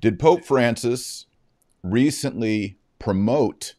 Did 0.00 0.20
Pope 0.20 0.44
Francis 0.44 1.26
recently 1.82 2.78
promote 3.00 3.74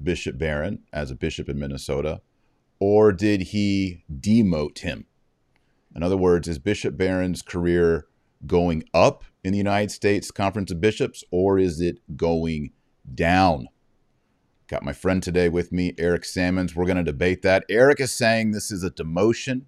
Bishop 0.00 0.38
Barron 0.38 0.84
as 0.92 1.10
a 1.10 1.16
bishop 1.16 1.48
in 1.48 1.58
Minnesota, 1.58 2.20
or 2.78 3.10
did 3.10 3.40
he 3.42 4.04
demote 4.08 4.78
him? 4.78 5.06
In 5.94 6.04
other 6.04 6.16
words, 6.16 6.46
is 6.46 6.60
Bishop 6.60 6.96
Barron's 6.96 7.42
career 7.42 8.06
going 8.46 8.84
up 8.94 9.24
in 9.42 9.50
the 9.50 9.58
United 9.58 9.90
States 9.90 10.30
Conference 10.30 10.70
of 10.70 10.80
Bishops, 10.80 11.24
or 11.32 11.58
is 11.58 11.80
it 11.80 11.98
going 12.16 12.70
down? 13.12 13.66
Got 14.68 14.84
my 14.84 14.92
friend 14.92 15.20
today 15.20 15.48
with 15.48 15.72
me, 15.72 15.94
Eric 15.98 16.24
Sammons. 16.24 16.76
We're 16.76 16.86
going 16.86 16.96
to 16.96 17.02
debate 17.02 17.42
that. 17.42 17.64
Eric 17.68 17.98
is 17.98 18.12
saying 18.12 18.52
this 18.52 18.70
is 18.70 18.84
a 18.84 18.90
demotion. 18.90 19.62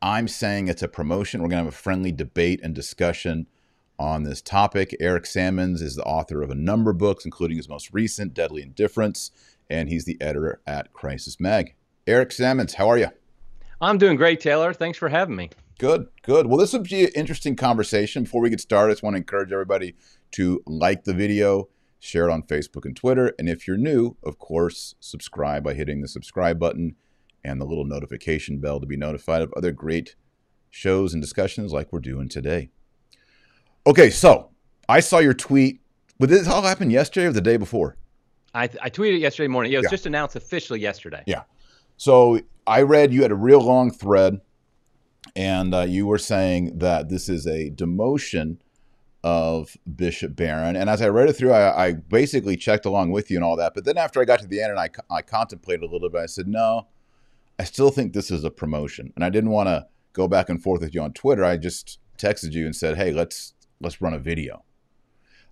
I'm 0.00 0.28
saying 0.28 0.68
it's 0.68 0.82
a 0.82 0.88
promotion. 0.88 1.42
We're 1.42 1.50
going 1.50 1.62
to 1.62 1.64
have 1.66 1.74
a 1.74 1.76
friendly 1.76 2.10
debate 2.10 2.60
and 2.62 2.74
discussion 2.74 3.48
on 4.00 4.22
this 4.22 4.40
topic. 4.40 4.96
Eric 4.98 5.26
Sammons 5.26 5.82
is 5.82 5.94
the 5.94 6.02
author 6.04 6.40
of 6.40 6.50
a 6.50 6.54
number 6.54 6.90
of 6.90 6.98
books, 6.98 7.26
including 7.26 7.58
his 7.58 7.68
most 7.68 7.92
recent, 7.92 8.32
Deadly 8.32 8.62
Indifference, 8.62 9.30
and 9.68 9.90
he's 9.90 10.06
the 10.06 10.16
editor 10.22 10.62
at 10.66 10.94
Crisis 10.94 11.38
Mag. 11.38 11.74
Eric 12.06 12.32
Sammons, 12.32 12.74
how 12.74 12.88
are 12.88 12.96
you? 12.96 13.08
I'm 13.78 13.98
doing 13.98 14.16
great, 14.16 14.40
Taylor. 14.40 14.72
Thanks 14.72 14.96
for 14.96 15.10
having 15.10 15.36
me. 15.36 15.50
Good, 15.78 16.08
good. 16.22 16.46
Well, 16.46 16.56
this 16.56 16.72
will 16.72 16.80
be 16.80 17.04
an 17.04 17.10
interesting 17.14 17.56
conversation. 17.56 18.24
Before 18.24 18.40
we 18.40 18.48
get 18.48 18.60
started, 18.60 18.90
I 18.90 18.94
just 18.94 19.02
want 19.02 19.14
to 19.14 19.18
encourage 19.18 19.52
everybody 19.52 19.94
to 20.32 20.62
like 20.66 21.04
the 21.04 21.14
video, 21.14 21.68
share 21.98 22.26
it 22.26 22.32
on 22.32 22.42
Facebook 22.42 22.86
and 22.86 22.96
Twitter. 22.96 23.34
And 23.38 23.50
if 23.50 23.68
you're 23.68 23.76
new, 23.76 24.16
of 24.22 24.38
course, 24.38 24.94
subscribe 24.98 25.62
by 25.62 25.74
hitting 25.74 26.00
the 26.00 26.08
subscribe 26.08 26.58
button 26.58 26.96
and 27.44 27.60
the 27.60 27.66
little 27.66 27.84
notification 27.84 28.60
bell 28.60 28.80
to 28.80 28.86
be 28.86 28.96
notified 28.96 29.42
of 29.42 29.52
other 29.54 29.72
great 29.72 30.16
shows 30.70 31.12
and 31.12 31.22
discussions 31.22 31.70
like 31.70 31.92
we're 31.92 32.00
doing 32.00 32.28
today. 32.30 32.70
Okay, 33.86 34.10
so 34.10 34.50
I 34.88 35.00
saw 35.00 35.18
your 35.18 35.34
tweet. 35.34 35.80
But 36.18 36.28
this 36.28 36.46
all 36.46 36.62
happened 36.62 36.92
yesterday 36.92 37.26
or 37.26 37.32
the 37.32 37.40
day 37.40 37.56
before? 37.56 37.96
I, 38.54 38.64
I 38.82 38.90
tweeted 38.90 39.20
yesterday 39.20 39.48
morning. 39.48 39.72
It 39.72 39.76
was 39.76 39.84
yeah. 39.84 39.90
just 39.90 40.06
announced 40.06 40.36
officially 40.36 40.80
yesterday. 40.80 41.22
Yeah. 41.26 41.44
So 41.96 42.40
I 42.66 42.82
read 42.82 43.12
you 43.12 43.22
had 43.22 43.30
a 43.30 43.36
real 43.36 43.60
long 43.60 43.90
thread, 43.90 44.40
and 45.34 45.74
uh, 45.74 45.80
you 45.82 46.06
were 46.06 46.18
saying 46.18 46.78
that 46.78 47.08
this 47.08 47.28
is 47.28 47.46
a 47.46 47.70
demotion 47.70 48.58
of 49.22 49.76
Bishop 49.96 50.34
Barron. 50.34 50.76
And 50.76 50.88
as 50.88 51.02
I 51.02 51.08
read 51.08 51.28
it 51.28 51.34
through, 51.34 51.52
I, 51.52 51.88
I, 51.88 51.92
basically 51.92 52.56
checked 52.56 52.86
along 52.86 53.10
with 53.10 53.30
you 53.30 53.36
and 53.36 53.44
all 53.44 53.56
that. 53.56 53.74
But 53.74 53.84
then 53.84 53.98
after 53.98 54.20
I 54.20 54.24
got 54.24 54.40
to 54.40 54.46
the 54.46 54.62
end 54.62 54.70
and 54.70 54.80
I, 54.80 54.88
I 55.14 55.20
contemplated 55.20 55.82
a 55.82 55.92
little 55.92 56.08
bit, 56.08 56.22
I 56.22 56.26
said, 56.26 56.48
no, 56.48 56.86
I 57.58 57.64
still 57.64 57.90
think 57.90 58.14
this 58.14 58.30
is 58.30 58.44
a 58.44 58.50
promotion. 58.50 59.12
And 59.14 59.22
I 59.22 59.28
didn't 59.28 59.50
want 59.50 59.68
to 59.68 59.86
go 60.14 60.26
back 60.26 60.48
and 60.48 60.62
forth 60.62 60.80
with 60.80 60.94
you 60.94 61.02
on 61.02 61.12
Twitter. 61.12 61.44
I 61.44 61.58
just 61.58 61.98
texted 62.16 62.52
you 62.52 62.64
and 62.64 62.74
said, 62.74 62.96
hey, 62.96 63.12
let's 63.12 63.52
let's 63.80 64.00
run 64.00 64.14
a 64.14 64.18
video. 64.18 64.64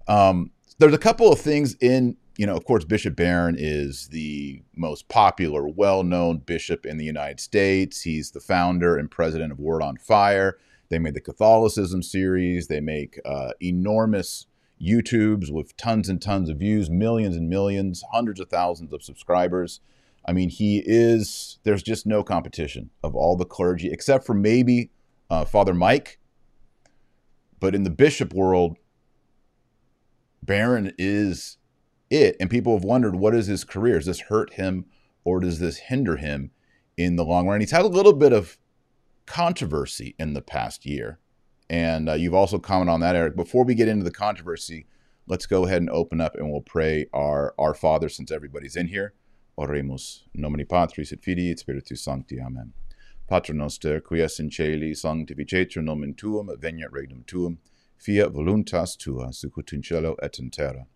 Um, 0.06 0.50
there's 0.78 0.94
a 0.94 0.98
couple 0.98 1.32
of 1.32 1.40
things 1.40 1.74
in, 1.80 2.16
you 2.36 2.46
know, 2.46 2.56
of 2.56 2.64
course, 2.64 2.84
Bishop 2.84 3.16
Barron 3.16 3.56
is 3.58 4.08
the 4.08 4.62
most 4.76 5.08
popular, 5.08 5.66
well 5.66 6.02
known 6.02 6.38
bishop 6.38 6.86
in 6.86 6.96
the 6.96 7.04
United 7.04 7.40
States. 7.40 8.02
He's 8.02 8.30
the 8.30 8.40
founder 8.40 8.96
and 8.96 9.10
president 9.10 9.52
of 9.52 9.58
Word 9.58 9.82
on 9.82 9.96
Fire. 9.96 10.56
They 10.88 10.98
made 10.98 11.14
the 11.14 11.20
Catholicism 11.20 12.02
series. 12.02 12.68
They 12.68 12.80
make 12.80 13.20
uh, 13.24 13.50
enormous 13.60 14.46
YouTubes 14.80 15.50
with 15.50 15.76
tons 15.76 16.08
and 16.08 16.22
tons 16.22 16.48
of 16.48 16.58
views, 16.58 16.88
millions 16.88 17.36
and 17.36 17.48
millions, 17.48 18.04
hundreds 18.12 18.40
of 18.40 18.48
thousands 18.48 18.92
of 18.92 19.02
subscribers. 19.02 19.80
I 20.24 20.32
mean, 20.32 20.50
he 20.50 20.82
is, 20.84 21.58
there's 21.64 21.82
just 21.82 22.06
no 22.06 22.22
competition 22.22 22.90
of 23.02 23.16
all 23.16 23.36
the 23.36 23.44
clergy, 23.44 23.90
except 23.90 24.24
for 24.24 24.34
maybe 24.34 24.90
uh, 25.30 25.44
Father 25.44 25.74
Mike. 25.74 26.17
But 27.60 27.74
in 27.74 27.84
the 27.84 27.90
bishop 27.90 28.32
world, 28.32 28.76
Barron 30.42 30.92
is 30.98 31.58
it. 32.10 32.36
And 32.40 32.50
people 32.50 32.74
have 32.74 32.84
wondered 32.84 33.16
what 33.16 33.34
is 33.34 33.46
his 33.46 33.64
career? 33.64 33.96
Does 33.98 34.06
this 34.06 34.20
hurt 34.22 34.54
him 34.54 34.86
or 35.24 35.40
does 35.40 35.58
this 35.58 35.78
hinder 35.78 36.16
him 36.16 36.50
in 36.96 37.16
the 37.16 37.24
long 37.24 37.46
run? 37.46 37.60
He's 37.60 37.70
had 37.70 37.84
a 37.84 37.88
little 37.88 38.12
bit 38.12 38.32
of 38.32 38.58
controversy 39.26 40.14
in 40.18 40.34
the 40.34 40.42
past 40.42 40.86
year. 40.86 41.18
And 41.70 42.08
uh, 42.08 42.14
you've 42.14 42.34
also 42.34 42.58
commented 42.58 42.92
on 42.94 43.00
that, 43.00 43.14
Eric. 43.14 43.36
Before 43.36 43.64
we 43.64 43.74
get 43.74 43.88
into 43.88 44.04
the 44.04 44.10
controversy, 44.10 44.86
let's 45.26 45.44
go 45.44 45.66
ahead 45.66 45.82
and 45.82 45.90
open 45.90 46.20
up 46.20 46.34
and 46.34 46.50
we'll 46.50 46.62
pray 46.62 47.06
our, 47.12 47.54
our 47.58 47.74
Father 47.74 48.08
since 48.08 48.32
everybody's 48.32 48.76
in 48.76 48.88
here. 48.88 49.12
Oremus, 49.58 50.20
nomini 50.34 50.64
Patris 50.64 51.12
et 51.12 51.22
Filii 51.22 51.50
et 51.50 51.58
Spiritus 51.58 52.00
Sancti. 52.00 52.40
Amen. 52.40 52.72
Pater 53.28 53.52
noster, 53.52 54.00
qui 54.00 54.22
es 54.22 54.40
in 54.40 54.50
celi, 54.50 54.94
sanctificetur 54.94 55.82
nomen 55.82 56.14
tuum, 56.16 56.48
veniat 56.58 56.90
regnum 56.90 57.26
tuum, 57.26 57.58
fiat 57.98 58.32
voluntas 58.32 58.96
tua, 58.96 59.32
sicut 59.32 59.72
in 59.74 59.82
cielo 59.82 60.16
et 60.22 60.38
in 60.38 60.50
terra. 60.50 60.86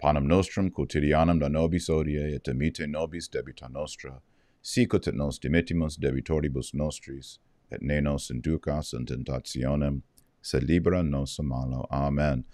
Panem 0.00 0.26
nostrum 0.26 0.70
quotidianum 0.70 1.40
da 1.40 1.48
nobis 1.48 1.90
odie, 1.90 2.34
et 2.34 2.44
emite 2.44 2.86
nobis 2.88 3.28
debita 3.28 3.70
nostra, 3.70 4.20
sicut 4.62 5.06
et 5.08 5.14
nos 5.14 5.38
dimittimus 5.38 5.98
debitoribus 5.98 6.72
nostris, 6.72 7.38
et 7.70 7.82
ne 7.82 8.00
nos 8.00 8.30
inducas 8.30 8.94
in 8.94 9.04
tentationem, 9.04 10.00
sed 10.40 10.64
libera 10.64 11.02
nos 11.02 11.38
a 11.38 11.42
malo. 11.42 11.86
Amen. 11.90 12.44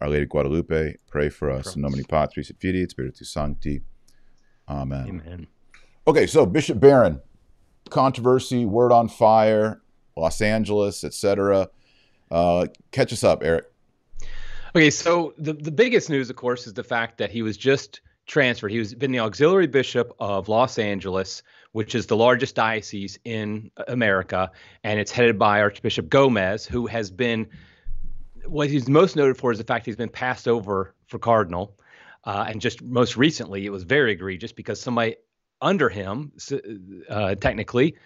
Our 0.00 0.08
Lady 0.08 0.26
Guadalupe, 0.26 0.96
pray 1.08 1.28
for 1.28 1.50
us. 1.50 1.76
In 1.76 1.82
nomine 1.82 2.04
Patris 2.04 2.50
et 2.50 2.56
Filii 2.58 2.82
et 2.82 2.90
Spiritus 2.90 3.32
Sancti. 3.32 3.82
Amen. 4.66 5.08
Amen. 5.08 5.46
Okay, 6.06 6.26
so 6.26 6.46
Bishop 6.46 6.80
Barron, 6.80 7.20
controversy, 7.90 8.64
word 8.64 8.92
on 8.92 9.08
fire, 9.08 9.80
Los 10.16 10.40
Angeles, 10.40 11.04
etc. 11.04 11.68
Uh, 12.30 12.66
catch 12.92 13.12
us 13.12 13.24
up, 13.24 13.42
Eric. 13.42 13.66
Okay, 14.74 14.90
so 14.90 15.34
the, 15.36 15.52
the 15.52 15.72
biggest 15.72 16.10
news, 16.10 16.30
of 16.30 16.36
course, 16.36 16.66
is 16.66 16.74
the 16.74 16.84
fact 16.84 17.18
that 17.18 17.30
he 17.30 17.42
was 17.42 17.56
just 17.56 18.00
transferred. 18.26 18.70
He 18.70 18.78
was 18.78 18.94
been 18.94 19.10
the 19.10 19.18
auxiliary 19.18 19.66
bishop 19.66 20.14
of 20.20 20.48
Los 20.48 20.78
Angeles, 20.78 21.42
which 21.72 21.94
is 21.96 22.06
the 22.06 22.16
largest 22.16 22.54
diocese 22.54 23.18
in 23.24 23.70
America, 23.88 24.50
and 24.84 25.00
it's 25.00 25.10
headed 25.10 25.38
by 25.38 25.60
Archbishop 25.60 26.08
Gomez, 26.08 26.64
who 26.64 26.86
has 26.86 27.10
been 27.10 27.48
what 28.46 28.70
he's 28.70 28.88
most 28.88 29.16
noted 29.16 29.36
for 29.36 29.52
is 29.52 29.58
the 29.58 29.64
fact 29.64 29.86
he's 29.86 29.96
been 29.96 30.08
passed 30.08 30.48
over 30.48 30.94
for 31.06 31.18
cardinal. 31.18 31.76
Uh, 32.24 32.44
and 32.48 32.60
just 32.60 32.82
most 32.82 33.16
recently, 33.16 33.64
it 33.64 33.70
was 33.70 33.82
very 33.82 34.12
egregious 34.12 34.52
because 34.52 34.80
somebody 34.80 35.16
under 35.62 35.88
him, 35.88 36.32
uh, 37.08 37.34
technically, 37.34 37.96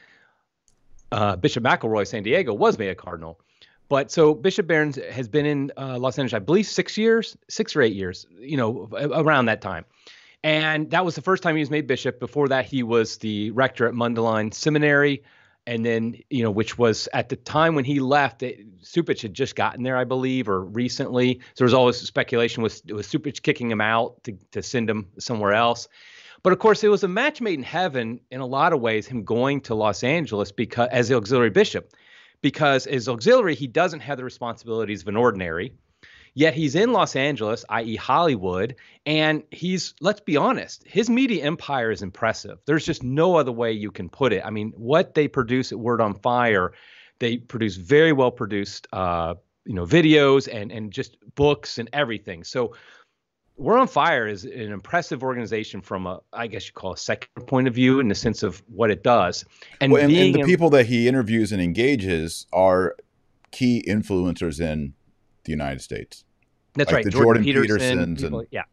uh, 1.13 1.37
Bishop 1.37 1.63
McElroy 1.63 2.07
San 2.07 2.23
Diego 2.23 2.53
was 2.53 2.79
made 2.79 2.89
a 2.89 2.95
cardinal. 2.95 3.41
But 3.89 4.11
so 4.11 4.35
Bishop 4.35 4.67
Barron 4.67 4.93
has 5.13 5.29
been 5.29 5.47
in 5.47 5.73
uh, 5.77 5.99
Los 5.99 6.19
Angeles, 6.19 6.41
I 6.41 6.45
believe, 6.45 6.67
six 6.67 6.97
years, 6.97 7.37
six 7.49 7.77
or 7.77 7.83
eight 7.83 7.95
years, 7.95 8.27
you 8.39 8.57
know, 8.57 8.89
around 8.93 9.47
that 9.47 9.61
time. 9.61 9.85
And 10.43 10.91
that 10.91 11.05
was 11.05 11.15
the 11.15 11.23
first 11.23 11.43
time 11.43 11.57
he 11.57 11.61
was 11.61 11.71
made 11.71 11.87
bishop. 11.87 12.19
Before 12.21 12.49
that, 12.49 12.67
he 12.67 12.83
was 12.83 13.19
the 13.19 13.51
rector 13.53 13.87
at 13.87 13.95
Mundelein 13.95 14.53
Seminary. 14.53 15.23
And 15.67 15.87
then, 15.87 16.17
you 16.29 16.43
know, 16.43 16.51
which 16.51 16.77
was 16.77 17.09
at 17.15 17.31
the 17.31 17.37
time 17.37 17.75
when 17.75 17.87
he 17.87 17.99
left, 17.99 18.43
it, 18.43 18.83
Cupich 18.83 19.23
had 19.23 19.33
just 19.33 19.57
gotten 19.57 19.83
there, 19.83 19.97
I 19.97 20.05
believe, 20.05 20.47
or 20.47 20.63
recently. 20.63 21.41
So 21.55 21.59
there 21.59 21.65
was 21.65 21.73
always 21.73 21.97
speculation 21.97 22.63
was 22.63 22.83
was 22.85 23.07
Cupich 23.07 23.41
kicking 23.41 23.71
him 23.71 23.81
out 23.81 24.23
to, 24.25 24.37
to 24.53 24.63
send 24.63 24.91
him 24.91 25.07
somewhere 25.19 25.53
else. 25.53 25.89
But 26.45 26.53
of 26.53 26.59
course, 26.59 26.85
it 26.85 26.89
was 26.89 27.03
a 27.03 27.09
match 27.09 27.41
made 27.41 27.59
in 27.59 27.65
heaven 27.65 28.21
in 28.31 28.41
a 28.41 28.47
lot 28.47 28.75
of 28.75 28.81
ways, 28.81 29.07
him 29.07 29.25
going 29.25 29.63
to 29.63 29.75
Los 29.75 30.05
Angeles 30.05 30.53
because 30.53 30.89
as 30.93 31.09
the 31.09 31.17
auxiliary 31.17 31.49
bishop, 31.49 31.91
because 32.43 32.87
as 32.87 33.09
auxiliary, 33.09 33.55
he 33.55 33.67
doesn't 33.67 34.01
have 34.01 34.19
the 34.19 34.25
responsibilities 34.25 35.01
of 35.01 35.09
an 35.09 35.17
ordinary. 35.17 35.73
Yet 36.35 36.53
he's 36.53 36.75
in 36.75 36.93
Los 36.93 37.17
Angeles, 37.17 37.65
i.e., 37.71 37.97
Hollywood, 37.97 38.75
and 39.07 39.43
he's, 39.53 39.95
let's 40.01 40.21
be 40.21 40.37
honest, 40.37 40.83
his 40.87 41.09
media 41.09 41.45
empire 41.45 41.91
is 41.91 42.03
impressive. 42.03 42.59
There's 42.67 42.85
just 42.85 43.03
no 43.03 43.37
other 43.37 43.53
way 43.53 43.73
you 43.73 43.91
can 43.91 44.11
put 44.11 44.33
it. 44.33 44.43
I 44.45 44.51
mean, 44.51 44.73
what 44.77 45.15
they 45.15 45.29
produce 45.29 45.73
at 45.73 45.79
Word 45.79 46.01
on 46.03 46.15
Fire, 46.15 46.73
they 47.21 47.39
produce 47.39 47.77
very 47.77 48.13
well 48.13 48.33
produced, 48.33 48.87
uh, 48.93 49.37
you 49.65 49.75
know, 49.75 49.87
videos 49.87 50.47
and 50.53 50.71
and 50.73 50.93
just 50.93 51.17
books 51.37 51.79
and 51.79 51.89
everything. 51.93 52.45
So 52.45 52.75
Word 53.57 53.79
on 53.79 53.87
Fire 53.87 54.27
is 54.27 54.45
an 54.45 54.73
impressive 54.73 55.23
organization 55.23 55.81
from 55.81 56.07
a, 56.07 56.21
I 56.33 56.49
guess 56.49 56.67
you 56.67 56.73
call 56.73 56.93
a 56.93 56.97
secular 56.97 57.47
point 57.47 57.69
of 57.69 57.75
view 57.75 58.01
in 58.01 58.09
the 58.09 58.15
sense 58.15 58.43
of 58.43 58.63
what 58.67 58.91
it 58.91 59.05
does. 59.05 59.45
And, 59.81 59.93
well, 59.93 60.03
and, 60.03 60.13
and 60.13 60.35
the 60.35 60.41
in, 60.41 60.47
people 60.47 60.71
that 60.71 60.87
he 60.87 61.07
interviews 61.07 61.53
and 61.53 61.63
engages 61.63 62.47
are 62.53 62.97
key 63.53 63.85
influencers 63.87 64.61
in 64.61 64.95
the 65.45 65.53
United 65.53 65.81
States. 65.81 66.25
That's 66.75 66.91
like 66.91 67.05
right. 67.05 67.13
Jordan, 67.13 67.45
Jordan 67.45 67.63
Peterson. 67.63 68.17
People, 68.17 68.41
and, 68.41 68.49
yeah. 68.51 68.65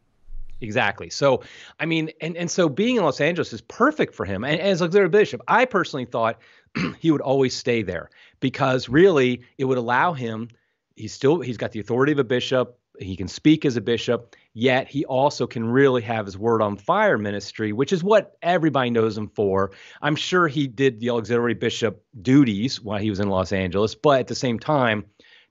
Exactly. 0.60 1.10
So, 1.10 1.42
I 1.80 1.86
mean, 1.86 2.10
and 2.20 2.36
and 2.36 2.50
so 2.50 2.68
being 2.68 2.96
in 2.96 3.02
Los 3.02 3.20
Angeles 3.20 3.52
is 3.52 3.60
perfect 3.60 4.14
for 4.14 4.24
him. 4.24 4.44
And, 4.44 4.60
and 4.60 4.68
as 4.68 4.80
auxiliary 4.80 5.08
bishop, 5.08 5.42
I 5.48 5.64
personally 5.64 6.04
thought 6.04 6.38
he 6.98 7.10
would 7.10 7.20
always 7.20 7.54
stay 7.54 7.82
there 7.82 8.10
because 8.40 8.88
really 8.88 9.42
it 9.58 9.64
would 9.64 9.78
allow 9.78 10.12
him. 10.12 10.48
He's 10.94 11.12
still 11.12 11.40
he's 11.40 11.56
got 11.56 11.72
the 11.72 11.80
authority 11.80 12.12
of 12.12 12.18
a 12.18 12.24
bishop. 12.24 12.78
He 12.98 13.16
can 13.16 13.28
speak 13.28 13.64
as 13.64 13.76
a 13.76 13.80
bishop 13.80 14.36
yet 14.54 14.88
he 14.88 15.04
also 15.04 15.46
can 15.46 15.64
really 15.64 16.02
have 16.02 16.26
his 16.26 16.36
word 16.36 16.62
on 16.62 16.76
fire 16.76 17.18
ministry, 17.18 17.72
which 17.72 17.92
is 17.92 18.04
what 18.04 18.36
everybody 18.42 18.90
knows 18.90 19.16
him 19.16 19.28
for. 19.28 19.72
I'm 20.00 20.16
sure 20.16 20.48
he 20.48 20.66
did 20.66 21.00
the 21.00 21.10
auxiliary 21.10 21.54
bishop 21.54 22.04
duties 22.20 22.80
while 22.80 22.98
he 22.98 23.10
was 23.10 23.20
in 23.20 23.28
Los 23.28 23.52
Angeles, 23.52 23.94
but 23.94 24.20
at 24.20 24.26
the 24.26 24.34
same 24.34 24.58
time, 24.58 25.04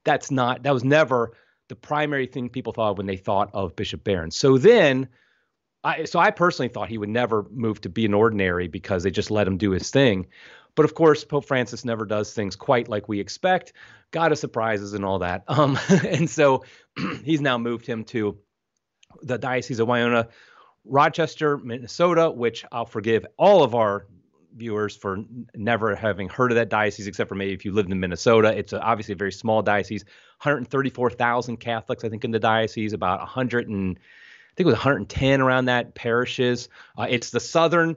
that's 0.03 0.31
not 0.31 0.63
that 0.63 0.74
was 0.74 0.83
never 0.83 1.33
the 1.71 1.75
primary 1.75 2.27
thing 2.27 2.50
people 2.50 2.74
thought 2.74 2.98
when 2.98 3.06
they 3.06 3.15
thought 3.15 3.50
of 3.53 3.75
Bishop 3.77 4.03
Barron. 4.03 4.30
So 4.30 4.57
then, 4.57 5.07
I, 5.86 6.03
so 6.03 6.19
I 6.19 6.30
personally 6.31 6.68
thought 6.68 6.89
he 6.89 6.98
would 6.98 7.07
never 7.07 7.45
move 7.50 7.80
to 7.81 7.89
be 7.89 8.06
an 8.06 8.13
ordinary 8.13 8.68
because 8.68 9.03
they 9.03 9.09
just 9.12 9.31
let 9.31 9.48
him 9.48 9.57
do 9.57 9.71
his 9.71 9.89
thing. 9.89 10.27
But 10.75 10.83
of 10.83 10.95
course, 10.95 11.24
Pope 11.24 11.45
Francis 11.45 11.86
never 11.86 12.06
does 12.06 12.33
things 12.33 12.57
quite 12.57 12.89
like 12.89 13.07
we 13.07 13.21
expect. 13.21 13.71
God 14.12 14.33
of 14.33 14.38
surprises 14.38 14.94
and 14.94 15.06
all 15.06 15.19
that. 15.19 15.44
Um, 15.48 15.80
and 16.06 16.30
so 16.30 16.65
he's 17.24 17.39
now 17.39 17.57
moved 17.57 17.86
him 17.86 18.03
to 18.06 18.38
the 19.21 19.37
Diocese 19.37 19.79
of 19.79 19.87
Winona, 19.87 20.27
Rochester, 20.85 21.57
Minnesota, 21.57 22.29
which 22.29 22.65
I'll 22.71 22.85
forgive 22.85 23.25
all 23.37 23.63
of 23.63 23.75
our 23.75 24.07
viewers 24.55 24.95
for 24.95 25.23
never 25.55 25.95
having 25.95 26.27
heard 26.27 26.51
of 26.51 26.55
that 26.55 26.69
diocese, 26.69 27.07
except 27.07 27.29
for 27.29 27.35
maybe 27.35 27.53
if 27.53 27.63
you 27.63 27.71
lived 27.71 27.91
in 27.91 27.99
Minnesota. 27.99 28.57
It's 28.57 28.73
a, 28.73 28.81
obviously 28.81 29.13
a 29.13 29.17
very 29.17 29.31
small 29.31 29.61
diocese, 29.61 30.03
134,000 30.43 31.57
Catholics, 31.57 32.03
I 32.03 32.09
think, 32.09 32.25
in 32.25 32.31
the 32.31 32.39
diocese, 32.39 32.93
about 32.93 33.19
100 33.19 33.69
and 33.69 33.97
I 33.97 34.53
think 34.55 34.65
it 34.65 34.71
was 34.71 34.75
110 34.75 35.39
around 35.39 35.65
that 35.65 35.95
parishes. 35.95 36.67
Uh, 36.97 37.07
it's 37.09 37.29
the 37.29 37.39
southern 37.39 37.95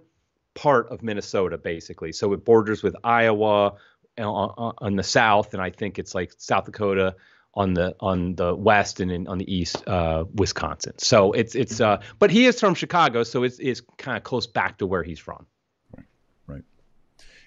part 0.54 0.88
of 0.90 1.02
Minnesota, 1.02 1.58
basically. 1.58 2.12
So 2.12 2.32
it 2.32 2.44
borders 2.44 2.82
with 2.82 2.94
Iowa 3.02 3.74
on, 4.18 4.24
on, 4.24 4.74
on 4.78 4.96
the 4.96 5.02
south, 5.02 5.52
and 5.52 5.60
I 5.60 5.70
think 5.70 5.98
it's 5.98 6.14
like 6.14 6.32
South 6.38 6.66
Dakota 6.66 7.16
on 7.54 7.74
the 7.74 7.94
on 8.00 8.34
the 8.34 8.54
west 8.54 9.00
and 9.00 9.10
in, 9.10 9.26
on 9.28 9.38
the 9.38 9.54
east, 9.54 9.86
uh, 9.88 10.24
Wisconsin. 10.34 10.94
So 10.98 11.32
it's 11.32 11.54
it's 11.54 11.80
uh, 11.80 12.00
but 12.18 12.30
he 12.30 12.46
is 12.46 12.58
from 12.58 12.74
Chicago, 12.74 13.22
so 13.22 13.42
it's 13.44 13.58
it's 13.60 13.80
kind 13.98 14.16
of 14.16 14.22
close 14.24 14.46
back 14.46 14.78
to 14.78 14.86
where 14.86 15.02
he's 15.02 15.18
from. 15.18 15.46
Right, 15.96 16.06
right. 16.46 16.62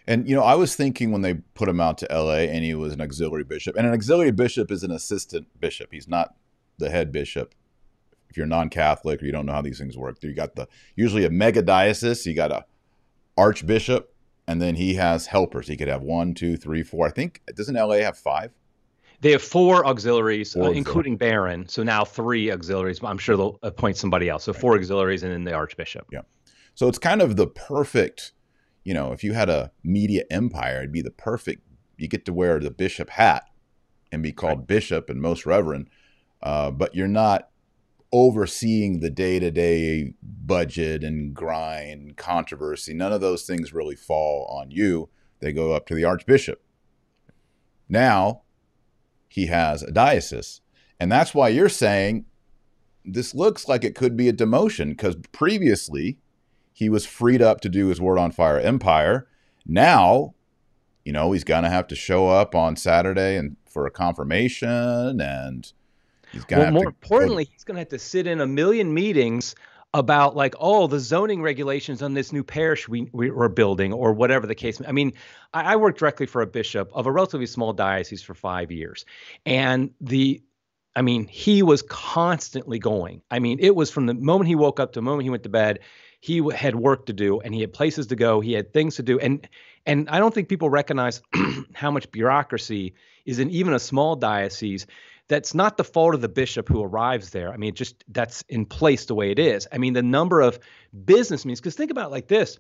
And 0.07 0.27
you 0.27 0.35
know, 0.35 0.43
I 0.43 0.55
was 0.55 0.75
thinking 0.75 1.11
when 1.11 1.21
they 1.21 1.35
put 1.35 1.67
him 1.67 1.81
out 1.81 1.97
to 1.99 2.11
L.A. 2.11 2.49
and 2.49 2.63
he 2.63 2.73
was 2.73 2.93
an 2.93 3.01
auxiliary 3.01 3.43
bishop, 3.43 3.75
and 3.75 3.85
an 3.85 3.93
auxiliary 3.93 4.31
bishop 4.31 4.71
is 4.71 4.83
an 4.83 4.91
assistant 4.91 5.47
bishop. 5.59 5.89
He's 5.91 6.07
not 6.07 6.35
the 6.77 6.89
head 6.89 7.11
bishop. 7.11 7.53
If 8.29 8.35
you're 8.35 8.45
non-Catholic 8.45 9.21
or 9.21 9.25
you 9.25 9.31
don't 9.31 9.45
know 9.45 9.53
how 9.53 9.61
these 9.61 9.79
things 9.79 9.97
work, 9.97 10.17
you 10.21 10.33
got 10.33 10.55
the 10.55 10.67
usually 10.95 11.25
a 11.25 11.29
mega 11.29 11.61
diocese. 11.61 12.25
You 12.25 12.33
got 12.33 12.51
a 12.51 12.65
archbishop, 13.37 14.13
and 14.47 14.61
then 14.61 14.75
he 14.75 14.95
has 14.95 15.27
helpers. 15.27 15.67
He 15.67 15.75
could 15.75 15.87
have 15.89 16.01
one, 16.01 16.33
two, 16.33 16.55
three, 16.55 16.83
four. 16.83 17.07
I 17.07 17.11
think 17.11 17.41
doesn't 17.55 17.75
LA 17.75 17.97
have 17.97 18.17
five? 18.17 18.51
They 19.21 19.31
have 19.31 19.41
four 19.41 19.85
auxiliaries, 19.85 20.53
four 20.53 20.65
uh, 20.65 20.71
including 20.71 21.17
Barron. 21.17 21.67
So 21.67 21.83
now 21.83 22.05
three 22.05 22.51
auxiliaries. 22.51 22.99
But 22.99 23.07
I'm 23.07 23.17
sure 23.17 23.35
they'll 23.35 23.59
appoint 23.63 23.97
somebody 23.97 24.29
else. 24.29 24.43
So 24.43 24.51
right. 24.51 24.61
four 24.61 24.75
auxiliaries 24.75 25.23
and 25.23 25.31
then 25.31 25.43
the 25.43 25.53
archbishop. 25.53 26.07
Yeah. 26.11 26.21
So 26.75 26.87
it's 26.87 26.99
kind 26.99 27.21
of 27.21 27.35
the 27.35 27.47
perfect, 27.47 28.33
you 28.83 28.93
know, 28.93 29.11
if 29.11 29.23
you 29.23 29.33
had 29.33 29.49
a 29.49 29.71
media 29.83 30.23
empire, 30.29 30.77
it'd 30.77 30.91
be 30.91 31.01
the 31.01 31.09
perfect. 31.09 31.63
You 31.97 32.07
get 32.07 32.25
to 32.25 32.33
wear 32.33 32.59
the 32.59 32.69
bishop 32.69 33.09
hat 33.09 33.45
and 34.11 34.21
be 34.21 34.31
called 34.31 34.59
right. 34.59 34.67
bishop 34.67 35.09
and 35.09 35.19
most 35.19 35.47
reverend, 35.47 35.89
uh, 36.43 36.69
but 36.69 36.93
you're 36.93 37.07
not 37.07 37.49
overseeing 38.11 38.99
the 38.99 39.09
day-to-day 39.09 40.13
budget 40.21 41.03
and 41.03 41.33
grind 41.33 42.15
controversy 42.15 42.93
none 42.93 43.11
of 43.11 43.19
those 43.19 43.45
things 43.45 43.73
really 43.73 43.97
fall 43.97 44.45
on 44.45 44.71
you 44.71 45.09
they 45.39 45.51
go 45.51 45.73
up 45.73 45.85
to 45.85 45.93
the 45.93 46.05
archbishop 46.05 46.61
now 47.89 48.43
he 49.27 49.47
has 49.47 49.83
a 49.83 49.91
diocese. 49.91 50.61
And 50.99 51.11
that's 51.11 51.33
why 51.33 51.49
you're 51.49 51.69
saying 51.69 52.25
this 53.05 53.33
looks 53.33 53.67
like 53.67 53.83
it 53.83 53.95
could 53.95 54.17
be 54.17 54.27
a 54.27 54.33
demotion 54.33 54.89
because 54.89 55.15
previously 55.31 56.17
he 56.73 56.89
was 56.89 57.05
freed 57.05 57.41
up 57.41 57.61
to 57.61 57.69
do 57.69 57.87
his 57.87 58.01
Word 58.01 58.19
on 58.19 58.31
Fire 58.31 58.59
Empire. 58.59 59.27
Now, 59.65 60.33
you 61.05 61.13
know, 61.13 61.31
he's 61.31 61.43
going 61.43 61.63
to 61.63 61.69
have 61.69 61.87
to 61.87 61.95
show 61.95 62.27
up 62.27 62.53
on 62.53 62.75
Saturday 62.75 63.37
and 63.37 63.55
for 63.65 63.85
a 63.85 63.91
confirmation 63.91 65.21
and 65.21 65.71
he's 66.31 66.43
going 66.45 66.59
well, 66.59 66.67
to 66.67 66.73
more 66.73 66.87
importantly, 66.87 67.47
he's 67.51 67.63
going 67.63 67.75
to 67.75 67.81
have 67.81 67.89
to 67.89 67.99
sit 67.99 68.27
in 68.27 68.41
a 68.41 68.47
million 68.47 68.93
meetings 68.93 69.55
about 69.93 70.35
like 70.35 70.53
oh 70.59 70.87
the 70.87 70.99
zoning 70.99 71.41
regulations 71.41 72.01
on 72.01 72.13
this 72.13 72.33
new 72.33 72.43
parish 72.43 72.89
we, 72.89 73.09
we 73.13 73.29
are 73.29 73.49
building 73.49 73.93
or 73.93 74.11
whatever 74.11 74.45
the 74.45 74.53
case 74.53 74.81
i 74.85 74.91
mean 74.91 75.13
I, 75.53 75.73
I 75.73 75.75
worked 75.77 75.99
directly 75.99 76.25
for 76.25 76.41
a 76.41 76.47
bishop 76.47 76.91
of 76.93 77.07
a 77.07 77.11
relatively 77.11 77.47
small 77.47 77.73
diocese 77.73 78.21
for 78.21 78.33
five 78.33 78.71
years. 78.71 79.05
And 79.45 79.91
the 80.01 80.41
i 80.95 81.01
mean 81.01 81.27
he 81.27 81.63
was 81.63 81.81
constantly 81.81 82.79
going. 82.79 83.21
I 83.31 83.39
mean 83.39 83.59
it 83.59 83.75
was 83.75 83.91
from 83.91 84.05
the 84.05 84.13
moment 84.13 84.47
he 84.47 84.55
woke 84.55 84.79
up 84.79 84.93
to 84.93 84.99
the 84.99 85.03
moment 85.03 85.23
he 85.23 85.29
went 85.29 85.43
to 85.43 85.49
bed 85.49 85.79
he 86.19 86.41
had 86.53 86.75
work 86.75 87.05
to 87.05 87.13
do 87.13 87.39
and 87.39 87.53
he 87.53 87.61
had 87.61 87.73
places 87.73 88.07
to 88.07 88.15
go 88.15 88.41
he 88.41 88.53
had 88.53 88.73
things 88.73 88.95
to 88.95 89.03
do. 89.03 89.19
And 89.19 89.47
and 89.85 90.09
i 90.09 90.19
don't 90.19 90.33
think 90.33 90.49
people 90.49 90.69
recognize 90.69 91.21
how 91.73 91.91
much 91.91 92.11
bureaucracy 92.11 92.93
is 93.25 93.39
in 93.39 93.49
even 93.51 93.73
a 93.73 93.79
small 93.79 94.15
diocese 94.15 94.87
that's 95.27 95.53
not 95.53 95.77
the 95.77 95.83
fault 95.83 96.15
of 96.15 96.21
the 96.21 96.29
bishop 96.29 96.69
who 96.69 96.83
arrives 96.83 97.31
there. 97.31 97.51
I 97.51 97.57
mean, 97.57 97.73
just 97.73 98.03
that's 98.07 98.43
in 98.49 98.65
place 98.65 99.05
the 99.05 99.15
way 99.15 99.31
it 99.31 99.39
is. 99.39 99.67
I 99.71 99.77
mean, 99.77 99.93
the 99.93 100.03
number 100.03 100.41
of 100.41 100.59
business 101.05 101.45
meetings, 101.45 101.59
because 101.59 101.75
think 101.75 101.91
about 101.91 102.07
it 102.07 102.11
like 102.11 102.27
this 102.27 102.59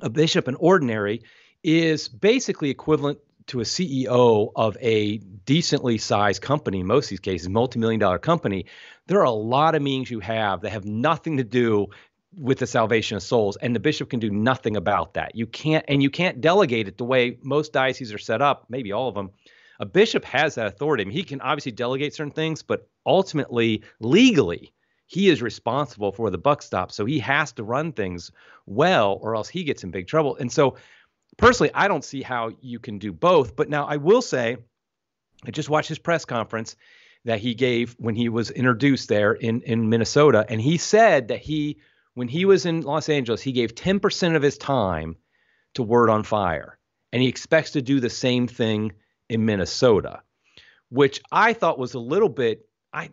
a 0.00 0.10
bishop, 0.10 0.48
an 0.48 0.56
ordinary, 0.56 1.22
is 1.62 2.08
basically 2.08 2.70
equivalent 2.70 3.18
to 3.48 3.60
a 3.60 3.64
CEO 3.64 4.52
of 4.54 4.76
a 4.80 5.18
decently 5.18 5.98
sized 5.98 6.40
company, 6.40 6.80
in 6.80 6.86
most 6.86 7.06
of 7.06 7.10
these 7.10 7.20
cases, 7.20 7.48
multi-million 7.48 7.98
dollar 7.98 8.18
company, 8.18 8.66
there 9.06 9.18
are 9.18 9.24
a 9.24 9.30
lot 9.30 9.74
of 9.74 9.82
meetings 9.82 10.10
you 10.10 10.20
have 10.20 10.60
that 10.60 10.70
have 10.70 10.84
nothing 10.84 11.38
to 11.38 11.44
do 11.44 11.88
with 12.36 12.58
the 12.58 12.66
salvation 12.66 13.16
of 13.16 13.22
souls, 13.24 13.56
and 13.56 13.74
the 13.74 13.80
bishop 13.80 14.08
can 14.08 14.20
do 14.20 14.30
nothing 14.30 14.76
about 14.76 15.14
that. 15.14 15.34
You 15.34 15.46
can't, 15.46 15.84
and 15.88 16.00
you 16.00 16.10
can't 16.10 16.40
delegate 16.40 16.86
it 16.86 16.96
the 16.96 17.04
way 17.04 17.38
most 17.42 17.72
dioceses 17.72 18.14
are 18.14 18.18
set 18.18 18.40
up, 18.40 18.66
maybe 18.68 18.92
all 18.92 19.08
of 19.08 19.16
them, 19.16 19.30
a 19.80 19.86
bishop 19.86 20.24
has 20.26 20.54
that 20.54 20.66
authority. 20.66 21.02
I 21.02 21.06
mean, 21.06 21.16
he 21.16 21.24
can 21.24 21.40
obviously 21.40 21.72
delegate 21.72 22.14
certain 22.14 22.32
things, 22.32 22.62
but 22.62 22.86
ultimately, 23.06 23.82
legally, 23.98 24.74
he 25.06 25.30
is 25.30 25.40
responsible 25.40 26.12
for 26.12 26.30
the 26.30 26.38
buck 26.38 26.62
stop. 26.62 26.92
So 26.92 27.06
he 27.06 27.18
has 27.20 27.52
to 27.52 27.64
run 27.64 27.92
things 27.92 28.30
well, 28.66 29.18
or 29.22 29.34
else 29.34 29.48
he 29.48 29.64
gets 29.64 29.82
in 29.82 29.90
big 29.90 30.06
trouble. 30.06 30.36
And 30.36 30.52
so, 30.52 30.76
personally, 31.38 31.72
I 31.74 31.88
don't 31.88 32.04
see 32.04 32.20
how 32.20 32.50
you 32.60 32.78
can 32.78 32.98
do 32.98 33.10
both. 33.10 33.56
But 33.56 33.70
now 33.70 33.86
I 33.86 33.96
will 33.96 34.20
say, 34.20 34.58
I 35.46 35.50
just 35.50 35.70
watched 35.70 35.88
his 35.88 35.98
press 35.98 36.26
conference 36.26 36.76
that 37.24 37.40
he 37.40 37.54
gave 37.54 37.96
when 37.98 38.14
he 38.14 38.28
was 38.28 38.50
introduced 38.50 39.08
there 39.08 39.32
in 39.32 39.62
in 39.62 39.88
Minnesota, 39.88 40.44
and 40.46 40.60
he 40.60 40.76
said 40.76 41.28
that 41.28 41.40
he, 41.40 41.78
when 42.14 42.28
he 42.28 42.44
was 42.44 42.66
in 42.66 42.82
Los 42.82 43.08
Angeles, 43.08 43.40
he 43.40 43.52
gave 43.52 43.74
10% 43.74 44.36
of 44.36 44.42
his 44.42 44.58
time 44.58 45.16
to 45.74 45.82
Word 45.82 46.10
on 46.10 46.22
Fire, 46.22 46.78
and 47.12 47.22
he 47.22 47.28
expects 47.28 47.72
to 47.72 47.82
do 47.82 48.00
the 48.00 48.10
same 48.10 48.46
thing 48.46 48.92
in 49.30 49.46
Minnesota, 49.46 50.22
which 50.90 51.20
I 51.32 51.52
thought 51.54 51.78
was 51.78 51.94
a 51.94 52.00
little 52.00 52.28
bit 52.28 52.68
I 52.92 53.10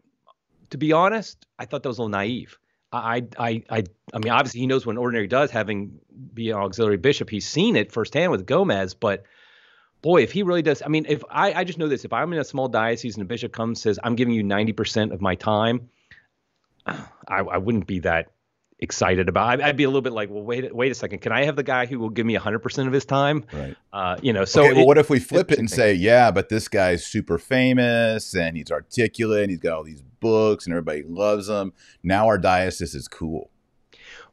to 0.71 0.77
be 0.77 0.91
honest, 0.91 1.45
I 1.57 1.65
thought 1.65 1.83
that 1.83 1.89
was 1.89 1.99
a 1.99 2.01
little 2.01 2.09
naive. 2.09 2.57
I 2.91 3.25
I 3.37 3.63
I 3.69 3.83
I 4.13 4.19
mean 4.19 4.33
obviously 4.33 4.61
he 4.61 4.67
knows 4.67 4.85
what 4.85 4.93
an 4.93 4.97
ordinary 4.97 5.27
does 5.27 5.51
having 5.51 5.99
be 6.33 6.49
an 6.49 6.57
auxiliary 6.57 6.97
bishop. 6.97 7.29
He's 7.29 7.47
seen 7.47 7.75
it 7.75 7.91
firsthand 7.91 8.31
with 8.31 8.45
Gomez, 8.45 8.93
but 8.93 9.23
boy, 10.01 10.23
if 10.23 10.31
he 10.31 10.43
really 10.43 10.61
does, 10.61 10.81
I 10.81 10.87
mean, 10.87 11.05
if 11.07 11.23
I, 11.29 11.53
I 11.53 11.63
just 11.63 11.79
know 11.79 11.87
this, 11.87 12.05
if 12.05 12.13
I'm 12.13 12.31
in 12.33 12.39
a 12.39 12.43
small 12.43 12.67
diocese 12.67 13.15
and 13.15 13.23
a 13.23 13.25
bishop 13.25 13.51
comes 13.51 13.81
says, 13.81 13.99
I'm 14.03 14.15
giving 14.15 14.33
you 14.33 14.43
90% 14.43 15.11
of 15.11 15.21
my 15.21 15.35
time, 15.35 15.89
I, 16.85 16.99
I 17.27 17.57
wouldn't 17.57 17.87
be 17.87 17.99
that 17.99 18.31
excited 18.79 19.27
about. 19.27 19.61
I'd 19.61 19.77
be 19.77 19.83
a 19.83 19.87
little 19.87 20.01
bit 20.01 20.13
like, 20.13 20.29
well, 20.29 20.43
wait, 20.43 20.73
wait 20.73 20.91
a 20.91 20.95
second. 20.95 21.19
Can 21.19 21.31
I 21.31 21.45
have 21.45 21.55
the 21.55 21.63
guy 21.63 21.85
who 21.85 21.99
will 21.99 22.09
give 22.09 22.25
me 22.25 22.35
100% 22.35 22.87
of 22.87 22.93
his 22.93 23.05
time? 23.05 23.45
Right. 23.51 23.75
Uh, 23.91 24.17
you 24.21 24.33
know, 24.33 24.45
so. 24.45 24.61
Okay, 24.61 24.73
well, 24.73 24.83
it, 24.83 24.87
what 24.87 24.97
if 24.97 25.09
we 25.09 25.19
flip 25.19 25.51
it 25.51 25.59
and 25.59 25.69
say, 25.69 25.93
yeah, 25.93 26.31
but 26.31 26.49
this 26.49 26.67
guy's 26.67 27.05
super 27.05 27.37
famous 27.37 28.35
and 28.35 28.55
he's 28.55 28.71
articulate 28.71 29.43
and 29.43 29.51
he's 29.51 29.59
got 29.59 29.73
all 29.73 29.83
these 29.83 30.03
books 30.19 30.65
and 30.65 30.73
everybody 30.73 31.03
loves 31.03 31.49
him. 31.49 31.73
Now 32.03 32.27
our 32.27 32.37
diocese 32.37 32.93
is 32.95 33.07
cool. 33.07 33.49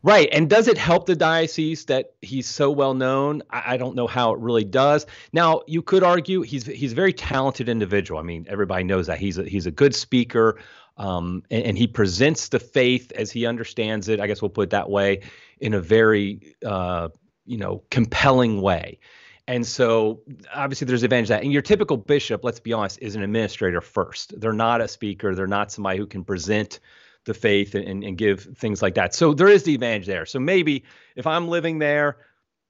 Right. 0.02 0.28
And 0.32 0.50
does 0.50 0.68
it 0.68 0.76
help 0.76 1.06
the 1.06 1.16
diocese 1.16 1.86
that 1.86 2.12
he's 2.20 2.46
so 2.46 2.70
well 2.70 2.92
known? 2.92 3.42
I, 3.48 3.62
I, 3.68 3.76
don't 3.78 3.96
know 3.96 4.06
how 4.06 4.34
it 4.34 4.38
really 4.38 4.62
does. 4.62 5.06
Now, 5.32 5.62
you 5.66 5.80
could 5.80 6.02
argue 6.02 6.42
he's 6.42 6.66
he's 6.66 6.92
a 6.92 6.94
very 6.94 7.14
talented 7.14 7.70
individual. 7.70 8.20
I 8.20 8.22
mean, 8.22 8.44
everybody 8.46 8.84
knows 8.84 9.06
that 9.06 9.18
he's 9.18 9.38
a, 9.38 9.44
he's 9.44 9.64
a 9.64 9.70
good 9.70 9.94
speaker. 9.94 10.58
Um, 10.96 11.42
and, 11.50 11.64
and, 11.64 11.78
he 11.78 11.88
presents 11.88 12.50
the 12.50 12.60
faith 12.60 13.10
as 13.16 13.32
he 13.32 13.46
understands 13.46 14.08
it. 14.08 14.20
I 14.20 14.28
guess 14.28 14.40
we'll 14.40 14.48
put 14.48 14.64
it 14.64 14.70
that 14.70 14.88
way, 14.88 15.22
in 15.58 15.74
a 15.74 15.80
very 15.80 16.54
uh, 16.64 17.08
you 17.44 17.58
know 17.58 17.82
compelling 17.90 18.62
way. 18.62 19.00
And 19.46 19.66
so 19.66 20.22
obviously 20.54 20.86
there's 20.86 21.02
advantage 21.02 21.28
that. 21.28 21.42
And 21.42 21.52
your 21.52 21.62
typical 21.62 21.96
bishop, 21.96 22.44
let's 22.44 22.60
be 22.60 22.72
honest, 22.72 22.98
is 23.02 23.14
an 23.14 23.22
administrator 23.22 23.80
first. 23.80 24.40
They're 24.40 24.52
not 24.52 24.80
a 24.80 24.88
speaker. 24.88 25.34
They're 25.34 25.46
not 25.46 25.70
somebody 25.70 25.98
who 25.98 26.06
can 26.06 26.24
present 26.24 26.80
the 27.24 27.34
faith 27.34 27.74
and, 27.74 28.04
and 28.04 28.16
give 28.16 28.42
things 28.56 28.80
like 28.82 28.94
that. 28.94 29.14
So 29.14 29.34
there 29.34 29.48
is 29.48 29.64
the 29.64 29.74
advantage 29.74 30.06
there. 30.06 30.26
So 30.26 30.38
maybe 30.38 30.84
if 31.16 31.26
I'm 31.26 31.48
living 31.48 31.78
there, 31.78 32.18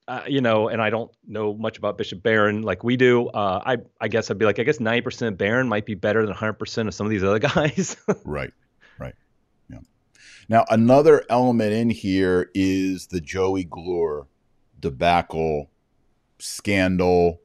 uh, 0.07 0.23
you 0.29 0.41
know, 0.41 0.69
and 0.69 0.83
I 0.83 0.91
don't 0.91 1.11
know 1.27 1.55
much 1.55 1.79
about 1.79 1.97
Bishop 1.97 2.23
Barron 2.23 2.63
like 2.63 2.85
we 2.85 2.97
do. 2.97 3.29
Uh, 3.29 3.63
I 3.65 3.77
I 4.01 4.09
guess 4.09 4.31
I'd 4.31 4.39
be 4.39 4.45
like, 4.45 4.59
I 4.59 4.63
guess 4.63 4.79
90% 4.79 5.29
of 5.29 5.39
Barron 5.39 5.69
might 5.69 5.87
be 5.87 5.95
better 5.95 6.25
than 6.27 6.35
100% 6.35 6.87
of 6.89 6.95
some 6.95 7.07
of 7.07 7.11
these 7.11 7.25
other 7.25 7.39
guys. 7.55 7.97
right, 8.25 8.53
right, 8.99 9.15
yeah. 9.71 9.79
Now 10.49 10.65
another 10.71 11.25
element 11.31 11.73
in 11.73 11.91
here 11.91 12.51
is 12.55 13.07
the 13.09 13.21
Joey 13.21 13.65
Gloor 13.65 14.27
debacle, 14.79 15.71
scandal, 16.39 17.41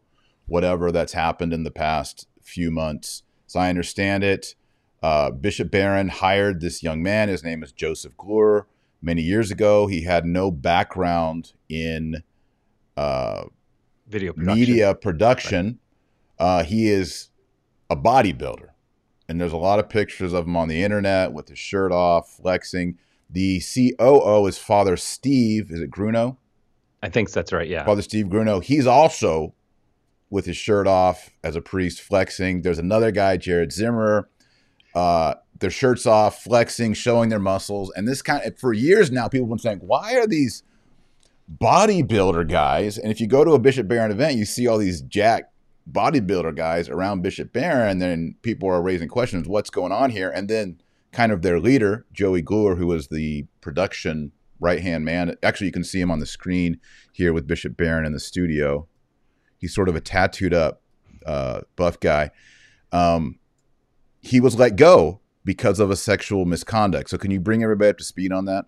whatever 0.48 0.92
that's 0.92 1.14
happened 1.14 1.54
in 1.54 1.64
the 1.64 1.72
past 1.72 2.28
few 2.42 2.72
months. 2.72 3.24
As 3.48 3.56
I 3.56 3.70
understand 3.70 4.24
it, 4.24 4.56
Uh, 5.02 5.32
Bishop 5.32 5.72
Barron 5.72 6.10
hired 6.10 6.60
this 6.60 6.84
young 6.84 7.02
man. 7.02 7.30
His 7.30 7.42
name 7.42 7.64
is 7.64 7.72
Joseph 7.72 8.18
Gloor. 8.18 8.66
Many 9.02 9.22
years 9.22 9.50
ago, 9.50 9.88
he 9.88 10.04
had 10.04 10.26
no 10.26 10.52
background 10.52 11.54
in 11.70 12.22
uh, 13.00 13.46
video 14.08 14.34
production. 14.34 14.60
media 14.60 14.96
production. 14.96 15.80
Right. 16.40 16.60
Uh, 16.60 16.64
he 16.64 16.90
is 16.90 17.30
a 17.90 17.96
bodybuilder, 17.96 18.70
and 19.28 19.40
there's 19.40 19.54
a 19.54 19.58
lot 19.58 19.80
of 19.80 19.90
pictures 19.90 20.34
of 20.34 20.46
him 20.46 20.56
on 20.56 20.68
the 20.68 20.84
internet 20.84 21.34
with 21.34 21.50
his 21.50 21.60
shirt 21.60 21.92
off, 21.92 22.32
flexing. 22.32 22.98
The 23.30 23.62
COO 23.62 24.48
is 24.48 24.58
Father 24.58 24.98
Steve. 24.98 25.72
Is 25.72 25.82
it 25.82 25.92
Grunow? 25.92 26.38
I 27.02 27.10
think 27.10 27.32
that's 27.32 27.54
right. 27.54 27.68
Yeah, 27.68 27.86
Father 27.86 28.02
Steve 28.02 28.28
Grunow. 28.28 28.64
He's 28.64 28.88
also 28.88 29.54
with 30.30 30.46
his 30.46 30.58
shirt 30.58 30.88
off 30.88 31.30
as 31.44 31.56
a 31.56 31.62
priest, 31.62 32.02
flexing. 32.02 32.62
There's 32.62 32.80
another 32.80 33.12
guy, 33.12 33.38
Jared 33.38 33.72
Zimmer 33.72 34.30
uh, 34.96 35.36
their 35.60 35.70
shirts 35.70 36.06
off, 36.06 36.44
flexing, 36.44 36.94
showing 36.94 37.30
their 37.30 37.40
muscles. 37.40 37.92
And 37.96 38.08
this 38.08 38.22
kind 38.22 38.44
of, 38.46 38.58
for 38.58 38.74
years 38.74 39.12
now, 39.12 39.28
people 39.28 39.48
have 39.48 39.52
been 39.52 39.60
saying, 39.60 39.80
why 39.80 40.16
are 40.16 40.28
these 40.28 40.64
bodybuilder 41.58 42.50
guys? 42.50 42.98
And 42.98 43.12
if 43.12 43.20
you 43.20 43.28
go 43.28 43.44
to 43.44 43.52
a 43.52 43.60
Bishop 43.60 43.88
Barron 43.88 44.12
event, 44.12 44.38
you 44.38 44.46
see 44.46 44.68
all 44.68 44.78
these 44.78 45.02
jack 45.02 45.52
bodybuilder 45.92 46.56
guys 46.56 46.90
around 46.90 47.22
Bishop 47.22 47.52
Barron, 47.52 47.90
and 47.90 48.02
then 48.02 48.36
people 48.42 48.70
are 48.70 48.82
raising 48.82 49.08
questions, 49.08 49.48
what's 49.48 49.70
going 49.70 49.92
on 49.92 50.12
here? 50.12 50.30
And 50.30 50.48
then 50.48 50.82
kind 51.12 51.32
of 51.32 51.42
their 51.42 51.60
leader, 51.60 52.06
Joey 52.14 52.44
Gloor, 52.44 52.78
who 52.78 52.88
was 52.88 53.08
the 53.08 53.46
production 53.62 54.32
right 54.60 54.82
hand 54.82 55.06
man. 55.06 55.36
Actually, 55.42 55.68
you 55.68 55.74
can 55.74 55.84
see 55.84 56.02
him 56.02 56.12
on 56.12 56.20
the 56.20 56.26
screen 56.26 56.80
here 57.12 57.34
with 57.34 57.48
Bishop 57.48 57.78
Barron 57.78 58.06
in 58.06 58.14
the 58.14 58.20
studio. 58.20 58.88
He's 59.58 59.74
sort 59.74 59.90
of 59.90 59.96
a 59.96 60.02
tattooed 60.02 60.54
up 60.54 60.82
uh, 61.26 61.62
buff 61.76 62.00
guy. 62.00 62.32
Um, 62.92 63.40
he 64.22 64.40
was 64.40 64.58
let 64.58 64.76
go 64.76 65.22
because 65.46 65.80
of 65.80 65.90
a 65.90 65.96
sexual 65.96 66.46
misconduct. 66.46 67.10
So 67.10 67.18
can 67.18 67.32
you 67.32 67.40
bring 67.40 67.64
everybody 67.64 67.90
up 67.90 67.98
to 67.98 68.04
speed 68.04 68.32
on 68.32 68.46
that? 68.46 68.66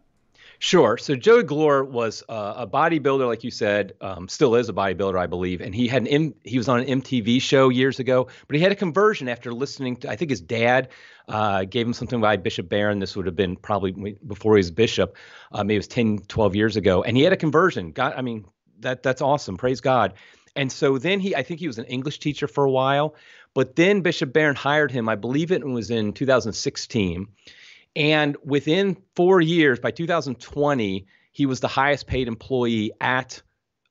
Sure. 0.64 0.96
So 1.00 1.16
Joey 1.16 1.42
Gloor 1.42 1.88
was 1.88 2.22
uh, 2.30 2.54
a 2.56 2.68
bodybuilder, 2.68 3.26
like 3.26 3.44
you 3.44 3.50
said, 3.50 3.94
um, 4.00 4.28
still 4.30 4.54
is 4.54 4.70
a 4.70 4.74
bodybuilder, 4.74 5.18
I 5.18 5.26
believe, 5.26 5.60
and 5.60 5.74
he 5.74 5.88
had 5.88 6.04
an 6.04 6.08
M- 6.08 6.36
he 6.44 6.60
was 6.60 6.70
on 6.70 6.82
an 6.82 7.02
MTV 7.02 7.42
show 7.42 7.70
years 7.70 7.98
ago. 7.98 8.28
But 8.46 8.58
he 8.58 8.62
had 8.62 8.72
a 8.72 8.76
conversion 8.76 9.28
after 9.28 9.52
listening 9.52 9.96
to 9.98 10.12
I 10.12 10.16
think 10.16 10.30
his 10.30 10.40
dad 10.40 10.90
uh, 11.28 11.64
gave 11.64 11.88
him 11.88 11.94
something 11.94 12.22
by 12.22 12.38
Bishop 12.38 12.70
Barron. 12.70 13.00
This 13.00 13.16
would 13.16 13.26
have 13.26 13.36
been 13.36 13.56
probably 13.56 14.16
before 14.28 14.56
he 14.56 14.60
was 14.60 14.70
bishop, 14.70 15.18
maybe 15.52 15.74
it 15.74 15.80
was 15.80 15.88
10, 15.88 16.20
12 16.28 16.56
years 16.56 16.78
ago, 16.78 17.02
and 17.02 17.18
he 17.18 17.24
had 17.24 17.34
a 17.34 17.38
conversion. 17.38 17.92
God, 17.92 18.14
I 18.16 18.22
mean 18.22 18.46
that 18.82 19.02
that's 19.02 19.24
awesome. 19.24 19.58
Praise 19.58 19.82
God. 19.82 20.14
And 20.56 20.72
so 20.72 21.00
then 21.00 21.20
he, 21.20 21.36
I 21.36 21.42
think 21.42 21.60
he 21.60 21.66
was 21.66 21.80
an 21.80 21.86
English 21.86 22.20
teacher 22.20 22.48
for 22.48 22.66
a 22.66 22.72
while, 22.72 23.16
but 23.56 23.76
then 23.76 24.02
Bishop 24.02 24.32
Barron 24.32 24.56
hired 24.56 24.92
him. 24.92 25.10
I 25.10 25.16
believe 25.16 25.52
it 25.52 25.66
was 25.66 25.90
in 25.90 26.14
2016. 26.14 27.28
And 27.96 28.38
within 28.44 28.98
four 29.16 29.42
years, 29.42 29.80
by 29.80 29.92
2020, 29.92 31.06
he 31.32 31.46
was 31.46 31.60
the 31.60 31.68
highest 31.68 32.08
paid 32.08 32.28
employee 32.28 32.92
at 33.02 33.42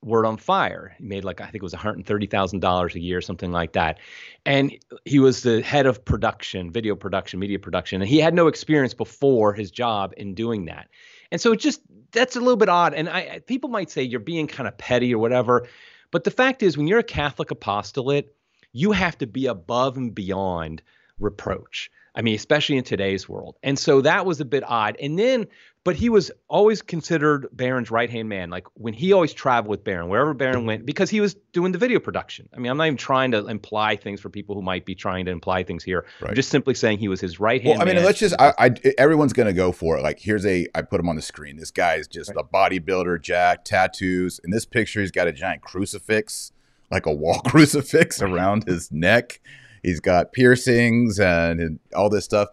Word 0.03 0.25
on 0.25 0.37
Fire. 0.37 0.95
He 0.97 1.03
made 1.03 1.23
like 1.23 1.41
I 1.41 1.45
think 1.45 1.55
it 1.57 1.63
was 1.63 1.73
$130,000 1.73 2.95
a 2.95 2.99
year, 2.99 3.21
something 3.21 3.51
like 3.51 3.73
that. 3.73 3.99
And 4.45 4.75
he 5.05 5.19
was 5.19 5.43
the 5.43 5.61
head 5.61 5.85
of 5.85 6.03
production, 6.03 6.71
video 6.71 6.95
production, 6.95 7.39
media 7.39 7.59
production, 7.59 8.01
and 8.01 8.09
he 8.09 8.17
had 8.17 8.33
no 8.33 8.47
experience 8.47 8.93
before 8.95 9.53
his 9.53 9.69
job 9.69 10.13
in 10.17 10.33
doing 10.33 10.65
that. 10.65 10.87
And 11.31 11.39
so 11.39 11.51
it 11.51 11.59
just 11.59 11.81
that's 12.11 12.35
a 12.35 12.39
little 12.39 12.57
bit 12.57 12.69
odd. 12.69 12.95
And 12.95 13.09
I 13.09 13.41
people 13.45 13.69
might 13.69 13.91
say 13.91 14.01
you're 14.01 14.19
being 14.19 14.47
kind 14.47 14.67
of 14.67 14.77
petty 14.77 15.13
or 15.13 15.19
whatever, 15.19 15.67
but 16.09 16.23
the 16.23 16.31
fact 16.31 16.63
is 16.63 16.77
when 16.77 16.87
you're 16.87 16.99
a 16.99 17.03
Catholic 17.03 17.51
apostolate, 17.51 18.35
you 18.73 18.91
have 18.93 19.17
to 19.19 19.27
be 19.27 19.45
above 19.45 19.97
and 19.97 20.15
beyond 20.15 20.81
reproach. 21.21 21.89
I 22.13 22.21
mean, 22.21 22.35
especially 22.35 22.75
in 22.77 22.83
today's 22.83 23.29
world. 23.29 23.55
And 23.63 23.79
so 23.79 24.01
that 24.01 24.25
was 24.25 24.41
a 24.41 24.45
bit 24.45 24.63
odd. 24.67 24.97
And 25.01 25.17
then, 25.17 25.47
but 25.85 25.95
he 25.95 26.09
was 26.09 26.29
always 26.49 26.81
considered 26.81 27.47
Barron's 27.53 27.89
right 27.89 28.09
hand 28.09 28.27
man. 28.27 28.49
Like 28.49 28.67
when 28.73 28.93
he 28.93 29.13
always 29.13 29.31
traveled 29.31 29.69
with 29.69 29.85
Barron, 29.85 30.09
wherever 30.09 30.33
Barron 30.33 30.65
went, 30.65 30.85
because 30.85 31.09
he 31.09 31.21
was 31.21 31.35
doing 31.53 31.71
the 31.71 31.77
video 31.77 31.99
production. 31.99 32.49
I 32.53 32.59
mean, 32.59 32.69
I'm 32.69 32.75
not 32.75 32.87
even 32.87 32.97
trying 32.97 33.31
to 33.31 33.47
imply 33.47 33.95
things 33.95 34.19
for 34.19 34.29
people 34.29 34.55
who 34.55 34.61
might 34.61 34.85
be 34.85 34.93
trying 34.93 35.23
to 35.25 35.31
imply 35.31 35.63
things 35.63 35.85
here. 35.85 36.05
Right. 36.19 36.31
I'm 36.31 36.35
just 36.35 36.49
simply 36.49 36.73
saying 36.73 36.97
he 36.97 37.07
was 37.07 37.21
his 37.21 37.39
right 37.39 37.61
hand. 37.61 37.79
Well, 37.79 37.81
I 37.81 37.85
mean, 37.85 37.95
man. 37.95 38.03
let's 38.03 38.19
just, 38.19 38.35
I, 38.39 38.53
I, 38.59 38.75
everyone's 38.97 39.33
going 39.33 39.47
to 39.47 39.53
go 39.53 39.71
for 39.71 39.97
it. 39.97 40.03
Like, 40.03 40.19
here's 40.19 40.45
a, 40.45 40.67
I 40.75 40.81
put 40.81 40.99
him 40.99 41.07
on 41.07 41.15
the 41.15 41.21
screen. 41.21 41.55
This 41.55 41.71
guy 41.71 41.95
is 41.95 42.09
just 42.09 42.35
right. 42.35 42.43
a 42.43 42.43
bodybuilder, 42.43 43.21
jack, 43.21 43.63
tattoos. 43.63 44.41
In 44.43 44.51
this 44.51 44.65
picture, 44.65 44.99
he's 44.99 45.11
got 45.11 45.27
a 45.27 45.31
giant 45.31 45.61
crucifix 45.61 46.51
like 46.91 47.05
a 47.05 47.13
wall 47.13 47.39
crucifix 47.45 48.21
around 48.21 48.65
his 48.65 48.91
neck. 48.91 49.39
He's 49.83 49.99
got 49.99 50.33
piercings 50.33 51.19
and, 51.19 51.79
all 51.95 52.09
this 52.09 52.25
stuff. 52.25 52.49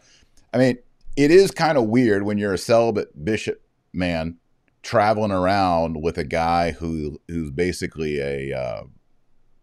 I 0.52 0.58
mean, 0.58 0.78
it 1.16 1.30
is 1.30 1.50
kind 1.50 1.76
of 1.76 1.84
weird 1.84 2.22
when 2.22 2.38
you're 2.38 2.54
a 2.54 2.58
celibate 2.58 3.24
bishop 3.24 3.62
man 3.92 4.38
traveling 4.82 5.32
around 5.32 6.02
with 6.02 6.16
a 6.18 6.24
guy 6.24 6.70
who 6.72 7.20
who's 7.28 7.50
basically 7.50 8.20
a 8.20 8.56
uh, 8.56 8.82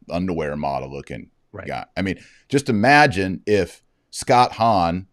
underwear 0.09 0.55
model 0.55 0.91
looking 0.91 1.29
right. 1.51 1.67
guy. 1.67 1.85
I 1.97 2.01
mean, 2.01 2.19
just 2.49 2.69
imagine 2.69 3.41
if 3.45 3.81
Scott 4.11 4.51
Hahn 4.53 5.07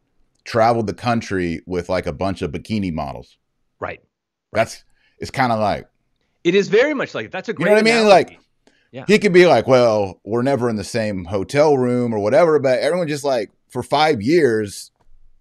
traveled 0.44 0.87
the 0.87 0.94
country 0.94 1.62
with 1.66 1.88
like 1.88 2.06
a 2.06 2.12
bunch 2.12 2.42
of 2.42 2.50
bikini 2.50 2.92
models. 2.92 3.38
Right. 3.80 4.00
That's 4.52 4.85
it's 5.18 5.30
kind 5.30 5.52
of 5.52 5.61
like 5.61 5.87
it 6.44 6.54
is 6.54 6.68
very 6.68 6.94
much 6.94 7.14
like 7.14 7.30
that's 7.30 7.49
a 7.49 7.52
great. 7.52 7.64
You 7.64 7.71
know 7.71 7.82
what 7.82 7.94
I 7.94 7.99
mean? 8.00 8.09
Like 8.09 8.40
yeah. 8.92 9.04
He 9.08 9.18
could 9.18 9.32
be 9.32 9.46
like, 9.46 9.66
well, 9.66 10.20
we're 10.22 10.42
never 10.42 10.68
in 10.68 10.76
the 10.76 10.84
same 10.84 11.25
hotel 11.25 11.78
room 11.78 12.14
or 12.14 12.18
whatever, 12.18 12.58
but 12.58 12.78
everyone 12.78 13.08
just 13.08 13.25
like 13.25 13.50
for 13.70 13.82
five 13.82 14.20
years, 14.20 14.90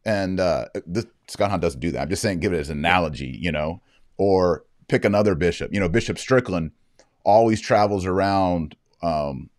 and 0.05 0.39
uh, 0.39 0.65
this, 0.87 1.05
Scott 1.27 1.51
Hahn 1.51 1.59
doesn't 1.59 1.81
do 1.81 1.91
that. 1.91 2.01
I'm 2.01 2.09
just 2.09 2.21
saying, 2.21 2.39
give 2.39 2.53
it 2.53 2.59
as 2.59 2.69
an 2.69 2.79
analogy, 2.79 3.37
you 3.39 3.51
know, 3.51 3.81
or 4.17 4.63
pick 4.87 5.03
another 5.03 5.35
bishop. 5.35 5.73
You 5.73 5.81
know, 5.81 5.89
Bishop 5.89 6.17
Strickland 6.17 6.71
always 7.25 7.59
travels 7.59 8.05
around 8.05 8.77
um, 9.03 9.49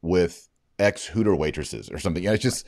with 0.00 0.48
ex 0.78 1.04
Hooter 1.06 1.36
waitresses 1.36 1.90
or 1.90 1.98
something. 1.98 2.22
You 2.22 2.30
know, 2.30 2.34
it's 2.34 2.42
just 2.42 2.66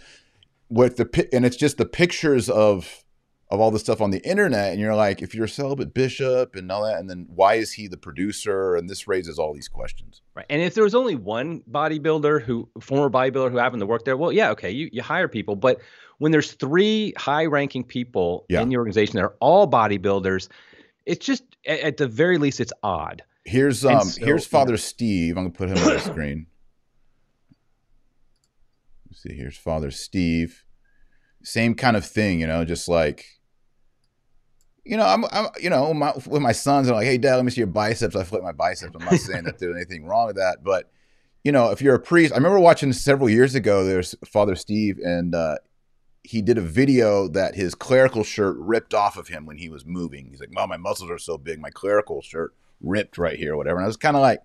with 0.68 0.98
the 0.98 1.28
and 1.32 1.46
it's 1.46 1.56
just 1.56 1.78
the 1.78 1.86
pictures 1.86 2.50
of 2.50 3.02
of 3.48 3.60
all 3.60 3.70
the 3.70 3.78
stuff 3.78 4.00
on 4.00 4.10
the 4.10 4.18
internet 4.28 4.72
and 4.72 4.80
you're 4.80 4.94
like 4.94 5.22
if 5.22 5.34
you're 5.34 5.44
a 5.44 5.48
celibate 5.48 5.94
bishop 5.94 6.56
and 6.56 6.70
all 6.70 6.84
that 6.84 6.98
and 6.98 7.08
then 7.08 7.26
why 7.28 7.54
is 7.54 7.72
he 7.72 7.86
the 7.86 7.96
producer? 7.96 8.74
And 8.74 8.90
this 8.90 9.06
raises 9.06 9.38
all 9.38 9.54
these 9.54 9.68
questions. 9.68 10.22
Right 10.34 10.46
and 10.50 10.62
if 10.62 10.74
there 10.74 10.84
was 10.84 10.94
only 10.94 11.14
one 11.14 11.62
bodybuilder 11.70 12.42
who 12.42 12.68
former 12.80 13.08
bodybuilder 13.08 13.50
who 13.50 13.58
happened 13.58 13.80
to 13.80 13.86
work 13.86 14.04
there 14.04 14.16
well 14.16 14.32
yeah 14.32 14.50
okay 14.50 14.70
you, 14.70 14.88
you 14.92 15.02
hire 15.02 15.28
people 15.28 15.54
but 15.54 15.80
when 16.18 16.32
there's 16.32 16.52
three 16.52 17.12
high 17.16 17.46
ranking 17.46 17.84
people 17.84 18.46
yeah. 18.48 18.62
in 18.62 18.68
the 18.68 18.76
organization 18.76 19.16
that 19.16 19.22
are 19.22 19.36
all 19.40 19.70
bodybuilders 19.70 20.48
it's 21.04 21.24
just 21.24 21.44
at 21.66 21.96
the 21.96 22.08
very 22.08 22.38
least 22.38 22.60
it's 22.60 22.72
odd. 22.82 23.22
Here's 23.44 23.84
um 23.84 24.02
so, 24.02 24.24
here's 24.24 24.44
father 24.44 24.72
yeah. 24.72 24.78
steve. 24.78 25.36
I'm 25.36 25.44
gonna 25.44 25.54
put 25.54 25.68
him 25.68 25.78
on 25.78 25.94
the 25.94 26.00
screen. 26.00 26.46
Let's 29.08 29.22
see 29.22 29.34
here's 29.34 29.56
father 29.56 29.92
steve. 29.92 30.64
Same 31.44 31.76
kind 31.76 31.96
of 31.96 32.04
thing 32.04 32.40
you 32.40 32.48
know 32.48 32.64
just 32.64 32.88
like 32.88 33.35
you 34.86 34.96
know, 34.96 35.04
I'm, 35.04 35.24
I'm 35.32 35.48
you 35.60 35.68
know, 35.68 35.92
my, 35.92 36.12
with 36.26 36.42
my 36.42 36.52
sons, 36.52 36.88
I'm 36.88 36.94
like, 36.94 37.06
hey, 37.06 37.18
dad, 37.18 37.36
let 37.36 37.44
me 37.44 37.50
see 37.50 37.60
your 37.60 37.66
biceps. 37.66 38.14
I 38.14 38.22
flip 38.22 38.42
my 38.42 38.52
biceps. 38.52 38.94
I'm 38.94 39.04
not 39.04 39.14
saying 39.14 39.44
that 39.44 39.58
there's 39.58 39.74
anything 39.74 40.06
wrong 40.06 40.28
with 40.28 40.36
that, 40.36 40.58
but 40.62 40.90
you 41.44 41.52
know, 41.52 41.70
if 41.70 41.80
you're 41.80 41.94
a 41.94 42.00
priest, 42.00 42.32
I 42.32 42.36
remember 42.36 42.58
watching 42.58 42.92
several 42.92 43.28
years 43.30 43.54
ago. 43.54 43.84
There's 43.84 44.14
Father 44.24 44.56
Steve, 44.56 44.98
and 44.98 45.34
uh, 45.34 45.56
he 46.24 46.42
did 46.42 46.58
a 46.58 46.62
video 46.62 47.28
that 47.28 47.54
his 47.54 47.74
clerical 47.74 48.24
shirt 48.24 48.56
ripped 48.58 48.94
off 48.94 49.16
of 49.16 49.28
him 49.28 49.46
when 49.46 49.56
he 49.56 49.68
was 49.68 49.86
moving. 49.86 50.28
He's 50.30 50.40
like, 50.40 50.50
"Well, 50.54 50.66
my 50.66 50.76
muscles 50.76 51.10
are 51.10 51.18
so 51.18 51.38
big, 51.38 51.60
my 51.60 51.70
clerical 51.70 52.20
shirt 52.20 52.52
ripped 52.80 53.16
right 53.16 53.38
here, 53.38 53.54
or 53.54 53.56
whatever." 53.56 53.76
And 53.76 53.84
I 53.84 53.86
was 53.86 53.96
kind 53.96 54.16
of 54.16 54.22
like, 54.22 54.40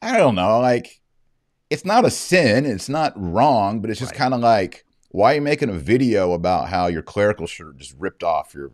I 0.00 0.16
don't 0.16 0.36
know, 0.36 0.60
like 0.60 1.00
it's 1.70 1.84
not 1.84 2.04
a 2.04 2.10
sin, 2.10 2.66
it's 2.66 2.88
not 2.88 3.12
wrong, 3.16 3.80
but 3.80 3.90
it's 3.90 4.00
just 4.00 4.12
right. 4.12 4.18
kind 4.18 4.34
of 4.34 4.40
like, 4.40 4.84
why 5.10 5.32
are 5.32 5.34
you 5.36 5.40
making 5.40 5.70
a 5.70 5.74
video 5.74 6.32
about 6.32 6.68
how 6.68 6.86
your 6.86 7.02
clerical 7.02 7.46
shirt 7.46 7.78
just 7.78 7.94
ripped 7.98 8.22
off 8.22 8.54
your 8.54 8.70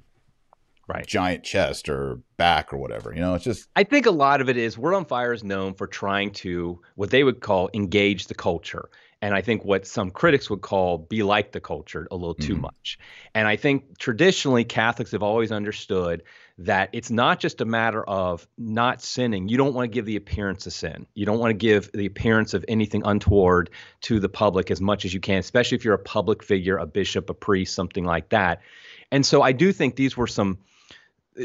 right. 0.89 1.07
giant 1.07 1.45
chest 1.45 1.89
or 1.89 2.21
back 2.37 2.73
or 2.73 2.77
whatever. 2.77 3.13
You 3.13 3.21
know, 3.21 3.35
it's 3.35 3.45
just. 3.45 3.69
I 3.77 3.85
think 3.85 4.07
a 4.07 4.11
lot 4.11 4.41
of 4.41 4.49
it 4.49 4.57
is 4.57 4.77
Word 4.79 4.95
on 4.95 5.05
Fire 5.05 5.33
is 5.33 5.45
known 5.45 5.75
for 5.75 5.87
trying 5.87 6.33
to 6.33 6.81
what 6.95 7.11
they 7.11 7.25
would 7.25 7.41
call 7.41 7.71
engage 7.75 8.27
the 8.27 8.35
culture. 8.35 8.89
And 9.23 9.35
I 9.35 9.41
think 9.41 9.65
what 9.65 9.87
some 9.87 10.11
critics 10.11 10.51
would 10.51 10.61
call 10.61 10.99
be 10.99 11.23
like 11.23 11.53
the 11.53 11.61
culture 11.61 12.07
a 12.11 12.15
little 12.15 12.35
too 12.35 12.53
mm-hmm. 12.53 12.63
much. 12.63 12.99
And 13.35 13.49
I 13.49 13.57
think 13.57 13.97
traditionally 13.97 14.65
Catholics 14.65 15.13
have 15.13 15.23
always 15.23 15.51
understood 15.51 16.25
that 16.59 16.91
it's 16.93 17.11
not 17.11 17.41
just 17.41 17.63
a 17.63 17.65
matter 17.65 18.05
of 18.05 18.47
not 18.59 19.01
sinning. 19.01 19.49
You 19.49 19.57
don't 19.57 19.73
want 19.73 19.91
to 19.91 19.95
give 19.95 20.05
the 20.05 20.17
appearance 20.17 20.67
of 20.67 20.75
sin. 20.75 21.07
You 21.15 21.25
don't 21.25 21.39
want 21.39 21.51
to 21.51 21.55
give 21.55 21.91
the 21.93 22.05
appearance 22.05 22.53
of 22.53 22.67
anything 22.69 23.01
untoward 23.07 23.71
to 24.03 24.21
the 24.21 24.29
public 24.29 24.71
as 24.71 24.83
much 24.83 25.07
as 25.07 25.15
you 25.15 25.21
can, 25.21 25.39
especially 25.39 25.77
if 25.77 25.87
you're 25.87 25.95
a 25.95 25.99
public 25.99 26.43
figure, 26.43 26.77
a 26.77 26.85
bishop, 26.87 27.31
a 27.31 27.35
priest, 27.35 27.75
something 27.75 28.05
like 28.05 28.29
that. 28.29 28.61
And 29.11 29.25
so 29.25 29.41
I 29.41 29.53
do 29.53 29.73
think 29.73 29.97
these 29.97 30.19
were 30.19 30.27
some 30.27 30.59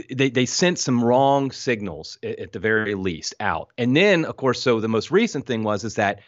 they 0.09 0.29
they 0.29 0.45
sent 0.45 0.79
some 0.79 1.03
wrong 1.03 1.51
signals 1.51 2.17
at, 2.23 2.39
at, 2.39 2.51
the 2.51 2.59
very 2.59 2.95
least 2.95 3.35
out. 3.39 3.69
And 3.77 3.95
then, 3.95 4.25
of 4.25 4.37
course, 4.37 4.61
so 4.61 4.79
the 4.79 4.87
most 4.87 5.11
recent 5.11 5.45
thing 5.45 5.63
was 5.63 5.83
is 5.83 5.95
that 5.95 6.19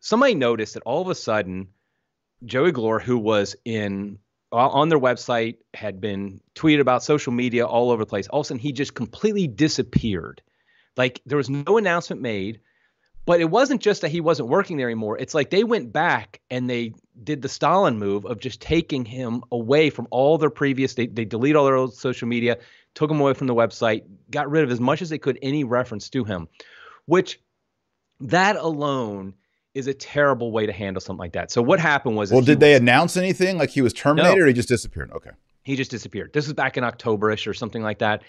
somebody 0.00 0.34
noticed 0.34 0.74
that 0.74 0.82
all 0.84 1.02
of 1.02 1.08
a 1.08 1.14
sudden 1.14 1.68
Joey 2.44 2.72
Gloor, 2.72 3.00
who 3.00 3.18
was 3.18 3.56
in 3.64 4.18
on 4.50 4.88
their 4.88 4.98
website, 4.98 5.56
had 5.74 6.00
been 6.00 6.40
tweeted 6.54 6.80
about 6.80 7.02
social 7.02 7.32
media 7.32 7.66
all 7.66 7.90
over 7.90 8.02
the 8.02 8.08
place. 8.08 8.28
All 8.28 8.40
of 8.40 8.44
a 8.44 8.48
sudden, 8.48 8.60
he 8.60 8.72
just 8.72 8.94
completely 8.94 9.46
disappeared. 9.46 10.42
Like 10.96 11.20
there 11.26 11.38
was 11.38 11.50
no 11.50 11.78
announcement 11.78 12.22
made. 12.22 12.60
But 13.26 13.42
it 13.42 13.50
wasn't 13.50 13.82
just 13.82 14.00
that 14.00 14.10
he 14.10 14.22
wasn't 14.22 14.48
working 14.48 14.78
there 14.78 14.86
anymore. 14.86 15.18
It's 15.18 15.34
like 15.34 15.50
they 15.50 15.62
went 15.62 15.92
back 15.92 16.40
and 16.48 16.68
they 16.68 16.94
did 17.22 17.42
the 17.42 17.48
Stalin 17.50 17.98
move 17.98 18.24
of 18.24 18.40
just 18.40 18.62
taking 18.62 19.04
him 19.04 19.42
away 19.52 19.90
from 19.90 20.08
all 20.10 20.38
their 20.38 20.48
previous. 20.48 20.94
They 20.94 21.08
they 21.08 21.26
delete 21.26 21.54
all 21.54 21.66
their 21.66 21.76
old 21.76 21.92
social 21.92 22.26
media, 22.26 22.56
took 22.94 23.10
him 23.10 23.20
away 23.20 23.34
from 23.34 23.46
the 23.46 23.54
website, 23.54 24.04
got 24.30 24.50
rid 24.50 24.64
of 24.64 24.70
as 24.70 24.80
much 24.80 25.02
as 25.02 25.08
they 25.10 25.18
could 25.18 25.38
any 25.42 25.64
reference 25.64 26.10
to 26.10 26.24
him, 26.24 26.48
which 27.06 27.40
that 28.20 28.56
alone 28.56 29.34
is 29.74 29.86
a 29.86 29.94
terrible 29.94 30.50
way 30.50 30.66
to 30.66 30.72
handle 30.72 31.00
something 31.00 31.20
like 31.20 31.34
that. 31.34 31.50
So 31.50 31.62
what 31.62 31.78
happened 31.78 32.16
was 32.16 32.32
Well, 32.32 32.40
did 32.40 32.60
they 32.60 32.74
announce 32.74 33.16
anything 33.16 33.58
like 33.58 33.70
he 33.70 33.82
was 33.82 33.92
terminated 33.92 34.36
no. 34.36 34.44
or 34.44 34.46
he 34.46 34.52
just 34.52 34.68
disappeared? 34.68 35.12
Okay. 35.12 35.30
He 35.62 35.76
just 35.76 35.90
disappeared. 35.90 36.32
This 36.32 36.46
was 36.46 36.54
back 36.54 36.76
in 36.76 36.84
Octoberish 36.84 37.46
or 37.46 37.54
something 37.54 37.82
like 37.82 37.98
that. 37.98 38.22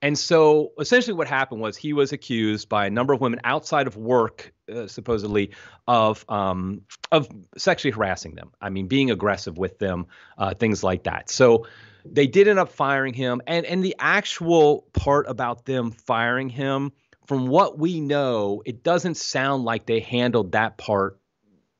And 0.00 0.18
so 0.18 0.72
essentially 0.78 1.14
what 1.14 1.28
happened 1.28 1.60
was 1.60 1.76
he 1.76 1.92
was 1.92 2.12
accused 2.12 2.68
by 2.68 2.86
a 2.86 2.90
number 2.90 3.12
of 3.12 3.20
women 3.20 3.40
outside 3.44 3.86
of 3.86 3.96
work 3.96 4.52
uh, 4.72 4.86
supposedly 4.86 5.52
of 5.86 6.24
um, 6.28 6.82
of 7.12 7.28
sexually 7.56 7.92
harassing 7.92 8.34
them. 8.34 8.52
I 8.60 8.70
mean 8.70 8.86
being 8.86 9.10
aggressive 9.10 9.56
with 9.58 9.78
them, 9.78 10.06
uh, 10.38 10.54
things 10.54 10.82
like 10.82 11.04
that. 11.04 11.30
So 11.30 11.66
they 12.04 12.26
did 12.26 12.48
end 12.48 12.58
up 12.58 12.70
firing 12.70 13.14
him 13.14 13.40
and 13.46 13.64
and 13.66 13.84
the 13.84 13.96
actual 13.98 14.86
part 14.92 15.26
about 15.28 15.64
them 15.64 15.90
firing 15.90 16.48
him 16.48 16.92
from 17.26 17.46
what 17.46 17.78
we 17.78 18.00
know, 18.00 18.62
it 18.66 18.82
doesn't 18.82 19.16
sound 19.16 19.64
like 19.64 19.86
they 19.86 20.00
handled 20.00 20.52
that 20.52 20.76
part 20.76 21.18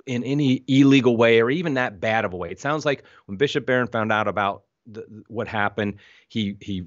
in 0.07 0.25
any 0.25 0.63
illegal 0.67 1.17
way 1.17 1.41
or 1.41 1.51
even 1.51 1.75
that 1.75 2.01
bad 2.01 2.25
of 2.25 2.33
a 2.33 2.37
way. 2.37 2.51
It 2.51 2.61
sounds 2.61 2.85
like 2.85 3.05
when 3.27 3.37
Bishop 3.37 3.67
Barron 3.67 3.87
found 3.89 4.13
out 4.13 4.29
about 4.29 4.65
the, 4.87 5.25
what 5.29 5.49
happened, 5.49 5.97
he 6.29 6.57
he 6.61 6.85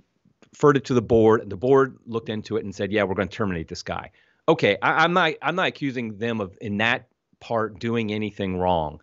referred 0.51 0.77
it 0.77 0.85
to 0.85 0.93
the 0.93 1.01
board, 1.01 1.41
and 1.41 1.51
the 1.51 1.57
board 1.57 1.97
looked 2.05 2.29
into 2.29 2.57
it 2.57 2.63
and 2.63 2.73
said, 2.73 2.91
"Yeah, 2.91 3.03
we're 3.03 3.15
going 3.15 3.27
to 3.27 3.35
terminate 3.35 3.67
this 3.67 3.83
guy." 3.83 4.11
Okay, 4.47 4.77
I, 4.81 5.03
I'm 5.03 5.13
not 5.13 5.33
I'm 5.41 5.55
not 5.55 5.67
accusing 5.67 6.17
them 6.17 6.41
of 6.41 6.57
in 6.61 6.77
that 6.77 7.07
part 7.39 7.79
doing 7.79 8.11
anything 8.11 8.57
wrong, 8.57 9.01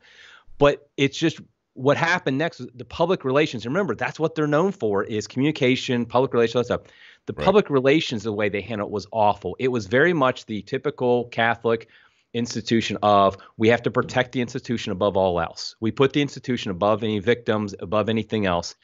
but 0.59 0.89
it's 0.97 1.19
just 1.19 1.41
what 1.75 1.97
happened 1.97 2.39
next. 2.39 2.61
Was 2.61 2.69
the 2.75 2.85
public 2.85 3.25
relations. 3.25 3.67
Remember, 3.67 3.95
that's 3.95 4.19
what 4.19 4.35
they're 4.35 4.47
known 4.47 4.73
for: 4.73 5.05
is 5.05 5.27
communication, 5.27 6.07
public 6.07 6.33
relations, 6.33 6.67
stuff. 6.67 6.83
The 7.27 7.33
right. 7.35 7.45
public 7.45 7.71
relations, 7.71 8.23
the 8.23 8.33
way 8.33 8.49
they 8.49 8.61
handled 8.61 8.91
it 8.91 8.93
was 8.93 9.07
awful. 9.11 9.57
It 9.59 9.69
was 9.69 9.87
very 9.87 10.13
much 10.13 10.47
the 10.47 10.63
typical 10.63 11.25
Catholic 11.27 11.89
institution 12.35 12.99
of 13.03 13.37
we 13.57 13.69
have 13.69 13.83
to 13.83 13.91
protect 13.91 14.33
the 14.33 14.41
institution 14.41 14.93
above 14.93 15.17
all 15.17 15.41
else. 15.41 15.77
We 15.81 15.91
put 15.91 16.13
the 16.13 16.21
institution 16.21 16.71
above 16.71 17.03
any 17.03 17.21
victims, 17.21 17.75
above 17.79 18.09
anything 18.09 18.45
else. 18.45 18.75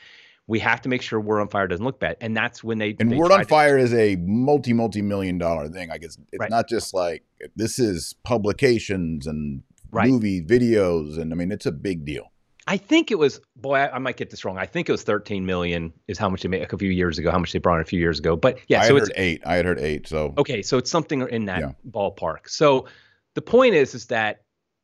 We 0.46 0.58
have 0.60 0.80
to 0.82 0.88
make 0.88 1.02
sure 1.02 1.20
Word 1.20 1.40
on 1.40 1.48
Fire 1.48 1.68
doesn't 1.68 1.84
look 1.84 2.00
bad, 2.00 2.16
and 2.20 2.36
that's 2.36 2.64
when 2.64 2.78
they. 2.78 2.96
And 2.98 3.12
they 3.12 3.16
Word 3.16 3.30
on 3.30 3.44
Fire 3.44 3.78
is 3.78 3.94
a 3.94 4.16
multi 4.16 4.72
multi 4.72 5.00
million 5.02 5.38
dollar 5.38 5.68
thing. 5.68 5.90
I 5.90 5.98
guess 5.98 6.18
it's 6.32 6.40
right. 6.40 6.50
not 6.50 6.68
just 6.68 6.92
like 6.92 7.22
this 7.54 7.78
is 7.78 8.16
publications 8.24 9.28
and 9.28 9.62
right. 9.92 10.08
movie 10.08 10.42
videos, 10.42 11.20
and 11.20 11.32
I 11.32 11.36
mean 11.36 11.52
it's 11.52 11.66
a 11.66 11.72
big 11.72 12.04
deal. 12.04 12.29
I 12.66 12.76
think 12.76 13.10
it 13.10 13.18
was 13.18 13.40
boy, 13.56 13.76
I, 13.76 13.96
I, 13.96 13.98
might 13.98 14.16
get 14.16 14.30
this 14.30 14.44
wrong. 14.44 14.58
I 14.58 14.66
think 14.66 14.88
it 14.88 14.92
was 14.92 15.02
13 15.02 15.46
million 15.46 15.92
is 16.08 16.18
how 16.18 16.28
much 16.28 16.42
they 16.42 16.48
made 16.48 16.62
a 16.62 16.78
few 16.78 16.90
years 16.90 17.18
ago, 17.18 17.30
how 17.30 17.38
much 17.38 17.52
they 17.52 17.58
brought 17.58 17.76
in 17.76 17.82
a 17.82 17.86
few 17.86 17.98
years 17.98 18.18
ago. 18.18 18.36
But 18.36 18.58
yeah, 18.68 18.82
I 18.82 18.88
so 18.88 18.94
had 18.94 19.02
heard 19.02 19.12
eight. 19.16 19.42
I 19.46 19.54
had 19.56 19.64
heard 19.64 19.78
eight. 19.78 20.06
So 20.06 20.34
okay, 20.38 20.62
so 20.62 20.78
it's 20.78 20.90
something 20.90 21.26
in 21.28 21.46
that 21.46 21.60
yeah. 21.60 21.72
ballpark. 21.88 22.48
So 22.48 22.86
the 23.34 23.42
point 23.42 23.74
is, 23.74 23.94
is 23.94 24.06
that 24.06 24.42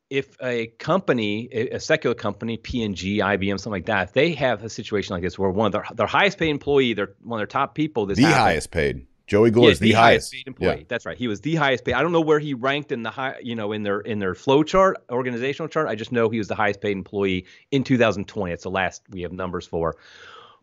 if 0.09 0.37
a 0.41 0.67
company, 0.79 1.49
a, 1.51 1.79
secular 1.79 2.13
company, 2.13 2.55
P&G, 2.55 3.19
IBM, 3.19 3.59
something 3.59 3.71
like 3.71 3.87
that, 3.87 4.07
if 4.07 4.13
they 4.13 4.31
have 4.33 4.63
a 4.63 4.69
situation 4.69 5.13
like 5.13 5.21
this 5.21 5.37
where 5.37 5.49
one 5.49 5.67
of 5.67 5.71
their 5.73 5.85
their 5.95 6.07
highest 6.07 6.37
paid 6.37 6.49
employee, 6.49 6.93
their 6.93 7.13
one 7.21 7.39
of 7.39 7.41
their 7.41 7.47
top 7.47 7.75
people, 7.75 8.05
this 8.05 8.17
the 8.17 8.23
highest 8.23 8.71
paid 8.71 9.05
Joey 9.27 9.51
Gloor 9.51 9.65
yeah, 9.65 9.69
is 9.71 9.79
the, 9.79 9.89
the 9.89 9.95
highest. 9.95 10.31
highest 10.31 10.33
paid 10.33 10.47
employee. 10.47 10.77
Yeah. 10.79 10.83
That's 10.87 11.05
right. 11.05 11.17
He 11.17 11.27
was 11.27 11.41
the 11.41 11.55
highest 11.55 11.83
paid. 11.83 11.93
I 11.93 12.01
don't 12.01 12.13
know 12.13 12.21
where 12.21 12.39
he 12.39 12.53
ranked 12.53 12.93
in 12.93 13.03
the 13.03 13.09
high, 13.09 13.35
you 13.43 13.55
know, 13.55 13.73
in 13.73 13.83
their 13.83 13.99
in 13.99 14.19
their 14.19 14.33
flow 14.33 14.63
chart, 14.63 14.97
organizational 15.11 15.67
chart. 15.67 15.89
I 15.89 15.95
just 15.95 16.13
know 16.13 16.29
he 16.29 16.37
was 16.37 16.47
the 16.47 16.55
highest 16.55 16.79
paid 16.81 16.93
employee 16.93 17.45
in 17.71 17.83
2020. 17.83 18.53
It's 18.53 18.63
the 18.63 18.71
last 18.71 19.03
we 19.09 19.21
have 19.21 19.33
numbers 19.33 19.67
for. 19.67 19.97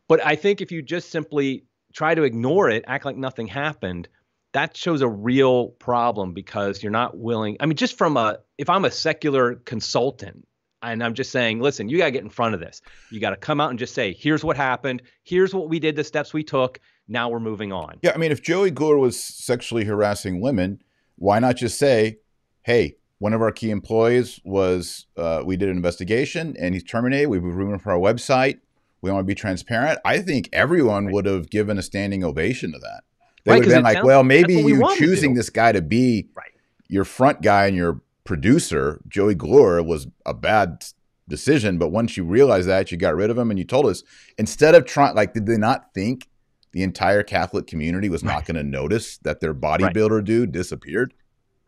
But 0.09 0.25
I 0.25 0.35
think 0.35 0.61
if 0.61 0.73
you 0.73 0.83
just 0.83 1.11
simply 1.11 1.65
try 1.93 2.15
to 2.15 2.23
ignore 2.23 2.71
it, 2.71 2.85
act 2.87 3.05
like 3.05 3.17
nothing 3.17 3.47
happened, 3.47 4.09
that 4.53 4.77
shows 4.77 5.03
a 5.03 5.09
real 5.09 5.69
problem 5.69 6.33
because 6.33 6.83
you're 6.83 6.93
not 6.93 7.19
willing. 7.19 7.57
I 7.61 7.67
mean, 7.67 7.77
just 7.77 7.99
from 7.99 8.17
a 8.17 8.39
if 8.57 8.71
I'm 8.71 8.87
a 8.87 8.91
secular 8.91 9.57
consultant 9.57 10.47
and 10.81 11.03
I'm 11.03 11.15
just 11.15 11.33
saying, 11.33 11.61
listen, 11.61 11.89
you 11.89 11.99
got 11.99 12.07
to 12.07 12.11
get 12.11 12.23
in 12.23 12.31
front 12.31 12.55
of 12.55 12.61
this. 12.61 12.81
You 13.11 13.21
got 13.21 13.31
to 13.31 13.37
come 13.37 13.61
out 13.61 13.71
and 13.71 13.79
just 13.79 13.95
say, 13.95 14.13
here's 14.13 14.45
what 14.45 14.57
happened. 14.57 15.03
Here's 15.23 15.55
what 15.55 15.69
we 15.69 15.79
did, 15.79 15.97
the 15.97 16.05
steps 16.05 16.33
we 16.33 16.45
took 16.45 16.79
now 17.09 17.29
we're 17.29 17.41
moving 17.41 17.73
on. 17.73 17.99
Yeah, 18.03 18.13
I 18.15 18.19
mean, 18.19 18.33
if 18.33 18.43
Joey 18.43 18.71
Gloor 18.71 18.99
was 18.99 19.23
sexually 19.23 19.85
harassing 19.85 20.41
women, 20.41 20.83
why 21.17 21.39
not 21.39 21.57
just 21.57 21.79
say, 21.79 22.19
hey, 22.63 22.97
one 23.19 23.33
of 23.33 23.41
our 23.41 23.53
key 23.53 23.71
employees 23.71 24.41
was, 24.45 25.07
uh, 25.17 25.43
we 25.45 25.57
did 25.57 25.69
an 25.69 25.77
investigation 25.77 26.57
and 26.59 26.75
he's 26.75 26.85
terminated. 26.85 27.29
We've 27.29 27.43
removed 27.43 27.73
him 27.73 27.79
from 27.79 27.93
our 27.93 27.99
website. 27.99 28.59
We 29.01 29.11
want 29.11 29.23
to 29.23 29.27
be 29.27 29.35
transparent. 29.35 29.99
I 30.05 30.19
think 30.19 30.49
everyone 30.53 31.07
right. 31.07 31.15
would 31.15 31.27
have 31.27 31.51
given 31.51 31.79
a 31.79 31.83
standing 31.83 32.25
ovation 32.25 32.73
to 32.73 32.79
that. 32.79 33.03
They 33.45 33.53
right, 33.53 33.59
would 33.59 33.69
have 33.69 33.77
been 33.77 33.85
like, 33.85 34.03
well, 34.03 34.25
maybe 34.25 34.55
you 34.55 34.83
choosing 34.97 35.35
this 35.35 35.51
guy 35.51 35.73
to 35.73 35.83
be 35.83 36.29
right. 36.35 36.53
your 36.89 37.05
front 37.05 37.43
guy 37.43 37.67
and 37.67 37.77
your 37.77 38.01
producer, 38.25 39.03
Joey 39.07 39.35
Gloor, 39.35 39.85
was 39.85 40.07
a 40.25 40.33
bad 40.33 40.87
decision. 41.29 41.77
But 41.77 41.91
once 41.91 42.17
you 42.17 42.25
realized 42.25 42.67
that, 42.69 42.91
you 42.91 42.97
got 42.97 43.15
rid 43.15 43.29
of 43.29 43.37
him 43.37 43.51
and 43.51 43.59
you 43.59 43.67
told 43.67 43.85
us 43.87 44.03
instead 44.39 44.75
of 44.75 44.87
trying, 44.87 45.15
like, 45.15 45.35
did 45.35 45.45
they 45.45 45.59
not 45.59 45.93
think 45.93 46.29
the 46.75 46.83
entire 46.83 47.23
Catholic 47.23 47.69
community 47.69 48.09
was 48.09 48.25
not 48.25 48.45
going 48.45 48.57
to 48.57 48.65
notice 48.65 49.19
that 49.19 49.39
their 49.39 49.55
bodybuilder 49.55 50.17
right. 50.17 50.25
dude 50.25 50.51
disappeared. 50.51 51.15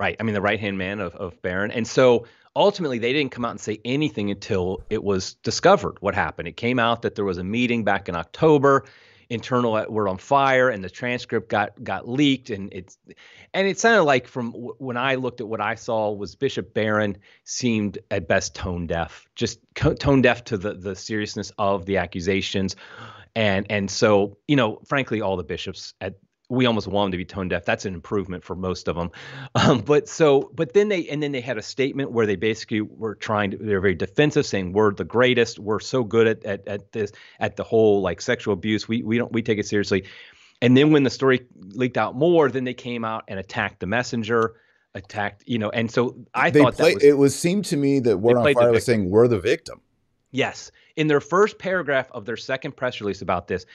Right. 0.00 0.16
I 0.18 0.24
mean, 0.24 0.34
the 0.34 0.42
right 0.42 0.58
hand 0.58 0.76
man 0.78 0.98
of, 0.98 1.14
of 1.14 1.40
Barron. 1.42 1.70
And 1.70 1.86
so 1.86 2.26
ultimately, 2.56 2.98
they 2.98 3.12
didn't 3.12 3.30
come 3.30 3.44
out 3.44 3.52
and 3.52 3.60
say 3.60 3.78
anything 3.84 4.32
until 4.32 4.82
it 4.90 5.04
was 5.04 5.34
discovered 5.34 5.96
what 6.00 6.16
happened. 6.16 6.48
It 6.48 6.56
came 6.56 6.80
out 6.80 7.02
that 7.02 7.14
there 7.14 7.24
was 7.24 7.38
a 7.38 7.44
meeting 7.44 7.84
back 7.84 8.08
in 8.08 8.16
October. 8.16 8.84
Internal 9.28 9.84
Word 9.88 10.06
on 10.06 10.18
Fire, 10.18 10.68
and 10.70 10.84
the 10.84 10.88
transcript 10.88 11.48
got 11.48 11.82
got 11.82 12.08
leaked, 12.08 12.50
and 12.50 12.72
it's 12.72 12.96
and 13.52 13.66
it 13.66 13.76
sounded 13.76 14.04
like 14.04 14.28
from 14.28 14.52
w- 14.52 14.76
when 14.78 14.96
I 14.96 15.16
looked 15.16 15.40
at 15.40 15.48
what 15.48 15.60
I 15.60 15.74
saw 15.74 16.12
was 16.12 16.36
Bishop 16.36 16.72
Barron 16.72 17.16
seemed 17.42 17.98
at 18.12 18.28
best 18.28 18.54
tone 18.54 18.86
deaf, 18.86 19.26
just 19.34 19.58
co- 19.74 19.94
tone 19.94 20.22
deaf 20.22 20.44
to 20.44 20.56
the 20.56 20.74
the 20.74 20.94
seriousness 20.94 21.50
of 21.58 21.86
the 21.86 21.96
accusations 21.96 22.76
and 23.36 23.66
and 23.70 23.88
so 23.88 24.38
you 24.48 24.56
know 24.56 24.80
frankly 24.86 25.20
all 25.20 25.36
the 25.36 25.44
bishops 25.44 25.94
at 26.00 26.14
we 26.48 26.64
almost 26.64 26.86
want 26.86 27.06
them 27.06 27.12
to 27.12 27.18
be 27.18 27.24
tone 27.24 27.48
deaf. 27.48 27.64
That's 27.64 27.86
an 27.86 27.94
improvement 27.94 28.44
for 28.44 28.54
most 28.54 28.86
of 28.86 28.94
them 28.94 29.10
um, 29.54 29.80
but 29.80 30.08
so 30.08 30.50
but 30.54 30.72
then 30.72 30.88
they 30.88 31.06
and 31.08 31.22
then 31.22 31.30
they 31.30 31.40
had 31.40 31.58
a 31.58 31.62
statement 31.62 32.10
where 32.10 32.26
they 32.26 32.36
basically 32.36 32.80
were 32.80 33.14
trying 33.14 33.52
to 33.52 33.58
they're 33.58 33.80
very 33.80 33.94
defensive 33.94 34.46
saying 34.46 34.72
we're 34.72 34.92
the 34.92 35.04
greatest. 35.04 35.60
We're 35.60 35.80
so 35.80 36.02
good 36.02 36.26
at, 36.26 36.44
at 36.44 36.66
at 36.66 36.92
this 36.92 37.12
at 37.38 37.56
the 37.56 37.62
whole 37.62 38.00
like 38.00 38.20
sexual 38.20 38.54
abuse. 38.54 38.88
We 38.88 39.02
we 39.02 39.18
don't 39.18 39.30
we 39.32 39.42
take 39.42 39.58
it 39.58 39.66
seriously. 39.66 40.04
And 40.62 40.74
then 40.74 40.90
when 40.90 41.02
the 41.02 41.10
story 41.10 41.46
leaked 41.74 41.98
out 41.98 42.16
more 42.16 42.50
then 42.50 42.64
they 42.64 42.74
came 42.74 43.04
out 43.04 43.24
and 43.28 43.38
attacked 43.38 43.80
the 43.80 43.86
messenger 43.86 44.54
attacked 44.94 45.44
you 45.46 45.58
know 45.58 45.68
and 45.68 45.90
so 45.90 46.16
i 46.32 46.48
they 46.48 46.60
thought 46.60 46.74
play, 46.74 46.94
was, 46.94 47.04
it 47.04 47.18
was 47.18 47.38
seemed 47.38 47.66
to 47.66 47.76
me 47.76 48.00
that 48.00 48.16
Word 48.16 48.38
on 48.38 48.54
Fire 48.54 48.72
was 48.72 48.86
saying 48.86 49.10
we're 49.10 49.28
the 49.28 49.38
victim. 49.38 49.82
Yes. 50.30 50.70
In 50.96 51.06
their 51.08 51.20
first 51.20 51.58
paragraph 51.58 52.10
of 52.12 52.24
their 52.24 52.36
second 52.38 52.76
press 52.76 53.00
release 53.00 53.22
about 53.22 53.48
this, 53.48 53.66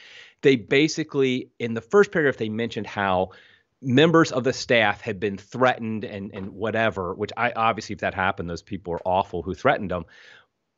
they 0.41 0.55
basically, 0.55 1.51
in 1.59 1.75
the 1.75 1.81
first 1.81 2.11
paragraph, 2.11 2.37
they 2.37 2.49
mentioned 2.49 2.87
how 2.87 3.29
members 3.81 4.31
of 4.31 4.43
the 4.43 4.53
staff 4.53 5.01
had 5.01 5.19
been 5.19 5.37
threatened 5.37 6.03
and 6.03 6.31
and 6.35 6.51
whatever 6.51 7.15
which 7.15 7.31
i 7.35 7.51
obviously 7.55 7.93
if 7.93 7.99
that 7.99 8.13
happened 8.13 8.47
those 8.47 8.61
people 8.61 8.93
are 8.93 9.01
awful 9.07 9.41
who 9.41 9.55
threatened 9.55 9.89
them 9.89 10.05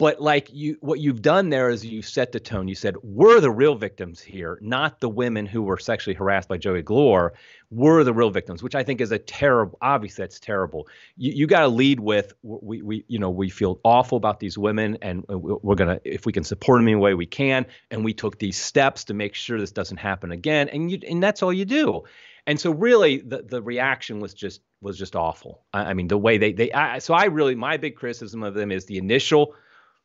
but 0.03 0.19
like 0.19 0.49
you 0.51 0.75
what 0.81 0.99
you've 0.99 1.21
done 1.21 1.49
there 1.49 1.69
is 1.69 1.85
you 1.85 2.01
set 2.01 2.33
the 2.33 2.39
tone. 2.41 2.67
You 2.67 2.75
said 2.75 2.97
we're 3.03 3.39
the 3.39 3.49
real 3.49 3.75
victims 3.75 4.19
here 4.19 4.59
not 4.61 4.99
the 4.99 5.07
women 5.07 5.45
who 5.45 5.61
were 5.61 5.77
sexually 5.77 6.13
harassed 6.13 6.49
by 6.49 6.57
joey 6.57 6.83
gloor. 6.83 7.29
We're 7.71 8.03
the 8.03 8.13
real 8.13 8.29
victims 8.29 8.61
which 8.61 8.75
i 8.75 8.83
think 8.83 8.99
is 8.99 9.13
a 9.13 9.17
terrible 9.17 9.77
obviously 9.81 10.23
that's 10.23 10.41
terrible. 10.41 10.89
You, 11.15 11.31
you 11.31 11.47
got 11.47 11.61
to 11.61 11.69
lead 11.69 12.01
with 12.01 12.33
we, 12.41 12.81
we 12.81 13.05
you 13.07 13.17
know 13.17 13.29
we 13.29 13.49
feel 13.49 13.79
awful 13.85 14.17
about 14.17 14.41
these 14.41 14.57
women 14.57 14.97
and 15.01 15.23
uh, 15.29 15.37
we're 15.37 15.75
gonna 15.75 16.01
if 16.03 16.25
we 16.25 16.33
can 16.33 16.43
support 16.43 16.79
them 16.79 16.89
in 16.89 16.95
any 16.95 17.01
way 17.01 17.13
we 17.13 17.25
can. 17.25 17.65
And 17.89 18.03
we 18.03 18.13
took 18.13 18.39
these 18.39 18.57
steps 18.57 19.05
to 19.05 19.13
make 19.13 19.35
sure 19.35 19.57
this 19.57 19.71
doesn't 19.71 20.01
happen 20.01 20.33
again. 20.33 20.67
And 20.67 20.91
you 20.91 20.99
and 21.07 21.23
that's 21.23 21.41
all 21.41 21.53
you 21.53 21.63
do. 21.63 22.03
And 22.45 22.59
so 22.59 22.71
really 22.71 23.19
the 23.19 23.41
the 23.41 23.61
reaction 23.61 24.19
was 24.19 24.33
just 24.33 24.59
was 24.81 24.97
just 24.97 25.15
awful. 25.15 25.61
I, 25.71 25.91
I 25.91 25.93
mean 25.93 26.09
the 26.09 26.17
way 26.17 26.37
they 26.37 26.51
they 26.51 26.73
I, 26.73 26.99
so 26.99 27.13
i 27.13 27.23
really 27.23 27.55
my 27.55 27.77
big 27.77 27.95
criticism 27.95 28.43
of 28.43 28.53
them 28.53 28.69
is 28.69 28.83
the 28.83 28.97
initial 28.97 29.55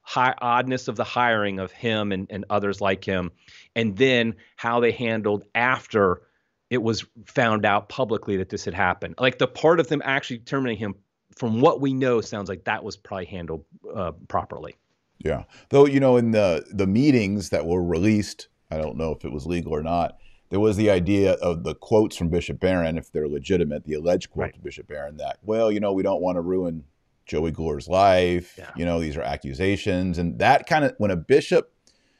high 0.08 0.34
oddness 0.38 0.88
of 0.88 0.96
the 0.96 1.04
hiring 1.04 1.58
of 1.58 1.70
him 1.70 2.12
and, 2.12 2.26
and 2.30 2.46
others 2.48 2.80
like 2.80 3.04
him, 3.04 3.30
and 3.76 3.94
then 3.94 4.34
how 4.56 4.80
they 4.80 4.90
handled 4.90 5.44
after 5.54 6.22
it 6.70 6.82
was 6.82 7.04
found 7.26 7.66
out 7.66 7.90
publicly 7.90 8.38
that 8.38 8.48
this 8.48 8.64
had 8.64 8.72
happened. 8.72 9.14
Like 9.18 9.36
the 9.36 9.46
part 9.46 9.80
of 9.80 9.88
them 9.88 10.00
actually 10.02 10.38
terminating 10.38 10.78
him, 10.78 10.94
from 11.36 11.60
what 11.60 11.82
we 11.82 11.92
know, 11.92 12.22
sounds 12.22 12.48
like 12.48 12.64
that 12.64 12.82
was 12.82 12.96
probably 12.96 13.26
handled 13.26 13.66
uh, 13.94 14.12
properly. 14.28 14.76
Yeah. 15.18 15.44
Though, 15.68 15.84
you 15.84 16.00
know, 16.00 16.16
in 16.16 16.30
the 16.30 16.64
the 16.72 16.86
meetings 16.86 17.50
that 17.50 17.66
were 17.66 17.84
released, 17.84 18.48
I 18.70 18.78
don't 18.78 18.96
know 18.96 19.12
if 19.12 19.26
it 19.26 19.32
was 19.32 19.44
legal 19.44 19.74
or 19.74 19.82
not, 19.82 20.16
there 20.48 20.60
was 20.60 20.78
the 20.78 20.90
idea 20.90 21.32
of 21.34 21.64
the 21.64 21.74
quotes 21.74 22.16
from 22.16 22.30
Bishop 22.30 22.60
Barron, 22.60 22.96
if 22.96 23.12
they're 23.12 23.28
legitimate, 23.28 23.84
the 23.84 23.92
alleged 23.92 24.30
quote 24.30 24.44
right. 24.44 24.54
to 24.54 24.60
Bishop 24.60 24.88
Barron 24.88 25.18
that, 25.18 25.38
well, 25.42 25.70
you 25.70 25.80
know, 25.80 25.92
we 25.92 26.02
don't 26.02 26.22
want 26.22 26.36
to 26.36 26.40
ruin 26.40 26.84
Joey 27.28 27.52
Gloor's 27.52 27.86
life. 27.86 28.54
Yeah. 28.58 28.70
You 28.74 28.84
know, 28.84 29.00
these 29.00 29.16
are 29.16 29.22
accusations. 29.22 30.18
And 30.18 30.38
that 30.40 30.66
kind 30.66 30.84
of, 30.84 30.94
when 30.98 31.12
a 31.12 31.16
bishop 31.16 31.72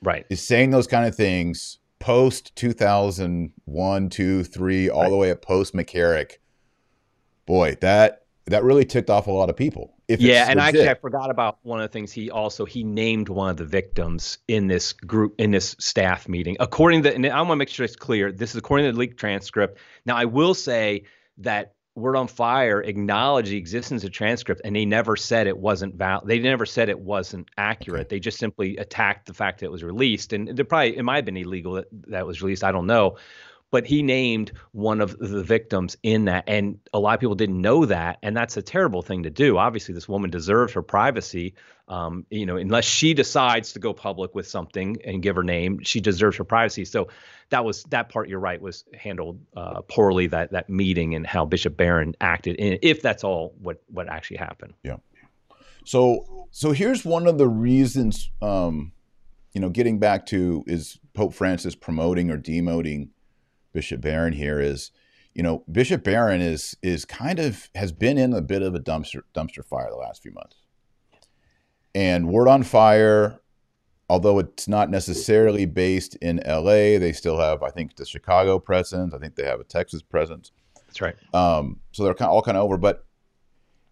right. 0.03 0.25
is 0.31 0.41
saying 0.41 0.71
those 0.71 0.87
kind 0.87 1.07
of 1.07 1.15
things 1.15 1.79
post 1.99 2.55
2001, 2.55 4.09
2, 4.11 4.45
3, 4.45 4.91
all 4.91 5.03
right. 5.03 5.11
the 5.11 5.17
way 5.17 5.31
up 5.31 5.43
post 5.43 5.75
McCarrick, 5.75 6.37
boy, 7.47 7.77
that 7.81 8.23
that 8.47 8.65
really 8.65 8.85
ticked 8.85 9.11
off 9.11 9.27
a 9.27 9.31
lot 9.31 9.51
of 9.51 9.57
people. 9.57 9.95
yeah, 10.09 10.47
and 10.49 10.59
actually, 10.59 10.89
I 10.89 10.95
forgot 10.95 11.31
about 11.31 11.59
one 11.63 11.81
of 11.81 11.85
the 11.85 11.93
things 11.93 12.13
he 12.13 12.31
also 12.31 12.65
he 12.65 12.83
named 12.83 13.29
one 13.29 13.51
of 13.51 13.59
the 13.59 13.67
victims 13.67 14.39
in 14.49 14.69
this 14.69 14.95
group 14.95 15.35
in 15.39 15.51
this 15.51 15.77
staff 15.79 16.29
meeting. 16.29 16.57
According 16.59 17.03
to, 17.03 17.15
and 17.15 17.27
I 17.27 17.37
want 17.43 17.51
to 17.53 17.57
make 17.57 17.69
sure 17.69 17.85
it's 17.85 17.97
clear. 17.97 18.33
This 18.33 18.51
is 18.51 18.57
according 18.57 18.87
to 18.87 18.93
the 18.93 18.99
leaked 18.99 19.19
transcript. 19.19 19.79
Now, 20.07 20.17
I 20.17 20.25
will 20.25 20.55
say 20.55 21.05
that 21.39 21.75
Word 21.99 22.17
on 22.17 22.29
Fire 22.29 22.81
acknowledged 22.83 23.51
the 23.51 23.57
existence 23.57 24.05
of 24.05 24.11
transcript, 24.13 24.61
and 24.65 24.75
they 24.75 24.85
never 24.85 25.17
said 25.17 25.47
it 25.47 25.59
wasn't 25.59 25.95
val. 25.95 26.23
They 26.25 26.39
never 26.39 26.67
said 26.67 26.89
it 26.89 26.99
wasn't 26.99 27.49
accurate. 27.57 28.03
Okay. 28.03 28.17
They 28.17 28.21
just 28.21 28.39
simply 28.39 28.77
attacked 28.77 29.27
the 29.27 29.35
fact 29.35 29.61
that 29.61 29.67
it 29.67 29.73
was 29.73 29.83
released, 29.83 30.33
and 30.33 30.49
there 30.49 30.65
probably 30.65 30.97
it 30.97 31.03
might 31.03 31.17
have 31.17 31.25
been 31.25 31.37
illegal 31.37 31.75
that 31.75 31.87
that 32.09 32.27
was 32.27 32.43
released. 32.43 32.65
I 32.65 32.73
don't 32.73 32.87
know, 32.87 33.17
but 33.71 33.87
he 33.87 34.03
named 34.03 34.53
one 34.73 35.01
of 35.01 35.19
the 35.19 35.43
victims 35.43 35.97
in 36.03 36.25
that 36.27 36.45
and 36.47 36.79
a 36.93 36.99
lot 36.99 37.15
of 37.15 37.21
people 37.21 37.35
didn't 37.35 37.61
know 37.61 37.85
that 37.85 38.19
and 38.23 38.37
that's 38.37 38.57
a 38.57 38.63
terrible 38.63 39.03
thing 39.03 39.23
to 39.23 39.31
do. 39.31 39.59
Obviously 39.59 39.95
this 39.95 40.09
woman 40.09 40.31
deserves 40.31 40.73
her 40.73 40.83
privacy 40.83 41.55
um, 41.89 42.27
you 42.31 42.47
know 42.47 42.57
unless 42.57 42.85
she 42.85 43.15
decides 43.15 43.73
to 43.73 43.79
go 43.79 43.93
public 43.93 44.35
with 44.35 44.47
something 44.47 44.97
and 45.05 45.23
give 45.23 45.37
her 45.37 45.43
name 45.43 45.81
she 45.83 46.01
deserves 46.01 46.37
her 46.37 46.45
privacy. 46.45 46.85
So 46.85 47.09
that 47.51 47.65
was 47.65 47.85
that 47.85 48.09
part 48.09 48.29
you're 48.29 48.41
right 48.41 48.61
was 48.61 48.85
handled 48.95 49.41
uh, 49.57 49.83
poorly 49.83 50.27
that 50.29 50.53
that 50.53 50.69
meeting 50.69 51.15
and 51.15 51.27
how 51.27 51.45
bishop 51.45 51.77
barron 51.77 52.15
acted 52.21 52.57
in 52.57 52.79
if 52.83 53.03
that's 53.03 53.25
all 53.25 53.55
what 53.61 53.83
what 53.89 54.09
actually 54.09 54.39
happened. 54.39 54.75
Yeah. 54.83 54.97
So 55.85 56.49
so 56.51 56.73
here's 56.73 57.05
one 57.05 57.27
of 57.27 57.39
the 57.39 57.49
reasons 57.49 58.31
um, 58.41 58.93
you 59.53 59.61
know 59.61 59.69
getting 59.69 59.99
back 59.99 60.27
to 60.27 60.65
is 60.67 60.99
pope 61.15 61.35
francis 61.35 61.75
promoting 61.75 62.31
or 62.31 62.39
demoting 62.39 63.09
Bishop 63.73 64.01
Barron 64.01 64.33
here 64.33 64.61
is, 64.61 64.91
you 65.35 65.43
know, 65.43 65.65
Bishop 65.71 66.03
Barron 66.03 66.41
is 66.41 66.77
is 66.83 67.05
kind 67.05 67.39
of 67.39 67.69
has 67.75 67.93
been 67.93 68.19
in 68.19 68.33
a 68.33 68.41
bit 68.41 68.63
of 68.63 68.75
a 68.75 68.81
dumpster 68.81 69.23
dumpster 69.35 69.65
fire 69.65 69.89
the 69.91 69.97
last 69.97 70.23
few 70.23 70.33
months. 70.33 70.57
And 71.95 72.29
Word 72.29 72.49
on 72.49 72.63
Fire, 72.63 73.41
although 74.09 74.39
it's 74.39 74.69
not 74.69 74.91
necessarily 74.91 75.67
based 75.67 76.15
in 76.17 76.41
LA, 76.47 76.99
they 76.99 77.13
still 77.13 77.39
have, 77.39 77.63
I 77.63 77.71
think, 77.71 77.97
the 77.97 78.07
Chicago 78.07 78.59
presence. 78.59 79.15
I 79.15 79.19
think 79.19 79.35
they 79.35 79.45
have 79.45 79.61
a 79.61 79.65
Texas 79.65 80.03
presence. 80.03 80.53
That's 80.87 81.01
right. 81.01 81.17
Um, 81.35 81.81
so 81.93 82.05
they're 82.05 82.15
kind 82.15 82.29
of, 82.29 82.35
all 82.35 82.43
kind 82.43 82.57
of 82.57 82.65
over. 82.65 82.77
But 82.77 83.05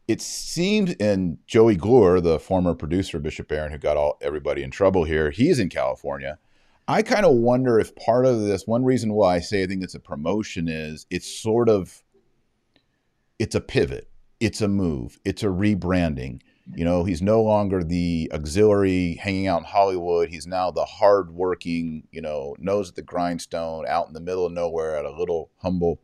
it 0.08 0.20
seemed, 0.20 0.96
and 1.00 1.38
Joey 1.46 1.76
Gloor, 1.76 2.22
the 2.22 2.38
former 2.38 2.74
producer 2.74 3.16
of 3.16 3.22
Bishop 3.22 3.48
Barron, 3.48 3.72
who 3.72 3.78
got 3.78 3.96
all 3.96 4.18
everybody 4.20 4.62
in 4.62 4.70
trouble 4.70 5.04
here, 5.04 5.30
he's 5.30 5.58
in 5.58 5.68
California. 5.68 6.38
I 6.88 7.02
kind 7.02 7.26
of 7.26 7.34
wonder 7.34 7.80
if 7.80 7.96
part 7.96 8.26
of 8.26 8.42
this, 8.42 8.66
one 8.66 8.84
reason 8.84 9.12
why 9.12 9.36
I 9.36 9.40
say 9.40 9.62
I 9.62 9.66
think 9.66 9.82
it's 9.82 9.94
a 9.94 10.00
promotion 10.00 10.68
is 10.68 11.06
it's 11.10 11.26
sort 11.26 11.68
of, 11.68 12.02
it's 13.38 13.54
a 13.54 13.60
pivot, 13.60 14.08
it's 14.38 14.60
a 14.60 14.68
move, 14.68 15.18
it's 15.24 15.42
a 15.42 15.46
rebranding. 15.46 16.40
You 16.74 16.84
know, 16.84 17.04
he's 17.04 17.22
no 17.22 17.42
longer 17.42 17.84
the 17.84 18.30
auxiliary 18.34 19.14
hanging 19.14 19.46
out 19.46 19.60
in 19.60 19.64
Hollywood. 19.64 20.30
He's 20.30 20.48
now 20.48 20.72
the 20.72 20.84
hardworking, 20.84 22.08
you 22.10 22.20
know, 22.20 22.56
nose 22.58 22.88
at 22.88 22.96
the 22.96 23.02
grindstone, 23.02 23.86
out 23.86 24.08
in 24.08 24.14
the 24.14 24.20
middle 24.20 24.46
of 24.46 24.52
nowhere 24.52 24.96
at 24.96 25.04
a 25.04 25.16
little 25.16 25.50
humble 25.58 26.00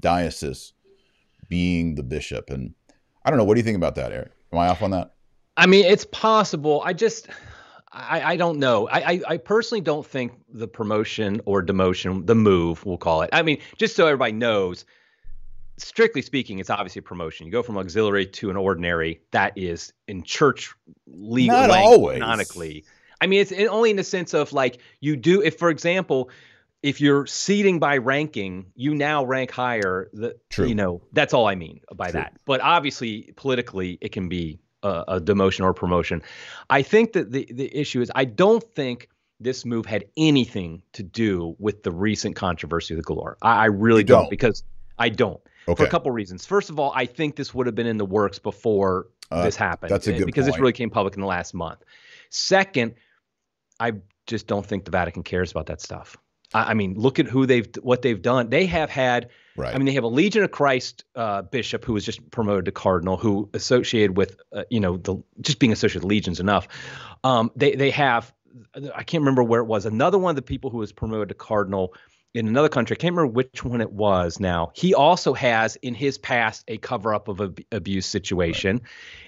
diocese, 0.00 0.72
being 1.48 1.94
the 1.94 2.02
bishop. 2.02 2.50
And 2.50 2.74
I 3.24 3.30
don't 3.30 3.38
know. 3.38 3.44
What 3.44 3.54
do 3.54 3.60
you 3.60 3.64
think 3.64 3.76
about 3.76 3.94
that, 3.96 4.10
Eric? 4.10 4.32
Am 4.52 4.58
I 4.58 4.68
off 4.68 4.82
on 4.82 4.90
that? 4.90 5.14
I 5.56 5.66
mean, 5.66 5.84
it's 5.84 6.06
possible. 6.06 6.82
I 6.84 6.92
just 6.92 7.28
I, 7.92 8.32
I 8.32 8.36
don't 8.36 8.58
know. 8.58 8.88
I, 8.88 9.00
I, 9.00 9.20
I 9.28 9.36
personally 9.36 9.80
don't 9.80 10.06
think 10.06 10.32
the 10.48 10.68
promotion 10.68 11.40
or 11.44 11.62
demotion, 11.62 12.26
the 12.26 12.36
move, 12.36 12.84
we'll 12.86 12.98
call 12.98 13.22
it. 13.22 13.30
I 13.32 13.42
mean, 13.42 13.58
just 13.76 13.96
so 13.96 14.06
everybody 14.06 14.32
knows, 14.32 14.84
strictly 15.76 16.22
speaking, 16.22 16.60
it's 16.60 16.70
obviously 16.70 17.00
a 17.00 17.02
promotion. 17.02 17.46
You 17.46 17.52
go 17.52 17.62
from 17.62 17.76
auxiliary 17.78 18.26
to 18.26 18.50
an 18.50 18.56
ordinary. 18.56 19.20
That 19.32 19.56
is 19.56 19.92
in 20.06 20.22
church 20.22 20.72
legal 21.06 21.56
Not 21.56 21.70
always. 21.70 22.14
canonically. 22.14 22.84
I 23.20 23.26
mean, 23.26 23.40
it's 23.40 23.52
only 23.52 23.90
in 23.90 23.96
the 23.96 24.04
sense 24.04 24.34
of 24.34 24.52
like 24.52 24.78
you 25.00 25.16
do. 25.16 25.42
If, 25.42 25.58
for 25.58 25.68
example, 25.68 26.30
if 26.82 27.00
you're 27.00 27.26
seating 27.26 27.78
by 27.78 27.98
ranking, 27.98 28.66
you 28.74 28.94
now 28.94 29.24
rank 29.24 29.50
higher. 29.50 30.08
The, 30.12 30.36
True. 30.48 30.66
You 30.66 30.74
know, 30.74 31.02
that's 31.12 31.34
all 31.34 31.46
I 31.46 31.54
mean 31.54 31.80
by 31.94 32.10
True. 32.10 32.20
that. 32.20 32.36
But 32.46 32.60
obviously, 32.60 33.32
politically, 33.36 33.98
it 34.00 34.12
can 34.12 34.28
be 34.28 34.60
a, 34.82 35.04
a 35.08 35.20
demotion 35.20 35.64
or 35.64 35.74
promotion. 35.74 36.22
I 36.68 36.82
think 36.82 37.12
that 37.12 37.30
the 37.32 37.46
the 37.50 37.74
issue 37.76 38.00
is 38.00 38.10
I 38.14 38.24
don't 38.24 38.62
think 38.62 39.08
this 39.40 39.64
move 39.64 39.86
had 39.86 40.04
anything 40.16 40.82
to 40.92 41.02
do 41.02 41.56
with 41.58 41.82
the 41.82 41.90
recent 41.90 42.36
controversy 42.36 42.94
with 42.94 43.04
Gloor. 43.04 43.36
I, 43.42 43.62
I 43.62 43.64
really 43.66 44.04
don't. 44.04 44.22
don't. 44.22 44.30
because 44.30 44.62
I 44.98 45.08
don't. 45.08 45.40
Okay. 45.68 45.82
For 45.82 45.86
a 45.86 45.90
couple 45.90 46.10
reasons. 46.10 46.46
First 46.46 46.70
of 46.70 46.78
all, 46.78 46.92
I 46.94 47.06
think 47.06 47.36
this 47.36 47.54
would 47.54 47.66
have 47.66 47.74
been 47.74 47.86
in 47.86 47.96
the 47.96 48.04
works 48.04 48.38
before 48.38 49.06
uh, 49.30 49.44
this 49.44 49.56
happened. 49.56 49.90
That's 49.90 50.06
a 50.06 50.12
good 50.12 50.26
because 50.26 50.44
point. 50.44 50.54
this 50.54 50.60
really 50.60 50.72
came 50.72 50.90
public 50.90 51.14
in 51.14 51.20
the 51.20 51.26
last 51.26 51.54
month. 51.54 51.84
Second, 52.30 52.94
I 53.78 53.94
just 54.26 54.46
don't 54.46 54.64
think 54.64 54.84
the 54.84 54.90
Vatican 54.90 55.22
cares 55.22 55.50
about 55.50 55.66
that 55.66 55.80
stuff. 55.80 56.16
I, 56.52 56.70
I 56.70 56.74
mean, 56.74 56.94
look 56.94 57.18
at 57.18 57.26
who 57.26 57.46
they've 57.46 57.68
what 57.82 58.02
they've 58.02 58.20
done. 58.20 58.50
They 58.50 58.66
have 58.66 58.90
had 58.90 59.30
Right. 59.56 59.74
I 59.74 59.78
mean, 59.78 59.86
they 59.86 59.92
have 59.94 60.04
a 60.04 60.08
Legion 60.08 60.42
of 60.42 60.50
Christ 60.50 61.04
uh, 61.16 61.42
bishop 61.42 61.84
who 61.84 61.92
was 61.92 62.04
just 62.04 62.30
promoted 62.30 62.66
to 62.66 62.72
cardinal, 62.72 63.16
who 63.16 63.48
associated 63.52 64.16
with, 64.16 64.40
uh, 64.52 64.64
you 64.70 64.80
know, 64.80 64.96
the 64.96 65.16
just 65.40 65.58
being 65.58 65.72
associated 65.72 66.04
with 66.04 66.10
legions 66.10 66.40
enough. 66.40 66.68
Um, 67.24 67.50
they 67.56 67.74
they 67.74 67.90
have, 67.90 68.32
I 68.94 69.02
can't 69.02 69.22
remember 69.22 69.42
where 69.42 69.60
it 69.60 69.66
was. 69.66 69.86
Another 69.86 70.18
one 70.18 70.30
of 70.30 70.36
the 70.36 70.42
people 70.42 70.70
who 70.70 70.78
was 70.78 70.92
promoted 70.92 71.28
to 71.30 71.34
cardinal 71.34 71.94
in 72.32 72.46
another 72.46 72.68
country. 72.68 72.96
I 72.96 73.00
can't 73.00 73.14
remember 73.14 73.32
which 73.32 73.64
one 73.64 73.80
it 73.80 73.92
was. 73.92 74.38
Now 74.38 74.70
he 74.74 74.94
also 74.94 75.34
has 75.34 75.76
in 75.76 75.94
his 75.94 76.16
past 76.16 76.64
a 76.68 76.78
cover 76.78 77.12
up 77.12 77.28
of 77.28 77.40
ab- 77.40 77.60
abuse 77.72 78.06
situation, 78.06 78.76
right. 78.76 78.82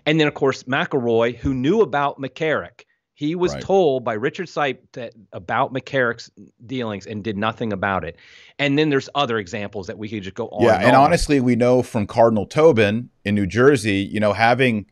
and 0.06 0.20
then 0.20 0.28
of 0.28 0.34
course 0.34 0.62
McElroy, 0.64 1.36
who 1.36 1.52
knew 1.52 1.80
about 1.80 2.20
McCarrick 2.20 2.84
he 3.22 3.36
was 3.36 3.54
right. 3.54 3.62
told 3.62 4.02
by 4.02 4.14
Richard 4.14 4.48
Sipe 4.48 4.78
that, 4.94 5.14
about 5.32 5.72
McCarrick's 5.72 6.28
dealings 6.66 7.06
and 7.06 7.22
did 7.22 7.36
nothing 7.36 7.72
about 7.72 8.02
it. 8.02 8.16
And 8.58 8.76
then 8.76 8.90
there's 8.90 9.08
other 9.14 9.38
examples 9.38 9.86
that 9.86 9.96
we 9.96 10.08
could 10.08 10.24
just 10.24 10.34
go 10.34 10.48
on. 10.48 10.64
Yeah, 10.64 10.74
and, 10.74 10.86
and 10.86 10.96
honestly, 10.96 11.38
we 11.38 11.54
know 11.54 11.84
from 11.84 12.08
Cardinal 12.08 12.46
Tobin 12.46 13.10
in 13.24 13.36
New 13.36 13.46
Jersey, 13.46 13.98
you 13.98 14.18
know, 14.18 14.32
having 14.32 14.86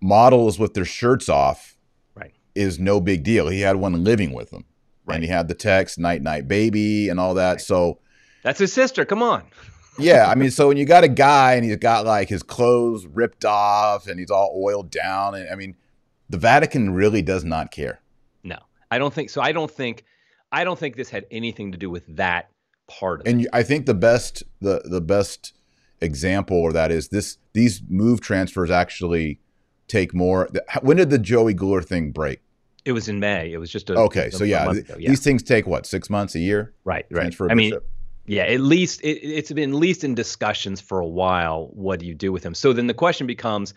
models 0.00 0.60
with 0.60 0.74
their 0.74 0.84
shirts 0.84 1.28
off 1.28 1.76
right. 2.14 2.32
is 2.54 2.78
no 2.78 3.00
big 3.00 3.24
deal. 3.24 3.48
He 3.48 3.62
had 3.62 3.74
one 3.74 4.04
living 4.04 4.32
with 4.32 4.52
him. 4.52 4.64
Right. 5.04 5.16
And 5.16 5.24
he 5.24 5.30
had 5.30 5.48
the 5.48 5.54
text 5.54 5.98
"night 5.98 6.22
night 6.22 6.46
baby" 6.46 7.08
and 7.08 7.18
all 7.18 7.34
that. 7.34 7.50
Right. 7.50 7.60
So 7.60 7.98
that's 8.44 8.60
his 8.60 8.72
sister. 8.72 9.04
Come 9.04 9.24
on. 9.24 9.42
yeah, 9.98 10.28
I 10.28 10.36
mean, 10.36 10.52
so 10.52 10.68
when 10.68 10.76
you 10.76 10.84
got 10.84 11.02
a 11.02 11.08
guy 11.08 11.54
and 11.54 11.64
he's 11.64 11.76
got 11.76 12.06
like 12.06 12.28
his 12.28 12.44
clothes 12.44 13.06
ripped 13.06 13.44
off 13.44 14.06
and 14.06 14.20
he's 14.20 14.30
all 14.30 14.52
oiled 14.56 14.90
down, 14.90 15.34
and 15.34 15.50
I 15.50 15.56
mean, 15.56 15.74
the 16.28 16.38
Vatican 16.38 16.92
really 16.94 17.22
does 17.22 17.44
not 17.44 17.70
care. 17.70 18.00
No, 18.42 18.58
I 18.90 18.98
don't 18.98 19.12
think 19.12 19.30
so. 19.30 19.40
I 19.40 19.52
don't 19.52 19.70
think 19.70 20.04
I 20.52 20.64
don't 20.64 20.78
think 20.78 20.96
this 20.96 21.10
had 21.10 21.26
anything 21.30 21.72
to 21.72 21.78
do 21.78 21.90
with 21.90 22.04
that 22.16 22.50
part 22.86 23.20
of 23.20 23.26
and 23.26 23.42
it. 23.42 23.48
I 23.52 23.62
think 23.62 23.86
the 23.86 23.94
best 23.94 24.42
the 24.60 24.82
the 24.84 25.00
best 25.00 25.52
example 26.00 26.66
of 26.66 26.74
that 26.74 26.90
is 26.90 27.08
this 27.08 27.38
these 27.52 27.82
move 27.88 28.20
transfers 28.20 28.70
actually 28.70 29.40
take 29.88 30.14
more 30.14 30.48
when 30.82 30.96
did 30.96 31.10
the 31.10 31.18
Joey 31.18 31.54
Gloor 31.54 31.84
thing 31.84 32.10
break? 32.12 32.40
It 32.84 32.92
was 32.92 33.08
in 33.08 33.18
May. 33.18 33.52
It 33.52 33.58
was 33.58 33.70
just 33.70 33.90
a 33.90 33.94
Okay, 33.94 34.28
a, 34.28 34.32
so 34.32 34.44
yeah, 34.44 34.72
yeah, 34.72 35.08
these 35.10 35.24
things 35.24 35.42
take 35.42 35.66
what, 35.66 35.86
6 35.86 36.08
months, 36.08 36.36
a 36.36 36.38
year? 36.38 36.72
Right, 36.84 37.04
right. 37.10 37.34
I 37.50 37.54
mean 37.54 37.74
yeah, 38.26 38.42
at 38.42 38.60
least 38.60 39.00
it, 39.02 39.18
it's 39.22 39.52
been 39.52 39.70
at 39.70 39.76
least 39.76 40.04
in 40.04 40.14
discussions 40.14 40.80
for 40.80 40.98
a 40.98 41.06
while. 41.06 41.68
What 41.72 42.00
do 42.00 42.06
you 42.06 42.14
do 42.14 42.32
with 42.32 42.44
him? 42.44 42.54
So 42.54 42.72
then 42.72 42.86
the 42.86 42.94
question 42.94 43.26
becomes, 43.26 43.72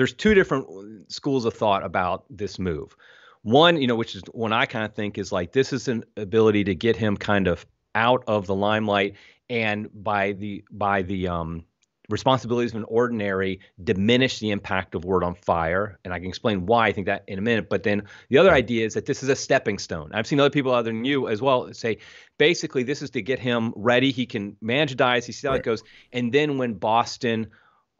there's 0.00 0.14
two 0.14 0.32
different 0.32 1.12
schools 1.12 1.44
of 1.44 1.52
thought 1.52 1.84
about 1.84 2.24
this 2.30 2.58
move. 2.58 2.96
One, 3.42 3.78
you 3.78 3.86
know, 3.86 3.96
which 3.96 4.16
is 4.16 4.22
one 4.32 4.50
I 4.50 4.64
kind 4.64 4.82
of 4.82 4.94
think 4.94 5.18
is 5.18 5.30
like 5.30 5.52
this 5.52 5.74
is 5.74 5.88
an 5.88 6.04
ability 6.16 6.64
to 6.64 6.74
get 6.74 6.96
him 6.96 7.18
kind 7.18 7.46
of 7.46 7.66
out 7.94 8.24
of 8.26 8.46
the 8.46 8.54
limelight 8.54 9.16
and 9.50 9.90
by 9.92 10.32
the 10.32 10.64
by 10.70 11.02
the 11.02 11.28
um, 11.28 11.66
responsibilities 12.08 12.70
of 12.70 12.78
an 12.78 12.86
ordinary 12.88 13.60
diminish 13.84 14.38
the 14.38 14.52
impact 14.52 14.94
of 14.94 15.04
word 15.04 15.22
on 15.22 15.34
fire. 15.34 15.98
And 16.02 16.14
i 16.14 16.18
can 16.18 16.28
explain 16.28 16.64
why 16.64 16.86
i 16.86 16.92
think 16.92 17.06
that 17.06 17.24
in 17.26 17.38
a 17.38 17.42
minute. 17.42 17.68
But 17.68 17.82
then 17.82 18.04
the 18.30 18.38
other 18.38 18.52
idea 18.52 18.86
is 18.86 18.94
that 18.94 19.04
this 19.04 19.22
is 19.22 19.28
a 19.28 19.36
stepping 19.36 19.78
stone. 19.78 20.12
I've 20.14 20.26
seen 20.26 20.40
other 20.40 20.48
people 20.48 20.72
other 20.72 20.90
than 20.90 21.04
you 21.04 21.28
as 21.28 21.42
well 21.42 21.74
say 21.74 21.98
basically 22.38 22.84
this 22.84 23.02
is 23.02 23.10
to 23.10 23.20
get 23.20 23.38
him 23.38 23.74
ready. 23.76 24.12
He 24.12 24.24
can 24.24 24.56
manage 24.62 24.96
diocese 24.96 25.38
see 25.38 25.46
how 25.46 25.52
right. 25.52 25.60
it 25.60 25.64
goes. 25.64 25.82
And 26.10 26.32
then 26.32 26.56
when 26.56 26.72
boston 26.72 27.48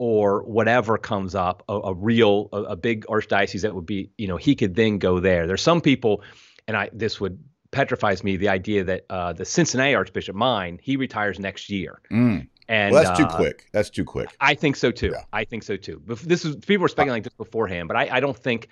or 0.01 0.41
whatever 0.45 0.97
comes 0.97 1.35
up, 1.35 1.61
a, 1.69 1.73
a 1.73 1.93
real, 1.93 2.49
a, 2.51 2.63
a, 2.63 2.75
big 2.75 3.05
archdiocese 3.05 3.61
that 3.61 3.75
would 3.75 3.85
be, 3.85 4.09
you 4.17 4.27
know, 4.27 4.35
he 4.35 4.55
could 4.55 4.73
then 4.73 4.97
go 4.97 5.19
there. 5.19 5.45
There's 5.45 5.61
some 5.61 5.79
people, 5.79 6.23
and 6.67 6.75
I 6.75 6.89
this 6.91 7.21
would 7.21 7.37
petrifies 7.69 8.23
me 8.23 8.35
the 8.35 8.49
idea 8.49 8.83
that 8.83 9.05
uh, 9.11 9.33
the 9.33 9.45
Cincinnati 9.45 9.93
Archbishop, 9.93 10.35
mine, 10.35 10.79
he 10.81 10.97
retires 10.97 11.37
next 11.37 11.69
year. 11.69 12.01
Mm. 12.11 12.47
And 12.67 12.93
well, 12.95 13.03
that's 13.03 13.19
uh, 13.19 13.27
too 13.27 13.35
quick. 13.35 13.69
That's 13.73 13.91
too 13.91 14.03
quick. 14.03 14.35
I 14.41 14.55
think 14.55 14.75
so 14.75 14.89
too. 14.89 15.11
Yeah. 15.13 15.25
I 15.31 15.45
think 15.45 15.61
so 15.61 15.77
too. 15.77 16.01
But 16.03 16.17
this 16.17 16.45
is 16.45 16.55
people 16.55 16.81
were 16.81 16.87
speculating 16.87 17.17
like 17.17 17.23
this 17.25 17.35
beforehand, 17.35 17.87
but 17.87 17.95
I, 17.95 18.09
I 18.13 18.19
don't 18.21 18.37
think. 18.37 18.69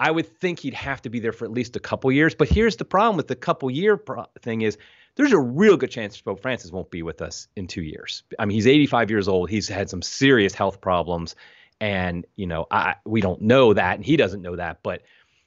I 0.00 0.12
would 0.12 0.28
think 0.38 0.60
he'd 0.60 0.74
have 0.74 1.02
to 1.02 1.10
be 1.10 1.18
there 1.18 1.32
for 1.32 1.44
at 1.44 1.50
least 1.50 1.74
a 1.74 1.80
couple 1.80 2.12
years. 2.12 2.32
But 2.32 2.48
here's 2.48 2.76
the 2.76 2.84
problem 2.84 3.16
with 3.16 3.26
the 3.26 3.34
couple 3.34 3.68
year 3.68 3.96
pro- 3.96 4.26
thing 4.42 4.60
is 4.60 4.78
there's 5.18 5.32
a 5.32 5.38
real 5.38 5.76
good 5.76 5.90
chance 5.90 6.18
Pope 6.20 6.40
Francis 6.40 6.70
won't 6.70 6.92
be 6.92 7.02
with 7.02 7.20
us 7.20 7.48
in 7.56 7.66
two 7.66 7.82
years. 7.82 8.22
I 8.38 8.46
mean, 8.46 8.54
he's 8.54 8.68
85 8.68 9.10
years 9.10 9.26
old. 9.26 9.50
He's 9.50 9.66
had 9.66 9.90
some 9.90 10.00
serious 10.00 10.54
health 10.54 10.80
problems, 10.80 11.34
and 11.80 12.24
you 12.36 12.46
know, 12.46 12.66
I, 12.70 12.94
we 13.04 13.20
don't 13.20 13.42
know 13.42 13.74
that, 13.74 13.96
and 13.96 14.04
he 14.04 14.16
doesn't 14.16 14.42
know 14.42 14.54
that. 14.54 14.78
But 14.84 15.02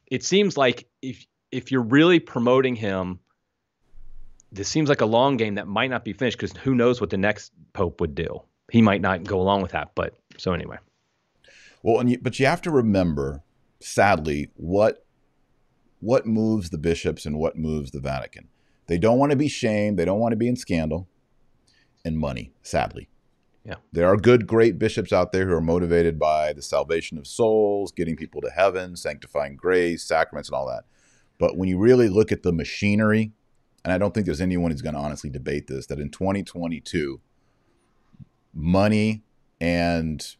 it 0.07 0.25
seems 0.25 0.57
like 0.57 0.87
if 1.01 1.25
if 1.51 1.71
you're 1.71 1.83
really 1.83 2.19
promoting 2.19 2.75
him, 2.75 3.21
this 4.51 4.67
seems 4.67 4.89
like 4.89 4.99
a 4.99 5.05
long 5.05 5.37
game 5.37 5.55
that 5.55 5.67
might 5.67 5.89
not 5.89 6.03
be 6.03 6.11
finished 6.11 6.37
because 6.37 6.55
who 6.57 6.75
knows 6.75 6.99
what 6.99 7.09
the 7.09 7.17
next 7.17 7.53
pope 7.71 8.01
would 8.01 8.13
do. 8.13 8.41
He 8.69 8.81
might 8.81 8.99
not 8.99 9.23
go 9.23 9.39
along 9.39 9.61
with 9.61 9.71
that. 9.71 9.91
But 9.95 10.17
so 10.37 10.51
anyway. 10.51 10.79
Well, 11.81 12.01
and 12.01 12.11
you, 12.11 12.19
but 12.21 12.39
you 12.41 12.45
have 12.45 12.61
to 12.63 12.71
remember, 12.71 13.41
sadly, 13.79 14.49
what 14.55 15.05
what 16.01 16.25
moves 16.25 16.71
the 16.71 16.77
bishops 16.77 17.25
and 17.25 17.37
what 17.37 17.57
moves 17.57 17.91
the 17.91 18.01
Vatican. 18.01 18.49
They 18.91 18.97
don't 18.97 19.19
want 19.19 19.29
to 19.29 19.37
be 19.37 19.47
shamed. 19.47 19.97
They 19.97 20.03
don't 20.03 20.19
want 20.19 20.33
to 20.33 20.35
be 20.35 20.49
in 20.49 20.57
scandal, 20.57 21.07
and 22.03 22.17
money. 22.17 22.51
Sadly. 22.61 23.07
Yeah. 23.63 23.75
There 23.93 24.05
are 24.05 24.17
good, 24.17 24.45
great 24.45 24.77
bishops 24.77 25.13
out 25.13 25.31
there 25.31 25.47
who 25.47 25.53
are 25.53 25.61
motivated 25.61 26.19
by 26.19 26.51
the 26.51 26.61
salvation 26.61 27.17
of 27.17 27.25
souls, 27.25 27.93
getting 27.93 28.17
people 28.17 28.41
to 28.41 28.49
heaven, 28.49 28.97
sanctifying 28.97 29.55
grace, 29.55 30.03
sacraments, 30.03 30.49
and 30.49 30.55
all 30.57 30.67
that. 30.67 30.83
But 31.39 31.55
when 31.55 31.69
you 31.69 31.77
really 31.77 32.09
look 32.09 32.33
at 32.33 32.43
the 32.43 32.51
machinery, 32.51 33.31
and 33.85 33.93
I 33.93 33.97
don't 33.97 34.13
think 34.13 34.25
there's 34.25 34.41
anyone 34.41 34.71
who's 34.71 34.81
going 34.81 34.95
to 34.95 34.99
honestly 34.99 35.29
debate 35.29 35.67
this, 35.67 35.85
that 35.85 36.01
in 36.01 36.09
2022, 36.09 37.21
money 38.53 39.23
and 39.61 40.35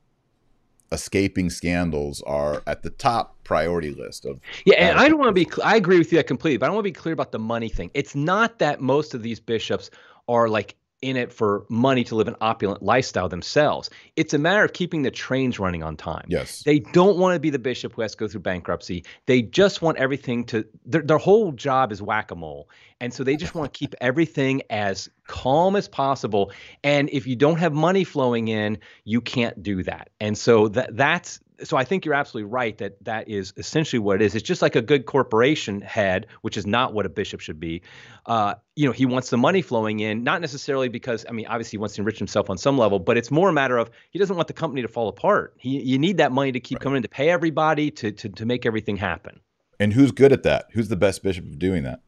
escaping 0.91 1.49
scandals 1.49 2.21
are 2.27 2.62
at 2.67 2.84
the 2.84 2.89
top 2.89 3.38
priority 3.43 3.91
list 3.91 4.25
of 4.25 4.39
yeah 4.65 4.75
and 4.75 4.99
i 4.99 5.08
don't 5.08 5.19
want 5.19 5.30
to 5.30 5.45
be 5.45 5.49
i 5.63 5.75
agree 5.75 5.97
with 5.97 6.12
you 6.12 6.17
that 6.17 6.27
completely 6.27 6.58
but 6.58 6.67
i 6.67 6.69
want 6.69 6.80
to 6.80 6.84
be 6.84 6.91
clear 6.91 7.13
about 7.13 7.32
the 7.32 7.39
money 7.39 7.69
thing. 7.69 7.91
It's 7.93 8.15
not 8.15 8.60
that 8.60 8.82
most 8.82 9.13
of 9.13 9.21
these 9.21 9.39
bishops 9.39 9.89
are 10.27 10.47
like 10.47 10.75
in 11.01 11.17
it 11.17 11.33
for 11.33 11.65
money 11.69 12.03
to 12.05 12.15
live 12.15 12.27
an 12.27 12.35
opulent 12.41 12.81
lifestyle 12.83 13.27
themselves. 13.27 13.89
It's 14.15 14.33
a 14.33 14.37
matter 14.37 14.63
of 14.63 14.73
keeping 14.73 15.01
the 15.01 15.11
trains 15.11 15.59
running 15.59 15.83
on 15.83 15.97
time. 15.97 16.25
Yes. 16.27 16.63
They 16.63 16.79
don't 16.79 17.17
want 17.17 17.35
to 17.35 17.39
be 17.39 17.49
the 17.49 17.59
bishop 17.59 17.93
who 17.93 18.01
has 18.01 18.11
to 18.11 18.17
go 18.17 18.27
through 18.27 18.41
bankruptcy. 18.41 19.05
They 19.25 19.41
just 19.41 19.81
want 19.81 19.97
everything 19.97 20.45
to, 20.45 20.65
their, 20.85 21.01
their 21.01 21.17
whole 21.17 21.51
job 21.51 21.91
is 21.91 22.01
whack 22.01 22.31
a 22.31 22.35
mole. 22.35 22.69
And 22.99 23.13
so 23.13 23.23
they 23.23 23.35
just 23.35 23.55
want 23.55 23.73
to 23.73 23.77
keep 23.77 23.95
everything 24.01 24.61
as 24.69 25.09
calm 25.27 25.75
as 25.75 25.87
possible. 25.87 26.51
And 26.83 27.09
if 27.11 27.25
you 27.25 27.35
don't 27.35 27.57
have 27.57 27.73
money 27.73 28.03
flowing 28.03 28.47
in, 28.47 28.77
you 29.03 29.21
can't 29.21 29.61
do 29.61 29.83
that. 29.83 30.09
And 30.19 30.37
so 30.37 30.67
that 30.69 30.95
that's, 30.95 31.39
so 31.63 31.78
I 31.78 31.84
think 31.84 32.06
you're 32.06 32.13
absolutely 32.13 32.50
right 32.50 32.78
that 32.80 33.04
that 33.04 33.28
is 33.28 33.54
essentially 33.58 34.00
what 34.00 34.21
it 34.21 34.26
is. 34.26 34.36
It's 34.36 34.47
just 34.47 34.62
like 34.62 34.76
a 34.76 34.82
good 34.82 35.06
corporation 35.06 35.82
head, 35.82 36.28
which 36.41 36.58
is 36.58 36.65
not 36.65 36.93
what 36.93 37.06
a 37.06 37.10
bishop 37.10 37.39
should 37.39 37.60
be. 37.60 37.82
Uh, 38.26 38.56
you 38.76 38.86
know, 38.86 38.91
he 38.91 39.06
wants 39.06 39.30
the 39.30 39.38
money 39.38 39.62
flowing 39.62 40.00
in, 40.00 40.24
not 40.24 40.41
necessarily 40.41 40.89
because 40.89 41.26
I 41.28 41.32
mean, 41.32 41.47
obviously 41.47 41.71
he 41.71 41.80
wants 41.80 41.95
to 41.95 42.02
enrich 42.02 42.17
himself 42.17 42.50
on 42.50 42.58
some 42.58 42.78
level, 42.78 43.00
but 43.00 43.17
it's 43.17 43.32
more 43.32 43.50
a 43.50 43.54
matter 43.54 43.78
of 43.78 43.89
he 44.12 44.19
doesn't 44.19 44.36
want 44.36 44.47
the 44.47 44.54
company 44.54 44.82
to 44.82 44.88
fall 44.88 45.08
apart. 45.08 45.54
He, 45.58 45.82
you 45.82 45.97
need 45.97 46.17
that 46.17 46.32
money 46.32 46.52
to 46.52 46.60
keep 46.60 46.78
right. 46.78 46.84
coming 46.84 46.97
in 46.97 47.04
to 47.04 47.10
pay 47.10 47.30
everybody 47.30 47.91
to, 47.91 48.12
to 48.12 48.30
to 48.30 48.45
make 48.45 48.65
everything 48.65 48.97
happen. 48.97 49.39
And 49.80 49.93
who's 49.93 50.12
good 50.12 50.32
at 50.32 50.43
that? 50.43 50.67
Who's 50.74 50.89
the 50.89 50.95
best 50.95 51.24
bishop 51.24 51.45
of 51.45 51.58
doing 51.58 51.84
that 51.84 52.02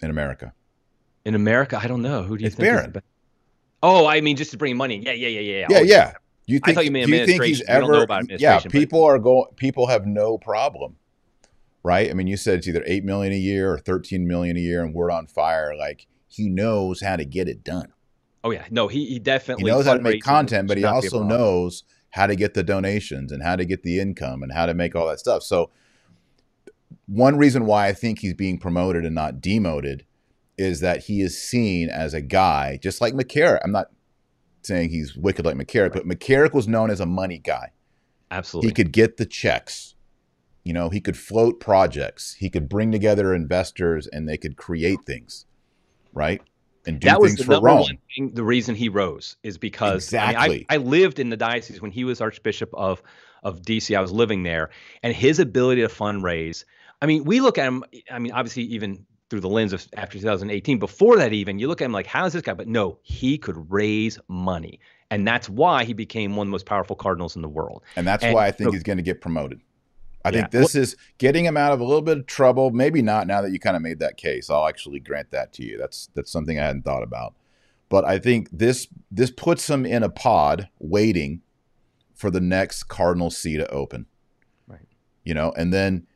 in 0.00 0.10
America? 0.10 0.54
In 1.24 1.34
America, 1.34 1.78
I 1.82 1.86
don't 1.86 2.02
know. 2.02 2.22
Who 2.22 2.38
do 2.38 2.42
you 2.42 2.46
it's 2.46 2.56
think? 2.56 2.68
Barron. 2.68 3.02
Oh, 3.82 4.06
I 4.06 4.20
mean, 4.20 4.36
just 4.36 4.52
to 4.52 4.56
bring 4.56 4.76
money. 4.76 5.02
Yeah, 5.04 5.12
yeah, 5.12 5.28
yeah, 5.28 5.40
yeah. 5.40 5.66
Yeah, 5.68 5.80
yeah. 5.80 6.12
You 6.46 6.60
think, 6.60 6.68
I 6.68 6.74
thought 6.74 6.84
you 6.84 6.90
meant 6.92 7.04
administration. 7.04 7.34
You 7.34 7.54
think 7.56 7.56
he's 7.56 7.68
ever, 7.68 8.06
yeah, 8.38 8.60
people 8.60 9.00
but. 9.00 9.06
are 9.06 9.18
going. 9.18 9.46
People 9.56 9.88
have 9.88 10.06
no 10.06 10.38
problem, 10.38 10.96
right? 11.82 12.08
I 12.08 12.14
mean, 12.14 12.28
you 12.28 12.36
said 12.36 12.58
it's 12.58 12.68
either 12.68 12.84
eight 12.86 13.04
million 13.04 13.32
a 13.32 13.36
year 13.36 13.72
or 13.72 13.78
thirteen 13.78 14.28
million 14.28 14.56
a 14.56 14.60
year, 14.60 14.84
and 14.84 14.94
Word 14.94 15.10
on 15.10 15.26
Fire. 15.26 15.74
Like 15.76 16.06
he 16.28 16.48
knows 16.48 17.00
how 17.00 17.16
to 17.16 17.24
get 17.24 17.48
it 17.48 17.64
done. 17.64 17.92
Oh 18.44 18.52
yeah, 18.52 18.64
no, 18.70 18.86
he, 18.86 19.06
he 19.06 19.18
definitely 19.18 19.64
he 19.64 19.70
knows 19.70 19.86
how 19.86 19.94
to 19.94 20.02
make 20.02 20.22
content, 20.22 20.68
but 20.68 20.78
he 20.78 20.84
also 20.84 21.24
knows 21.24 21.82
how 22.10 22.28
to 22.28 22.36
get 22.36 22.54
the 22.54 22.62
donations 22.62 23.32
and 23.32 23.42
how 23.42 23.56
to 23.56 23.64
get 23.64 23.82
the 23.82 23.98
income 23.98 24.42
and 24.42 24.52
how 24.52 24.66
to 24.66 24.72
make 24.72 24.94
all 24.94 25.08
that 25.08 25.18
stuff. 25.18 25.42
So 25.42 25.70
one 27.06 27.36
reason 27.36 27.66
why 27.66 27.88
I 27.88 27.92
think 27.92 28.20
he's 28.20 28.34
being 28.34 28.58
promoted 28.58 29.04
and 29.04 29.14
not 29.14 29.40
demoted 29.40 30.06
is 30.56 30.80
that 30.80 31.04
he 31.04 31.20
is 31.20 31.40
seen 31.40 31.88
as 31.90 32.14
a 32.14 32.20
guy, 32.20 32.78
just 32.80 33.00
like 33.00 33.14
McCarrick. 33.14 33.60
I'm 33.64 33.72
not 33.72 33.90
saying 34.66 34.90
he's 34.90 35.16
wicked 35.16 35.44
like 35.44 35.56
McCarrick, 35.56 35.92
but 35.92 36.06
McCarrick 36.06 36.52
was 36.52 36.66
known 36.68 36.90
as 36.90 37.00
a 37.00 37.06
money 37.06 37.38
guy. 37.38 37.72
Absolutely. 38.30 38.68
He 38.68 38.74
could 38.74 38.92
get 38.92 39.16
the 39.16 39.26
checks. 39.26 39.94
You 40.64 40.72
know, 40.72 40.88
he 40.88 41.00
could 41.00 41.16
float 41.16 41.60
projects. 41.60 42.34
He 42.34 42.50
could 42.50 42.68
bring 42.68 42.90
together 42.90 43.32
investors 43.32 44.08
and 44.08 44.28
they 44.28 44.36
could 44.36 44.56
create 44.56 44.98
things, 45.06 45.46
right? 46.12 46.42
And 46.86 47.00
do 47.00 47.06
that 47.06 47.20
was 47.20 47.36
the 47.36 47.44
for 47.44 47.60
Rome. 47.60 47.80
One 47.80 47.98
thing, 48.14 48.34
the 48.34 48.44
reason 48.44 48.74
he 48.74 48.88
rose 48.88 49.36
is 49.42 49.58
because 49.58 50.04
exactly. 50.04 50.36
I, 50.36 50.48
mean, 50.48 50.66
I, 50.68 50.74
I 50.74 50.78
lived 50.78 51.18
in 51.18 51.30
the 51.30 51.36
diocese 51.36 51.80
when 51.80 51.90
he 51.90 52.04
was 52.04 52.20
Archbishop 52.20 52.70
of 52.74 53.02
of 53.42 53.62
DC. 53.62 53.96
I 53.96 54.00
was 54.00 54.12
living 54.12 54.42
there, 54.42 54.70
and 55.02 55.14
his 55.14 55.38
ability 55.38 55.82
to 55.82 55.88
fundraise. 55.88 56.64
I 57.02 57.06
mean, 57.06 57.24
we 57.24 57.40
look 57.40 57.58
at 57.58 57.66
him. 57.66 57.84
I 58.10 58.18
mean, 58.18 58.32
obviously, 58.32 58.64
even 58.64 59.04
through 59.28 59.40
the 59.40 59.48
lens 59.48 59.72
of 59.72 59.86
after 59.96 60.18
2018. 60.18 60.78
Before 60.78 61.16
that, 61.16 61.32
even 61.32 61.58
you 61.58 61.68
look 61.68 61.80
at 61.80 61.84
him 61.84 61.92
like, 61.92 62.06
how 62.06 62.26
is 62.26 62.32
this 62.32 62.42
guy? 62.42 62.54
But 62.54 62.68
no, 62.68 62.98
he 63.02 63.38
could 63.38 63.70
raise 63.70 64.18
money, 64.28 64.80
and 65.10 65.26
that's 65.26 65.48
why 65.48 65.84
he 65.84 65.92
became 65.92 66.36
one 66.36 66.46
of 66.46 66.48
the 66.48 66.52
most 66.52 66.66
powerful 66.66 66.96
cardinals 66.96 67.36
in 67.36 67.42
the 67.42 67.48
world. 67.48 67.82
And 67.96 68.06
that's 68.06 68.24
and, 68.24 68.34
why 68.34 68.46
I 68.46 68.50
think 68.50 68.68
so, 68.68 68.72
he's 68.72 68.82
going 68.82 68.98
to 68.98 69.02
get 69.02 69.20
promoted. 69.20 69.60
I 70.24 70.30
yeah. 70.30 70.40
think 70.40 70.50
this 70.50 70.74
well, 70.74 70.82
is 70.82 70.96
getting 71.18 71.44
him 71.44 71.56
out 71.56 71.72
of 71.72 71.80
a 71.80 71.84
little 71.84 72.02
bit 72.02 72.18
of 72.18 72.26
trouble. 72.26 72.70
Maybe 72.70 73.00
not 73.02 73.26
now 73.26 73.42
that 73.42 73.52
you 73.52 73.60
kind 73.60 73.76
of 73.76 73.82
made 73.82 74.00
that 74.00 74.16
case. 74.16 74.50
I'll 74.50 74.66
actually 74.66 75.00
grant 75.00 75.30
that 75.30 75.52
to 75.54 75.64
you. 75.64 75.78
That's 75.78 76.08
that's 76.14 76.32
something 76.32 76.58
I 76.58 76.64
hadn't 76.64 76.82
thought 76.82 77.02
about. 77.02 77.34
But 77.88 78.04
I 78.04 78.18
think 78.18 78.48
this 78.50 78.88
this 79.10 79.30
puts 79.30 79.70
him 79.70 79.86
in 79.86 80.02
a 80.02 80.08
pod 80.08 80.68
waiting 80.80 81.42
for 82.14 82.30
the 82.30 82.40
next 82.40 82.84
cardinal 82.84 83.30
see 83.30 83.56
to 83.56 83.68
open. 83.70 84.06
Right. 84.66 84.88
You 85.24 85.34
know, 85.34 85.52
and 85.56 85.72
then 85.72 86.06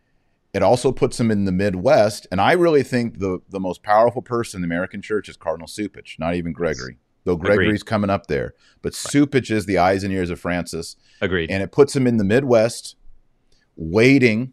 it 0.53 0.63
also 0.63 0.91
puts 0.91 1.19
him 1.19 1.31
in 1.31 1.45
the 1.45 1.53
Midwest. 1.53 2.27
And 2.31 2.41
I 2.41 2.53
really 2.53 2.83
think 2.83 3.21
the, 3.21 3.41
the 3.49 3.61
most 3.61 3.83
powerful 3.83 4.23
person 4.23 4.59
in 4.59 4.63
the 4.63 4.75
American 4.75 5.01
church 5.01 5.29
is 5.29 5.37
Cardinal 5.37 5.69
Cupich, 5.69 6.19
not 6.19 6.35
even 6.35 6.53
Gregory, 6.53 6.99
though 7.25 7.37
Gregory's 7.37 7.83
Agreed. 7.83 7.87
coming 7.87 8.11
up 8.11 8.27
there. 8.27 8.55
But 8.83 8.93
right. 8.93 9.13
Cupich 9.13 9.51
is 9.51 9.67
the 9.67 9.79
eyes 9.79 10.03
and 10.03 10.13
ears 10.13 10.31
of 10.31 10.41
Francis. 10.41 10.97
Agreed. 11.21 11.51
And 11.51 11.63
it 11.63 11.71
puts 11.71 11.95
him 11.95 12.07
in 12.07 12.17
the 12.17 12.25
Midwest 12.25 12.97
waiting 13.77 14.53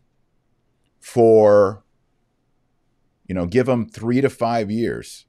for, 0.99 1.83
you 3.27 3.33
know, 3.33 3.47
give 3.47 3.67
him 3.67 3.89
three 3.89 4.21
to 4.21 4.29
five 4.29 4.69
years. 4.69 5.25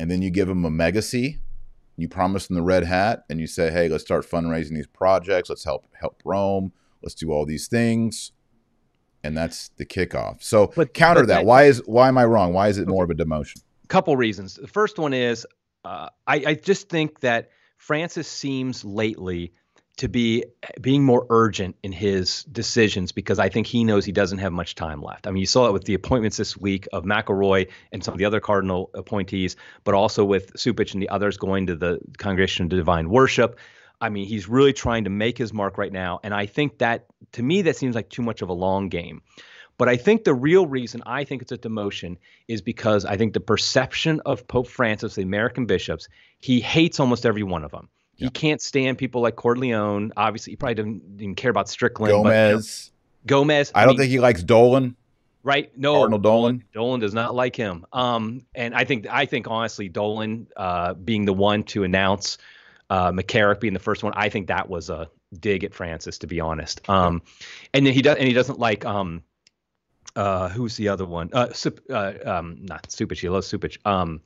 And 0.00 0.10
then 0.10 0.20
you 0.20 0.30
give 0.30 0.48
him 0.48 0.64
a 0.64 0.70
megacy. 0.70 1.38
You 1.96 2.08
promise 2.08 2.50
him 2.50 2.56
the 2.56 2.62
red 2.62 2.84
hat 2.84 3.24
and 3.30 3.38
you 3.38 3.46
say, 3.46 3.70
hey, 3.70 3.88
let's 3.88 4.02
start 4.02 4.28
fundraising 4.28 4.74
these 4.74 4.88
projects. 4.88 5.48
Let's 5.48 5.62
help 5.62 5.86
help 6.00 6.20
Rome. 6.24 6.72
Let's 7.02 7.14
do 7.14 7.30
all 7.30 7.46
these 7.46 7.68
things 7.68 8.32
and 9.24 9.36
that's 9.36 9.68
the 9.76 9.86
kickoff. 9.86 10.42
So 10.42 10.72
but, 10.74 10.94
counter 10.94 11.22
but 11.22 11.28
that. 11.28 11.44
Why 11.44 11.64
is 11.64 11.82
why 11.86 12.08
am 12.08 12.18
I 12.18 12.24
wrong? 12.24 12.52
Why 12.52 12.68
is 12.68 12.78
it 12.78 12.88
more 12.88 13.04
of 13.04 13.10
a 13.10 13.14
demotion? 13.14 13.62
Couple 13.88 14.16
reasons. 14.16 14.54
The 14.54 14.66
first 14.66 14.98
one 14.98 15.12
is 15.12 15.46
uh, 15.84 16.08
I, 16.26 16.42
I 16.46 16.54
just 16.54 16.88
think 16.88 17.20
that 17.20 17.50
Francis 17.76 18.28
seems 18.28 18.84
lately 18.84 19.52
to 19.98 20.08
be 20.08 20.44
being 20.80 21.04
more 21.04 21.26
urgent 21.28 21.76
in 21.82 21.92
his 21.92 22.44
decisions 22.44 23.12
because 23.12 23.38
I 23.38 23.48
think 23.50 23.66
he 23.66 23.84
knows 23.84 24.04
he 24.04 24.12
doesn't 24.12 24.38
have 24.38 24.52
much 24.52 24.74
time 24.74 25.02
left. 25.02 25.26
I 25.26 25.30
mean, 25.30 25.40
you 25.40 25.46
saw 25.46 25.66
it 25.66 25.72
with 25.72 25.84
the 25.84 25.94
appointments 25.94 26.38
this 26.38 26.56
week 26.56 26.88
of 26.92 27.04
McElroy 27.04 27.68
and 27.92 28.02
some 28.02 28.14
of 28.14 28.18
the 28.18 28.24
other 28.24 28.40
cardinal 28.40 28.90
appointees, 28.94 29.56
but 29.84 29.94
also 29.94 30.24
with 30.24 30.54
Cupich 30.54 30.94
and 30.94 31.02
the 31.02 31.10
others 31.10 31.36
going 31.36 31.66
to 31.66 31.76
the 31.76 31.98
Congregation 32.16 32.64
of 32.64 32.70
Divine 32.70 33.10
Worship. 33.10 33.58
I 34.02 34.08
mean, 34.08 34.26
he's 34.26 34.48
really 34.48 34.72
trying 34.72 35.04
to 35.04 35.10
make 35.10 35.38
his 35.38 35.52
mark 35.52 35.78
right 35.78 35.92
now. 35.92 36.18
And 36.24 36.34
I 36.34 36.46
think 36.46 36.78
that, 36.78 37.06
to 37.32 37.42
me, 37.42 37.62
that 37.62 37.76
seems 37.76 37.94
like 37.94 38.10
too 38.10 38.20
much 38.20 38.42
of 38.42 38.48
a 38.48 38.52
long 38.52 38.88
game. 38.88 39.22
But 39.78 39.88
I 39.88 39.96
think 39.96 40.24
the 40.24 40.34
real 40.34 40.66
reason 40.66 41.02
I 41.06 41.22
think 41.22 41.40
it's 41.40 41.52
a 41.52 41.56
demotion 41.56 42.16
is 42.48 42.60
because 42.60 43.04
I 43.04 43.16
think 43.16 43.32
the 43.32 43.40
perception 43.40 44.20
of 44.26 44.46
Pope 44.48 44.66
Francis, 44.66 45.14
the 45.14 45.22
American 45.22 45.66
bishops, 45.66 46.08
he 46.40 46.60
hates 46.60 46.98
almost 46.98 47.24
every 47.24 47.44
one 47.44 47.64
of 47.64 47.70
them. 47.70 47.88
Yeah. 48.16 48.26
He 48.26 48.30
can't 48.30 48.60
stand 48.60 48.98
people 48.98 49.22
like 49.22 49.36
Cordileone. 49.36 50.10
Obviously, 50.16 50.52
he 50.52 50.56
probably 50.56 50.74
didn't, 50.74 51.02
even 51.20 51.34
care 51.36 51.50
about 51.50 51.68
Strickland. 51.68 52.12
Gomez. 52.12 52.90
But, 53.24 53.30
you 53.30 53.36
know, 53.36 53.40
Gomez. 53.40 53.72
I, 53.72 53.82
I 53.82 53.84
don't 53.84 53.92
mean, 53.92 53.98
think 53.98 54.10
he 54.10 54.18
likes 54.18 54.42
Dolan. 54.42 54.96
Right? 55.44 55.76
No, 55.78 55.94
Cardinal 55.94 56.18
Dolan. 56.18 56.64
Dolan 56.74 57.00
does 57.00 57.14
not 57.14 57.34
like 57.34 57.54
him. 57.54 57.86
Um, 57.92 58.46
and 58.54 58.74
I 58.74 58.84
think 58.84 59.06
I 59.08 59.26
think 59.26 59.48
honestly, 59.48 59.88
Dolan 59.88 60.48
uh, 60.56 60.94
being 60.94 61.24
the 61.24 61.32
one 61.32 61.62
to 61.64 61.84
announce 61.84 62.38
uh, 62.92 63.10
McCarrick 63.10 63.58
being 63.58 63.72
the 63.72 63.80
first 63.80 64.02
one. 64.02 64.12
I 64.14 64.28
think 64.28 64.48
that 64.48 64.68
was 64.68 64.90
a 64.90 65.08
dig 65.32 65.64
at 65.64 65.72
Francis, 65.72 66.18
to 66.18 66.26
be 66.26 66.40
honest. 66.40 66.86
Um, 66.90 67.22
and 67.72 67.86
then 67.86 67.94
he 67.94 68.02
does, 68.02 68.18
and 68.18 68.28
he 68.28 68.34
doesn't 68.34 68.58
like 68.58 68.84
um, 68.84 69.22
uh, 70.14 70.50
who's 70.50 70.76
the 70.76 70.88
other 70.88 71.06
one? 71.06 71.30
Uh, 71.32 71.54
Sup, 71.54 71.80
uh 71.88 72.12
um, 72.26 72.58
not 72.60 72.86
Cupich. 72.88 73.20
He 73.20 73.30
loves 73.30 73.50
Cupich. 73.50 73.78
Um, 73.86 74.20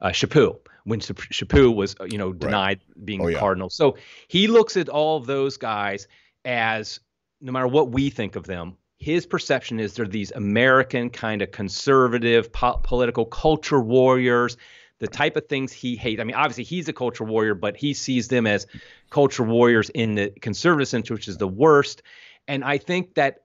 uh, 0.00 0.08
Chaput 0.08 0.58
when 0.82 0.98
Chaput 0.98 1.76
was, 1.76 1.94
uh, 2.00 2.04
you 2.04 2.18
know, 2.18 2.32
denied 2.32 2.80
right. 2.88 3.06
being 3.06 3.20
oh, 3.20 3.28
a 3.28 3.32
yeah. 3.32 3.38
Cardinal. 3.38 3.70
So 3.70 3.96
he 4.26 4.48
looks 4.48 4.76
at 4.76 4.88
all 4.88 5.18
of 5.18 5.26
those 5.26 5.56
guys 5.56 6.08
as 6.44 6.98
no 7.40 7.52
matter 7.52 7.68
what 7.68 7.92
we 7.92 8.10
think 8.10 8.34
of 8.34 8.46
them, 8.46 8.76
his 8.96 9.26
perception 9.26 9.78
is 9.78 9.94
they're 9.94 10.08
these 10.08 10.32
American 10.32 11.10
kind 11.10 11.40
of 11.40 11.52
conservative 11.52 12.52
po- 12.52 12.80
political 12.82 13.24
culture 13.26 13.80
warriors, 13.80 14.56
the 14.98 15.06
type 15.08 15.36
of 15.36 15.46
things 15.48 15.72
he 15.72 15.96
hates. 15.96 16.20
I 16.20 16.24
mean, 16.24 16.36
obviously 16.36 16.64
he's 16.64 16.88
a 16.88 16.92
culture 16.92 17.24
warrior, 17.24 17.54
but 17.54 17.76
he 17.76 17.94
sees 17.94 18.28
them 18.28 18.46
as 18.46 18.66
culture 19.10 19.44
warriors 19.44 19.90
in 19.90 20.16
the 20.16 20.30
conservative 20.40 20.88
sense, 20.88 21.10
which 21.10 21.28
is 21.28 21.38
the 21.38 21.48
worst. 21.48 22.02
And 22.48 22.64
I 22.64 22.78
think 22.78 23.14
that 23.14 23.42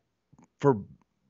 for 0.60 0.78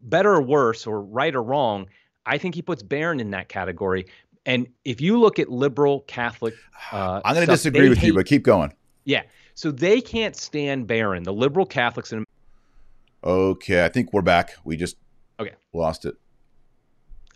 better 0.02 0.34
or 0.34 0.42
worse, 0.42 0.86
or 0.86 1.02
right 1.02 1.34
or 1.34 1.42
wrong, 1.42 1.88
I 2.26 2.38
think 2.38 2.56
he 2.56 2.62
puts 2.62 2.84
Barron 2.84 3.20
in 3.20 3.32
that 3.32 3.50
category. 3.50 4.06
And 4.46 4.68
if 4.86 5.02
you 5.02 5.20
look 5.20 5.40
at 5.40 5.50
liberal 5.50 6.02
Catholic, 6.02 6.54
uh, 6.92 7.22
I'm 7.24 7.34
going 7.34 7.46
to 7.46 7.52
disagree 7.52 7.90
with 7.90 7.98
hate, 7.98 8.08
you, 8.08 8.14
but 8.14 8.26
keep 8.26 8.44
going. 8.44 8.74
Yeah, 9.06 9.24
so 9.56 9.72
they 9.72 10.02
can't 10.02 10.36
stand 10.36 10.88
Barron. 10.88 11.24
The 11.24 11.34
liberal 11.34 11.66
Catholics 11.66 12.12
in 12.12 12.26
Okay, 13.24 13.86
I 13.86 13.88
think 13.88 14.12
we're 14.12 14.22
back. 14.22 14.56
We 14.66 14.76
just 14.76 14.98
okay 15.40 15.54
lost 15.72 16.06
it. 16.06 16.16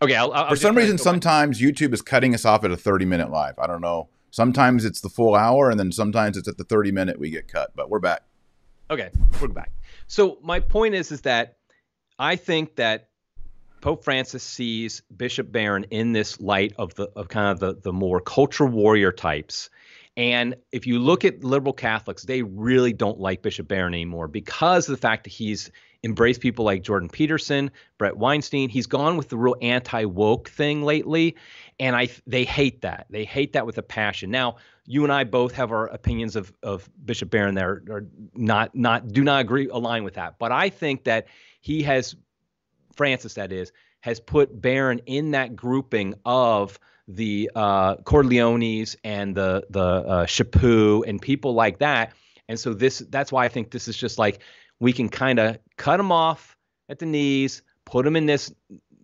Okay, 0.02 0.16
I'll, 0.16 0.32
I'll 0.32 0.50
for 0.50 0.56
some 0.56 0.76
reason, 0.76 0.98
sometimes. 0.98 1.60
YouTube 1.60 1.94
is 1.94 2.02
cutting 2.02 2.34
us 2.34 2.46
off 2.46 2.64
at 2.64 2.72
a 2.72 2.78
30 2.78 3.06
minute 3.06 3.32
live. 3.32 3.58
I 3.58 3.68
don't 3.68 3.82
know. 3.82 4.10
Sometimes 4.30 4.86
it's 4.86 5.02
the 5.02 5.10
full 5.10 5.36
hour, 5.36 5.70
and 5.70 5.80
then 5.80 5.92
sometimes 5.92 6.38
it's 6.38 6.48
at 6.48 6.58
the 6.58 6.64
30 6.64 6.92
minute 6.92 7.20
we 7.20 7.30
get 7.30 7.48
cut. 7.48 7.72
But 7.76 7.90
we're 7.90 8.00
back. 8.00 8.24
Okay, 8.92 9.10
we're 9.42 9.48
back. 9.48 9.72
So 10.08 10.38
my 10.44 10.60
point 10.60 10.94
is, 10.94 11.12
is 11.12 11.22
that 11.22 11.58
I 12.20 12.36
think 12.36 12.76
that 12.76 13.10
Pope 13.82 14.04
Francis 14.04 14.44
sees 14.44 15.02
Bishop 15.16 15.52
Barron 15.52 15.86
in 15.86 16.14
this 16.14 16.40
light 16.42 16.74
of 16.78 16.94
the 16.96 17.10
of 17.16 17.28
kind 17.30 17.52
of 17.52 17.60
the 17.60 17.82
the 17.82 17.94
more 17.94 18.20
culture 18.20 18.66
warrior 18.66 19.12
types 19.12 19.70
and 20.18 20.56
if 20.72 20.88
you 20.88 20.98
look 20.98 21.24
at 21.24 21.44
liberal 21.44 21.74
Catholics, 21.74 22.24
they 22.24 22.42
really 22.42 22.92
don't 22.92 23.20
like 23.20 23.44
Bishop 23.44 23.68
Barron 23.68 23.94
anymore 23.94 24.28
because 24.28 24.90
of 24.90 24.94
the 24.94 25.00
fact 25.00 25.24
that 25.26 25.30
he's 25.30 25.72
embraced 26.04 26.42
people 26.42 26.66
like 26.66 26.82
Jordan 26.82 27.08
Peterson, 27.08 27.70
Bret 28.00 28.18
Weinstein. 28.18 28.70
He's 28.70 28.88
gone 28.88 29.16
with 29.16 29.30
the 29.30 29.38
real 29.38 29.56
anti-woke 29.62 30.50
thing 30.50 30.82
lately, 30.82 31.36
and 31.80 31.96
I 31.96 32.10
they 32.26 32.46
hate 32.46 32.82
that. 32.82 33.06
They 33.12 33.26
hate 33.26 33.54
that 33.54 33.68
with 33.68 33.78
a 33.78 33.84
passion. 33.84 34.32
Now, 34.32 34.58
you 34.86 35.04
and 35.04 35.14
I 35.14 35.24
both 35.24 35.54
have 35.54 35.72
our 35.72 35.86
opinions 35.86 36.36
of 36.36 36.52
of 36.64 36.90
Bishop 37.06 37.30
Barron 37.30 37.54
that 37.56 37.66
are, 37.66 37.84
are 37.90 38.06
not 38.34 38.74
not 38.74 39.10
do 39.10 39.24
not 39.24 39.42
agree 39.42 39.70
align 39.70 40.04
with 40.04 40.16
that. 40.16 40.40
But 40.40 40.52
I 40.52 40.70
think 40.70 41.04
that 41.04 41.28
he 41.62 41.84
has 41.84 42.16
Francis, 42.96 43.36
that 43.36 43.52
is, 43.52 43.72
has 44.02 44.20
put 44.20 44.62
Barron 44.62 45.00
in 45.06 45.32
that 45.32 45.56
grouping 45.56 46.14
of 46.26 46.80
the 47.08 47.50
uh, 47.56 47.96
Cordileones 47.98 48.96
and 49.04 49.36
the 49.36 49.66
the 49.70 49.80
uh, 49.80 50.26
Chaput 50.26 51.08
and 51.08 51.22
people 51.22 51.54
like 51.54 51.80
that. 51.80 52.14
And 52.50 52.60
so 52.60 52.74
this 52.74 53.00
that's 53.10 53.32
why 53.32 53.46
I 53.46 53.48
think 53.48 53.72
this 53.72 53.88
is 53.88 53.98
just 53.98 54.18
like 54.18 54.42
we 54.80 54.94
can 54.94 55.10
kind 55.10 55.40
of 55.40 55.58
cut 55.78 55.98
them 55.98 56.12
off 56.12 56.58
at 56.90 57.00
the 57.00 57.06
knees, 57.06 57.62
put 57.86 58.06
him 58.06 58.16
in 58.16 58.26
this 58.26 58.54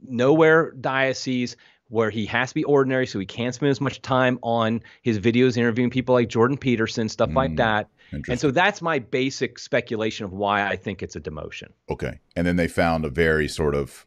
nowhere 0.06 0.72
diocese 0.72 1.56
where 1.90 2.10
he 2.10 2.26
has 2.26 2.50
to 2.50 2.56
be 2.56 2.64
ordinary, 2.64 3.06
so 3.06 3.20
he 3.20 3.26
can't 3.26 3.54
spend 3.54 3.70
as 3.70 3.80
much 3.80 4.02
time 4.02 4.40
on 4.42 4.82
his 5.04 5.20
videos 5.20 5.58
interviewing 5.58 5.92
people 5.92 6.16
like 6.16 6.28
Jordan 6.28 6.58
Peterson, 6.58 7.08
stuff 7.08 7.30
mm, 7.30 7.36
like 7.36 7.56
that. 7.58 7.88
And 8.30 8.40
so 8.40 8.52
that's 8.52 8.82
my 8.82 9.00
basic 9.00 9.60
speculation 9.60 10.26
of 10.26 10.34
why 10.34 10.68
I 10.68 10.76
think 10.76 11.04
it's 11.04 11.16
a 11.16 11.20
demotion. 11.20 11.70
Okay. 11.90 12.20
And 12.36 12.48
then 12.48 12.56
they 12.56 12.68
found 12.68 13.06
a 13.06 13.10
very 13.10 13.48
sort 13.48 13.76
of 13.76 14.06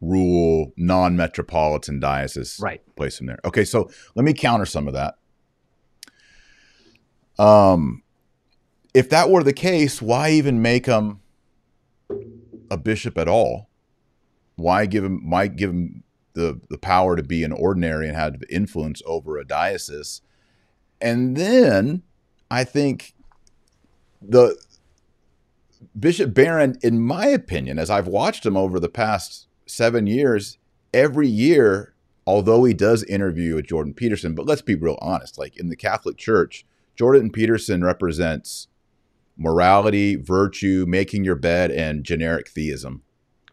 rural, 0.00 0.72
non-metropolitan 0.76 2.00
diocese. 2.00 2.58
Right. 2.60 2.82
Place 2.96 3.20
him 3.20 3.26
there. 3.26 3.38
Okay, 3.44 3.64
so 3.64 3.90
let 4.14 4.24
me 4.24 4.32
counter 4.32 4.66
some 4.66 4.88
of 4.88 4.94
that. 4.94 5.14
Um, 7.38 8.02
if 8.94 9.08
that 9.10 9.30
were 9.30 9.42
the 9.42 9.52
case, 9.52 10.02
why 10.02 10.30
even 10.30 10.62
make 10.62 10.86
him 10.86 11.20
a 12.70 12.76
bishop 12.76 13.16
at 13.18 13.28
all? 13.28 13.68
Why 14.56 14.86
give 14.86 15.04
him? 15.04 15.30
Why 15.30 15.46
give 15.46 15.70
him 15.70 16.02
the 16.32 16.60
the 16.68 16.78
power 16.78 17.14
to 17.14 17.22
be 17.22 17.44
an 17.44 17.52
ordinary 17.52 18.08
and 18.08 18.16
have 18.16 18.42
influence 18.50 19.02
over 19.06 19.38
a 19.38 19.44
diocese? 19.44 20.20
And 21.00 21.36
then 21.36 22.02
I 22.50 22.64
think 22.64 23.14
the 24.20 24.56
Bishop 25.98 26.34
Barron, 26.34 26.76
in 26.82 27.00
my 27.00 27.26
opinion, 27.26 27.78
as 27.78 27.90
I've 27.90 28.08
watched 28.08 28.44
him 28.44 28.56
over 28.56 28.80
the 28.80 28.88
past 28.88 29.47
seven 29.68 30.06
years, 30.06 30.58
every 30.92 31.28
year, 31.28 31.94
although 32.26 32.64
he 32.64 32.74
does 32.74 33.02
interview 33.04 33.54
with 33.54 33.66
Jordan 33.66 33.94
Peterson, 33.94 34.34
but 34.34 34.46
let's 34.46 34.62
be 34.62 34.74
real 34.74 34.98
honest, 35.00 35.38
like 35.38 35.56
in 35.56 35.68
the 35.68 35.76
Catholic 35.76 36.16
Church, 36.16 36.64
Jordan 36.96 37.30
Peterson 37.30 37.84
represents 37.84 38.68
morality, 39.36 40.16
virtue, 40.16 40.84
making 40.88 41.24
your 41.24 41.36
bed, 41.36 41.70
and 41.70 42.04
generic 42.04 42.48
theism. 42.48 43.02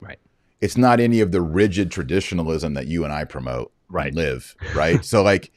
Right. 0.02 0.20
It's 0.60 0.78
not 0.78 1.00
any 1.00 1.22
of 1.22 1.32
the 1.32 1.42
rigid 1.42 1.92
traditionalism 1.92 2.74
that 2.74 2.88
you 2.88 3.04
and 3.04 3.14
I 3.14 3.24
promote. 3.24 3.72
Right. 3.88 4.14
live. 4.14 4.56
Right. 4.76 5.06
so 5.06 5.22
like, 5.22 5.52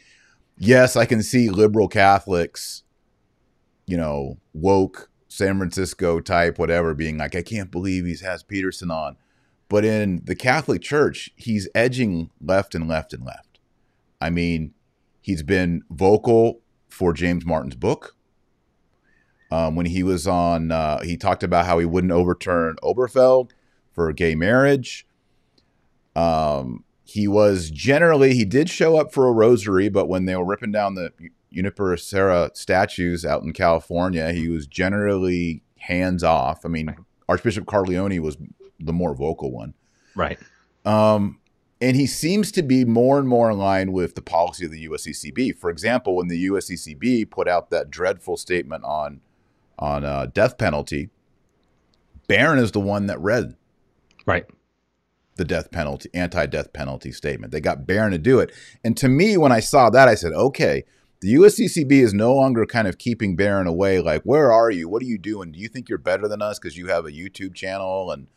yes, 0.59 0.97
I 0.97 1.07
can 1.07 1.23
see 1.23 1.49
liberal 1.49 1.89
Catholics, 1.89 2.83
you 3.87 3.97
know, 3.97 4.39
woke 4.53 5.11
San 5.29 5.57
Francisco 5.57 6.21
type, 6.21 6.59
whatever, 6.59 6.95
being 6.95 7.17
like, 7.17 7.35
I 7.35 7.43
can't 7.43 7.71
believe 7.71 8.05
he 8.05 8.17
has 8.25 8.43
Peterson 8.43 8.91
on. 8.91 9.17
But 9.69 9.85
in 9.85 10.23
the 10.25 10.35
Catholic 10.35 10.83
Church, 10.83 11.31
he's 11.37 11.69
edging 11.75 12.31
left 12.41 12.75
and 12.75 12.89
left 12.89 13.13
and 13.13 13.25
left. 13.25 13.59
I 14.21 14.31
mean, 14.31 14.73
he's 15.21 15.43
been 15.43 15.83
vocal 15.91 16.61
for 16.89 17.13
James 17.13 17.45
Martin's 17.45 17.77
book. 17.77 18.17
Um, 19.51 19.77
when 19.77 19.87
he 19.87 20.03
was 20.03 20.27
on, 20.27 20.73
uh, 20.73 21.01
he 21.01 21.17
talked 21.17 21.43
about 21.43 21.67
how 21.67 21.79
he 21.79 21.87
wouldn't 21.87 22.13
overturn 22.13 22.77
Obergefell 22.83 23.51
for 23.93 24.13
gay 24.13 24.35
marriage. 24.35 25.07
Um, 26.15 26.85
he 27.05 27.27
was 27.27 27.71
generally, 27.71 28.35
he 28.35 28.45
did 28.45 28.69
show 28.69 28.99
up 28.99 29.13
for 29.13 29.27
a 29.27 29.33
rosary, 29.33 29.89
but 29.89 30.09
when 30.09 30.27
they 30.27 30.37
were 30.37 30.45
ripping 30.45 30.73
down 30.73 30.95
the 30.95 31.13
Junipero 31.53 31.97
Serra 31.97 32.51
statues 32.55 33.25
out 33.25 33.43
in 33.43 33.53
California, 33.53 34.33
he 34.33 34.49
was 34.49 34.67
generally 34.67 35.63
hands 35.79 36.23
off. 36.23 36.67
I 36.67 36.69
mean, 36.69 36.95
Archbishop 37.29 37.65
Carleone 37.65 38.21
was 38.21 38.37
the 38.79 38.93
more 38.93 39.15
vocal 39.15 39.51
one. 39.51 39.75
Right. 40.15 40.39
Um, 40.85 41.39
and 41.81 41.97
he 41.97 42.07
seems 42.07 42.51
to 42.53 42.63
be 42.63 42.85
more 42.85 43.19
and 43.19 43.29
more 43.29 43.51
in 43.51 43.59
line 43.59 43.93
with 43.93 44.15
the 44.15 44.23
policy 44.23 44.65
of 44.65 44.73
the 44.73 44.89
USCCB. 44.89 45.57
For 45.57 45.71
example, 45.71 46.17
when 46.17 46.29
the 46.29 46.47
USCCB 46.49 47.31
put 47.31 47.49
out 47.49 47.71
that 47.71 47.91
dreadful 47.91 48.37
statement 48.37 48.85
on 48.85 49.21
on 49.79 50.05
uh, 50.05 50.27
death 50.27 50.59
penalty, 50.59 51.11
Barron 52.27 52.59
is 52.59 52.73
the 52.73 52.81
one 52.81 53.07
that 53.07 53.21
read 53.21 53.57
right 54.27 54.45
the 55.37 55.45
death 55.45 55.71
penalty 55.71 56.11
anti-death 56.15 56.73
penalty 56.73 57.13
statement. 57.13 57.53
They 57.53 57.61
got 57.61 57.87
Barron 57.87 58.11
to 58.11 58.19
do 58.19 58.41
it, 58.41 58.51
and 58.83 58.97
to 58.97 59.09
me, 59.09 59.37
when 59.37 59.53
I 59.53 59.61
saw 59.61 59.89
that, 59.91 60.09
I 60.09 60.15
said, 60.15 60.33
okay. 60.33 60.85
The 61.21 61.35
USCCB 61.35 61.91
is 61.91 62.15
no 62.15 62.33
longer 62.33 62.65
kind 62.65 62.87
of 62.87 62.97
keeping 62.97 63.35
Barron 63.35 63.67
away. 63.67 63.99
Like, 63.99 64.23
where 64.23 64.53
are 64.53 64.71
you? 64.71 64.89
What 64.89 65.03
are 65.03 65.07
you 65.07 65.19
doing? 65.19 65.51
Do 65.51 65.59
you 65.59 65.67
think 65.67 65.89
you're 65.89 65.99
better 65.99 66.29
than 66.29 66.41
us 66.41 66.61
because 66.61 66.77
you 66.77 66.87
have 66.91 67.07
a 67.07 67.11
YouTube 67.11 67.57
channel 67.57 68.13
and 68.13 68.29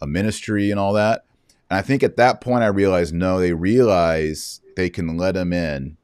a 0.00 0.06
ministry 0.06 0.70
and 0.70 0.78
all 0.78 0.92
that. 0.92 1.24
And 1.70 1.78
I 1.78 1.82
think 1.82 2.02
at 2.02 2.16
that 2.16 2.40
point 2.40 2.62
I 2.62 2.68
realized 2.68 3.14
no, 3.14 3.38
they 3.38 3.52
realize 3.52 4.60
they 4.76 4.90
can 4.90 5.16
let 5.16 5.36
him 5.36 5.52
in 5.52 5.96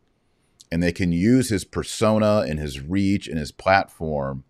and 0.72 0.82
they 0.82 0.92
can 0.92 1.12
use 1.12 1.48
his 1.48 1.64
persona 1.64 2.44
and 2.48 2.58
his 2.58 2.80
reach 2.80 3.28
and 3.28 3.38
his 3.38 3.52
platform 3.52 4.44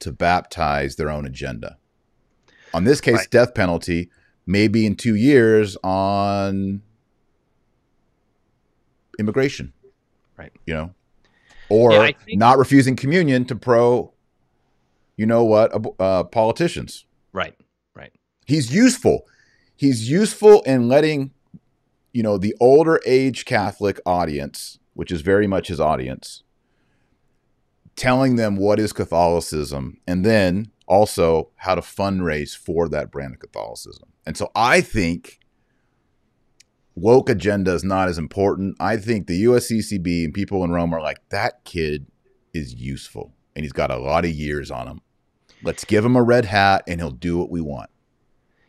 to 0.00 0.12
baptize 0.12 0.96
their 0.96 1.10
own 1.10 1.26
agenda. 1.26 1.78
On 2.74 2.84
this 2.84 3.00
case, 3.00 3.16
right. 3.16 3.30
death 3.30 3.54
penalty, 3.54 4.10
maybe 4.46 4.84
in 4.84 4.96
two 4.96 5.14
years 5.14 5.76
on 5.82 6.82
immigration. 9.18 9.72
Right. 10.36 10.52
You 10.66 10.74
know, 10.74 10.94
or 11.68 11.92
yeah, 11.92 12.10
not 12.28 12.58
refusing 12.58 12.96
communion 12.96 13.46
to 13.46 13.56
pro, 13.56 14.12
you 15.16 15.24
know 15.24 15.44
what, 15.44 15.72
uh, 15.98 16.24
politicians. 16.24 17.06
Right 17.32 17.54
he's 18.46 18.72
useful. 18.72 19.26
He's 19.76 20.10
useful 20.10 20.62
in 20.62 20.88
letting, 20.88 21.32
you 22.12 22.22
know, 22.22 22.38
the 22.38 22.54
older 22.60 23.00
age 23.04 23.44
Catholic 23.44 24.00
audience, 24.06 24.78
which 24.94 25.12
is 25.12 25.20
very 25.20 25.46
much 25.46 25.68
his 25.68 25.80
audience, 25.80 26.42
telling 27.94 28.36
them 28.36 28.56
what 28.56 28.80
is 28.80 28.92
Catholicism 28.92 29.98
and 30.06 30.24
then 30.24 30.70
also 30.86 31.50
how 31.56 31.74
to 31.74 31.80
fundraise 31.80 32.56
for 32.56 32.88
that 32.88 33.10
brand 33.10 33.34
of 33.34 33.40
Catholicism. 33.40 34.08
And 34.24 34.36
so 34.36 34.50
I 34.54 34.80
think 34.80 35.40
woke 36.94 37.28
agenda 37.28 37.74
is 37.74 37.84
not 37.84 38.08
as 38.08 38.18
important. 38.18 38.76
I 38.80 38.96
think 38.96 39.26
the 39.26 39.44
USCCB 39.44 40.24
and 40.24 40.34
people 40.34 40.64
in 40.64 40.70
Rome 40.70 40.94
are 40.94 41.02
like, 41.02 41.18
that 41.28 41.64
kid 41.64 42.06
is 42.54 42.74
useful 42.74 43.34
and 43.54 43.64
he's 43.64 43.72
got 43.72 43.90
a 43.90 43.98
lot 43.98 44.24
of 44.24 44.30
years 44.30 44.70
on 44.70 44.86
him. 44.86 45.00
Let's 45.62 45.84
give 45.84 46.04
him 46.04 46.16
a 46.16 46.22
red 46.22 46.46
hat 46.46 46.84
and 46.86 47.00
he'll 47.00 47.10
do 47.10 47.36
what 47.36 47.50
we 47.50 47.60
want. 47.60 47.90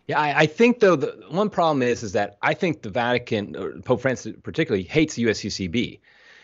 Yeah, 0.08 0.20
I, 0.20 0.40
I, 0.40 0.46
think 0.46 0.80
though 0.80 0.96
the 0.96 1.22
one 1.30 1.50
problem 1.50 1.82
is 1.82 2.02
is 2.02 2.14
that 2.14 2.38
I 2.42 2.54
think 2.54 2.82
the 2.82 2.90
Vatican, 2.90 3.56
or 3.58 3.74
Pope 3.82 4.02
Francis 4.02 4.36
particularly, 4.42 4.84
hates 4.84 5.16
the 5.16 5.26
USCCB. 5.26 6.00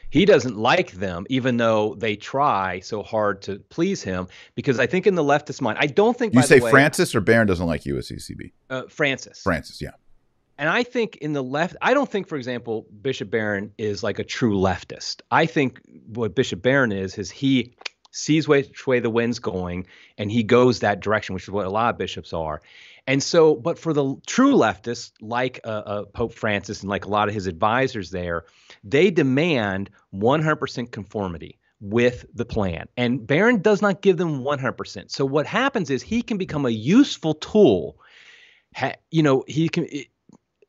He 0.09 0.25
doesn't 0.25 0.57
like 0.57 0.91
them, 0.91 1.25
even 1.29 1.57
though 1.57 1.95
they 1.95 2.15
try 2.15 2.81
so 2.81 3.01
hard 3.01 3.41
to 3.43 3.57
please 3.69 4.03
him. 4.03 4.27
Because 4.53 4.79
I 4.79 4.85
think 4.85 5.07
in 5.07 5.15
the 5.15 5.23
leftist 5.23 5.59
mind, 5.59 5.79
I 5.81 5.87
don't 5.87 6.15
think 6.15 6.35
you 6.35 6.43
say 6.43 6.59
way, 6.59 6.69
Francis 6.69 7.15
or 7.15 7.21
Barron 7.21 7.47
doesn't 7.47 7.65
like 7.65 7.83
USCCB. 7.83 8.51
Uh, 8.69 8.83
Francis. 8.89 9.41
Francis, 9.41 9.81
yeah. 9.81 9.91
And 10.59 10.69
I 10.69 10.83
think 10.83 11.15
in 11.17 11.33
the 11.33 11.41
left, 11.41 11.75
I 11.81 11.95
don't 11.95 12.09
think, 12.09 12.27
for 12.27 12.35
example, 12.35 12.85
Bishop 13.01 13.31
Barron 13.31 13.71
is 13.79 14.03
like 14.03 14.19
a 14.19 14.23
true 14.23 14.55
leftist. 14.55 15.21
I 15.31 15.47
think 15.47 15.81
what 16.07 16.35
Bishop 16.35 16.61
Barron 16.61 16.91
is 16.91 17.17
is 17.17 17.31
he 17.31 17.73
sees 18.13 18.47
which 18.47 18.87
way 18.87 18.99
the 18.99 19.09
wind's 19.09 19.39
going 19.39 19.87
and 20.17 20.31
he 20.31 20.43
goes 20.43 20.79
that 20.79 21.01
direction, 21.01 21.33
which 21.33 21.43
is 21.43 21.49
what 21.49 21.65
a 21.65 21.69
lot 21.69 21.89
of 21.93 21.97
bishops 21.97 22.31
are. 22.31 22.61
And 23.05 23.21
so, 23.21 23.55
but 23.55 23.77
for 23.77 23.91
the 23.91 24.15
true 24.25 24.53
leftists, 24.53 25.11
like 25.19 25.59
uh, 25.65 25.67
uh, 25.67 26.03
Pope 26.05 26.33
Francis 26.33 26.81
and 26.81 26.89
like 26.89 27.05
a 27.05 27.09
lot 27.09 27.27
of 27.27 27.33
his 27.33 27.47
advisors 27.47 28.11
there, 28.11 28.45
they 28.83 29.11
demand 29.11 29.89
100% 30.13 30.91
conformity 30.91 31.59
with 31.81 32.25
the 32.33 32.45
plan. 32.45 32.87
And 32.95 33.27
Barron 33.27 33.61
does 33.61 33.81
not 33.81 34.01
give 34.01 34.15
them 34.15 34.43
100%. 34.43 35.11
So 35.11 35.25
what 35.25 35.45
happens 35.45 35.89
is 35.89 36.01
he 36.01 36.21
can 36.21 36.37
become 36.37 36.65
a 36.65 36.69
useful 36.69 37.33
tool. 37.33 37.99
Ha, 38.75 38.93
you 39.11 39.21
know, 39.21 39.43
he 39.47 39.67
can, 39.67 39.87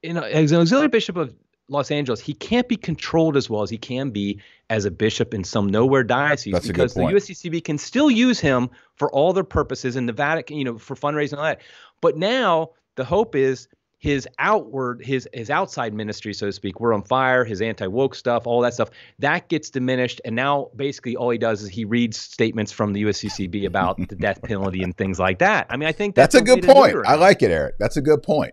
you 0.03 0.13
know, 0.13 0.23
as 0.23 0.51
an 0.51 0.61
auxiliary 0.61 0.89
bishop 0.89 1.17
of 1.17 1.33
Los 1.69 1.91
Angeles, 1.91 2.21
he 2.21 2.35
can't 2.35 2.69
be 2.69 2.77
controlled 2.77 3.37
as 3.37 3.49
well 3.49 3.63
as 3.63 3.71
he 3.71 3.79
can 3.79 4.11
be 4.11 4.41
as 4.71 4.85
a 4.85 4.91
bishop 4.91 5.33
in 5.33 5.45
some 5.45 5.67
nowhere 5.67 6.05
diocese 6.05 6.53
That's 6.53 6.67
because 6.67 6.95
the 6.95 7.03
USCCB 7.03 7.65
can 7.65 7.79
still 7.79 8.11
use 8.11 8.39
him 8.39 8.69
for 8.97 9.11
all 9.13 9.33
their 9.33 9.45
purposes 9.45 9.97
in 9.97 10.07
the 10.07 10.13
Vatican, 10.13 10.57
you 10.59 10.65
know, 10.65 10.79
for 10.79 10.95
fundraising 10.95 11.33
and 11.33 11.41
all 11.41 11.47
that. 11.47 11.63
But 12.01 12.17
now 12.17 12.71
the 12.97 13.05
hope 13.05 13.35
is 13.35 13.69
his 13.99 14.29
outward, 14.39 15.03
his 15.03 15.27
his 15.33 15.49
outside 15.49 15.95
ministry, 15.95 16.35
so 16.35 16.45
to 16.45 16.53
speak, 16.53 16.79
Word 16.79 16.93
on 16.93 17.03
Fire, 17.03 17.43
his 17.43 17.63
anti-woke 17.63 18.15
stuff, 18.15 18.47
all 18.47 18.61
that 18.61 18.75
stuff, 18.75 18.91
that 19.21 19.49
gets 19.49 19.71
diminished. 19.71 20.21
And 20.27 20.37
now 20.37 20.69
basically 20.77 21.17
all 21.17 21.31
he 21.31 21.39
does 21.39 21.63
is 21.63 21.71
he 21.71 21.87
reads 21.87 22.19
statements 22.19 22.71
from 22.71 22.93
the 22.93 23.05
USCCB 23.05 23.67
about 23.67 23.97
the 23.97 24.17
death 24.17 24.43
penalty 24.45 24.83
and 24.83 24.95
things 24.95 25.19
like 25.19 25.39
that. 25.39 25.67
I 25.71 25.79
mean, 25.79 25.89
I 25.89 25.93
think 25.93 26.15
that's, 26.15 26.35
that's 26.35 26.43
a 26.43 26.45
good 26.45 26.63
point. 26.63 26.95
I 27.07 27.15
like 27.15 27.43
it, 27.43 27.51
Eric. 27.51 27.77
That's 27.79 27.97
a 27.97 28.03
good 28.03 28.23
point. 28.23 28.53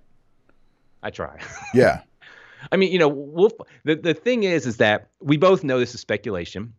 I 1.04 1.10
try. 1.10 1.38
Yeah. 1.74 2.04
I 2.72 2.78
mean, 2.78 2.92
you 2.92 3.00
know, 3.00 3.50
the 3.84 3.96
the 3.96 4.14
thing 4.14 4.44
is, 4.44 4.66
is 4.66 4.78
that 4.78 5.10
we 5.20 5.38
both 5.38 5.64
know 5.64 5.80
this 5.80 5.94
is 5.94 6.02
speculation. 6.02 6.74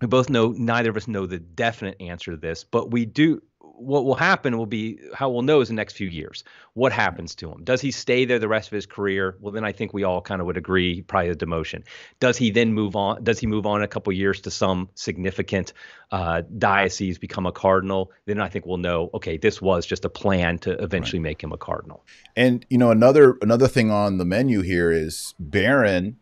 We 0.00 0.08
both 0.08 0.28
know 0.28 0.52
neither 0.56 0.90
of 0.90 0.96
us 0.96 1.08
know 1.08 1.26
the 1.26 1.38
definite 1.38 1.96
answer 2.00 2.32
to 2.32 2.36
this, 2.36 2.64
but 2.64 2.90
we 2.90 3.06
do 3.06 3.42
what 3.76 4.04
will 4.04 4.14
happen 4.14 4.56
will 4.56 4.66
be 4.66 4.98
how 5.14 5.28
we'll 5.30 5.42
know 5.42 5.60
is 5.60 5.68
the 5.68 5.74
next 5.74 5.94
few 5.94 6.08
years. 6.08 6.44
What 6.74 6.92
happens 6.92 7.34
to 7.36 7.50
him? 7.50 7.64
Does 7.64 7.80
he 7.80 7.90
stay 7.90 8.24
there 8.24 8.38
the 8.38 8.48
rest 8.48 8.68
of 8.68 8.74
his 8.74 8.86
career? 8.86 9.36
Well, 9.40 9.52
then 9.52 9.64
I 9.64 9.72
think 9.72 9.92
we 9.92 10.04
all 10.04 10.20
kind 10.20 10.40
of 10.40 10.46
would 10.46 10.56
agree 10.56 11.02
probably 11.02 11.30
a 11.30 11.34
demotion. 11.34 11.84
Does 12.20 12.36
he 12.36 12.50
then 12.50 12.72
move 12.72 12.96
on? 12.96 13.22
Does 13.24 13.38
he 13.38 13.46
move 13.46 13.66
on 13.66 13.82
a 13.82 13.88
couple 13.88 14.12
years 14.12 14.40
to 14.42 14.50
some 14.50 14.88
significant 14.94 15.72
uh, 16.10 16.42
diocese, 16.58 17.18
become 17.18 17.46
a 17.46 17.52
cardinal? 17.52 18.12
Then 18.26 18.40
I 18.40 18.48
think 18.48 18.66
we'll 18.66 18.78
know. 18.78 19.10
Okay, 19.14 19.36
this 19.36 19.60
was 19.60 19.86
just 19.86 20.04
a 20.04 20.10
plan 20.10 20.58
to 20.60 20.72
eventually 20.82 21.18
right. 21.18 21.30
make 21.30 21.42
him 21.42 21.52
a 21.52 21.58
cardinal. 21.58 22.04
And 22.36 22.64
you 22.70 22.78
know 22.78 22.90
another 22.90 23.36
another 23.42 23.68
thing 23.68 23.90
on 23.90 24.18
the 24.18 24.24
menu 24.24 24.62
here 24.62 24.90
is 24.90 25.34
Barron 25.38 26.16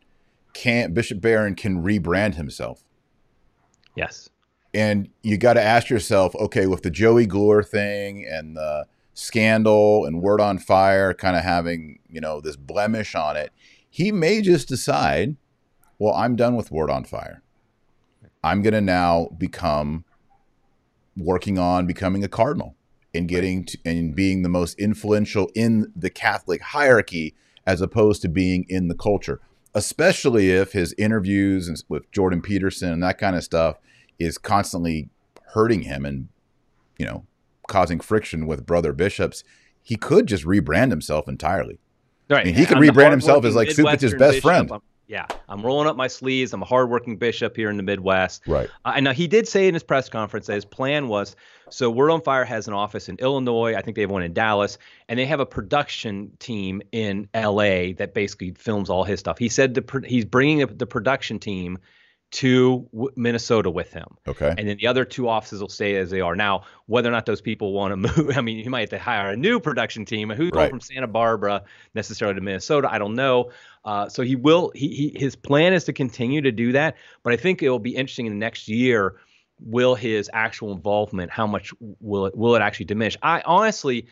can't 0.55 0.94
Bishop 0.94 1.20
Barron 1.20 1.55
can 1.55 1.82
rebrand 1.82 2.34
himself. 2.34 2.82
Yes 3.94 4.30
and 4.75 5.09
you 5.23 5.37
got 5.37 5.55
to 5.55 5.62
ask 5.62 5.91
yourself, 5.91 6.35
okay, 6.37 6.66
with 6.66 6.83
the 6.83 6.91
Joey 6.91 7.27
Gloor 7.27 7.66
thing 7.66 8.27
and 8.27 8.57
the 8.57 8.87
scandal 9.14 10.07
and 10.07 10.23
Word 10.23 10.41
on 10.41 10.59
Fire 10.59 11.12
kind 11.12 11.37
of 11.37 11.43
having, 11.43 11.99
you 12.09 12.20
know, 12.20 12.41
this 12.41 12.57
blemish 12.57 13.14
on 13.14 13.37
it, 13.37 13.53
he 13.91 14.11
may 14.11 14.41
just 14.41 14.68
decide, 14.68 15.37
well, 15.99 16.14
I'm 16.14 16.37
done 16.37 16.57
with 16.57 16.70
Word 16.70 16.89
on 16.91 17.05
Fire. 17.05 17.43
I'm 18.43 18.62
going 18.62 18.73
to 18.73 18.81
now 18.81 19.29
become 19.37 20.05
working 21.16 21.59
on 21.59 21.87
becoming 21.87 22.25
a 22.25 22.29
cardinal 22.29 22.75
and 23.14 23.29
getting 23.29 23.64
to, 23.66 23.79
and 23.85 24.14
being 24.14 24.43
the 24.43 24.49
most 24.49 24.79
influential 24.79 25.51
in 25.55 25.93
the 25.95 26.09
Catholic 26.09 26.62
hierarchy 26.62 27.35
as 27.66 27.83
opposed 27.83 28.23
to 28.23 28.29
being 28.29 28.64
in 28.70 28.89
the 28.89 28.95
culture, 28.95 29.41
especially 29.75 30.51
if 30.51 30.73
his 30.73 30.95
interviews 30.97 31.85
with 31.91 32.11
Jordan 32.11 32.41
Peterson 32.41 32.91
and 32.91 33.03
that 33.03 33.18
kind 33.18 33.37
of 33.37 33.45
stuff– 33.45 33.77
is 34.18 34.38
constantly 34.38 35.08
hurting 35.54 35.82
him 35.82 36.04
and 36.06 36.28
you 36.98 37.06
know 37.06 37.26
causing 37.68 38.00
friction 38.00 38.46
with 38.46 38.66
brother 38.66 38.92
bishops, 38.92 39.44
he 39.82 39.96
could 39.96 40.26
just 40.26 40.44
rebrand 40.44 40.90
himself 40.90 41.28
entirely. 41.28 41.78
Right. 42.28 42.42
I 42.42 42.44
mean, 42.44 42.54
he 42.54 42.66
could 42.66 42.78
I'm 42.78 42.82
rebrand 42.82 43.10
himself 43.10 43.44
as 43.44 43.54
like 43.54 43.68
Cupich's 43.68 44.12
best 44.14 44.18
bishop. 44.18 44.42
friend. 44.42 44.72
I'm, 44.72 44.80
yeah, 45.08 45.26
I'm 45.48 45.62
rolling 45.62 45.88
up 45.88 45.96
my 45.96 46.06
sleeves. 46.06 46.52
I'm 46.54 46.62
a 46.62 46.64
hardworking 46.64 47.18
bishop 47.18 47.56
here 47.56 47.68
in 47.68 47.76
the 47.76 47.82
Midwest. 47.82 48.42
Right. 48.46 48.70
Uh, 48.84 48.92
and 48.96 49.04
now 49.04 49.12
he 49.12 49.26
did 49.26 49.46
say 49.46 49.68
in 49.68 49.74
his 49.74 49.82
press 49.82 50.08
conference 50.08 50.46
that 50.46 50.54
his 50.54 50.64
plan 50.64 51.08
was 51.08 51.36
so 51.68 51.90
Word 51.90 52.10
on 52.10 52.22
Fire 52.22 52.44
has 52.44 52.68
an 52.68 52.74
office 52.74 53.08
in 53.08 53.16
Illinois. 53.16 53.74
I 53.74 53.82
think 53.82 53.96
they 53.96 54.02
have 54.02 54.10
one 54.10 54.22
in 54.22 54.32
Dallas, 54.32 54.78
and 55.08 55.18
they 55.18 55.26
have 55.26 55.40
a 55.40 55.46
production 55.46 56.32
team 56.38 56.80
in 56.92 57.28
L.A. 57.34 57.92
that 57.94 58.14
basically 58.14 58.52
films 58.52 58.88
all 58.88 59.04
his 59.04 59.20
stuff. 59.20 59.38
He 59.38 59.48
said 59.48 59.74
the, 59.74 60.04
he's 60.06 60.24
bringing 60.24 60.62
up 60.62 60.78
the 60.78 60.86
production 60.86 61.38
team 61.38 61.78
to 62.33 62.89
Minnesota 63.14 63.70
with 63.70 63.93
him. 63.93 64.07
Okay. 64.26 64.55
And 64.57 64.66
then 64.66 64.78
the 64.78 64.87
other 64.87 65.05
two 65.05 65.28
offices 65.28 65.61
will 65.61 65.68
stay 65.68 65.97
as 65.97 66.11
they 66.11 66.22
are. 66.22 66.35
Now, 66.35 66.62
whether 66.87 67.09
or 67.09 67.12
not 67.12 67.26
those 67.26 67.43
people 67.43 67.72
want 67.74 67.93
to 67.93 67.97
move, 68.24 68.37
I 68.37 68.41
mean, 68.41 68.59
you 68.59 68.70
might 68.70 68.80
have 68.80 68.91
to 68.91 68.99
hire 68.99 69.30
a 69.30 69.37
new 69.37 69.61
production 69.61 70.07
team. 70.07 70.30
Who's 70.30 70.47
right. 70.47 70.53
going 70.53 70.70
from 70.70 70.80
Santa 70.80 71.07
Barbara 71.07 71.64
necessarily 71.95 72.35
to 72.35 72.41
Minnesota? 72.41 72.89
I 72.91 72.97
don't 72.99 73.14
know. 73.14 73.51
Uh, 73.85 74.09
so 74.09 74.22
he 74.22 74.35
will. 74.35 74.72
He, 74.74 74.89
he 74.89 75.18
his 75.18 75.37
plan 75.37 75.74
is 75.74 75.85
to 75.85 75.93
continue 75.93 76.41
to 76.41 76.53
do 76.53 76.72
that. 76.72 76.97
But 77.22 77.35
I 77.35 77.37
think 77.37 77.62
it 77.62 77.68
will 77.68 77.78
be 77.78 77.95
interesting 77.95 78.26
in 78.26 78.33
the 78.33 78.39
next 78.39 78.66
year. 78.66 79.16
Will 79.61 79.95
his 79.95 80.30
actual 80.33 80.72
involvement? 80.72 81.30
How 81.30 81.47
much 81.47 81.72
will 82.01 82.26
it 82.26 82.37
will 82.37 82.57
it 82.57 82.62
actually 82.62 82.87
diminish? 82.87 83.16
I 83.22 83.43
honestly, 83.45 84.07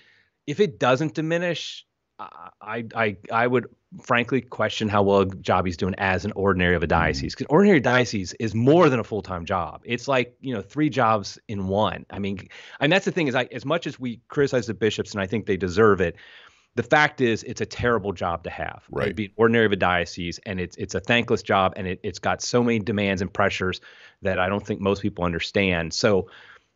if 0.46 0.60
it 0.60 0.78
doesn't 0.78 1.14
diminish, 1.14 1.86
I 2.18 2.84
I 2.94 3.16
I 3.32 3.46
would 3.46 3.68
frankly 4.02 4.40
question 4.40 4.88
how 4.88 5.02
well 5.02 5.20
a 5.20 5.26
job 5.26 5.66
he's 5.66 5.76
doing 5.76 5.94
as 5.98 6.24
an 6.24 6.32
ordinary 6.32 6.76
of 6.76 6.82
a 6.82 6.86
mm-hmm. 6.86 7.00
diocese 7.00 7.34
because 7.34 7.48
ordinary 7.50 7.80
diocese 7.80 8.32
is 8.34 8.54
more 8.54 8.88
than 8.88 9.00
a 9.00 9.04
full-time 9.04 9.44
job. 9.44 9.82
It's 9.84 10.06
like 10.06 10.36
you 10.40 10.54
know 10.54 10.62
three 10.62 10.90
jobs 10.90 11.38
in 11.48 11.68
one. 11.68 12.06
I 12.10 12.18
mean 12.18 12.48
and 12.78 12.92
that's 12.92 13.04
the 13.04 13.12
thing 13.12 13.26
is 13.26 13.34
I, 13.34 13.48
as 13.52 13.64
much 13.64 13.86
as 13.86 13.98
we 13.98 14.20
criticize 14.28 14.66
the 14.66 14.74
bishops 14.74 15.12
and 15.12 15.20
i 15.20 15.26
think 15.26 15.46
they 15.46 15.56
deserve 15.56 16.00
it 16.00 16.16
the 16.76 16.82
fact 16.84 17.20
is 17.20 17.42
it's 17.42 17.60
a 17.60 17.66
terrible 17.66 18.12
job 18.12 18.44
to 18.44 18.50
have 18.50 18.84
right. 18.90 19.14
be 19.14 19.32
ordinary 19.36 19.66
of 19.66 19.72
a 19.72 19.76
diocese 19.76 20.38
and 20.46 20.60
it's 20.60 20.76
it's 20.76 20.94
a 20.94 21.00
thankless 21.00 21.42
job 21.42 21.72
and 21.76 21.86
it, 21.86 22.00
it's 22.02 22.18
got 22.18 22.40
so 22.40 22.62
many 22.62 22.78
demands 22.78 23.22
and 23.22 23.32
pressures 23.32 23.80
that 24.22 24.38
i 24.38 24.48
don't 24.48 24.66
think 24.66 24.80
most 24.80 25.02
people 25.02 25.24
understand. 25.24 25.92
So 25.92 26.28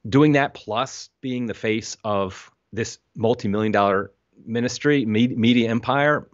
doing 0.08 0.32
that 0.32 0.54
plus 0.54 1.10
being 1.20 1.46
the 1.46 1.54
face 1.54 1.96
of 2.04 2.50
this 2.72 2.98
multi-million 3.16 3.72
dollar 3.72 4.10
ministry 4.44 5.04
media 5.06 5.70
empire 5.70 6.28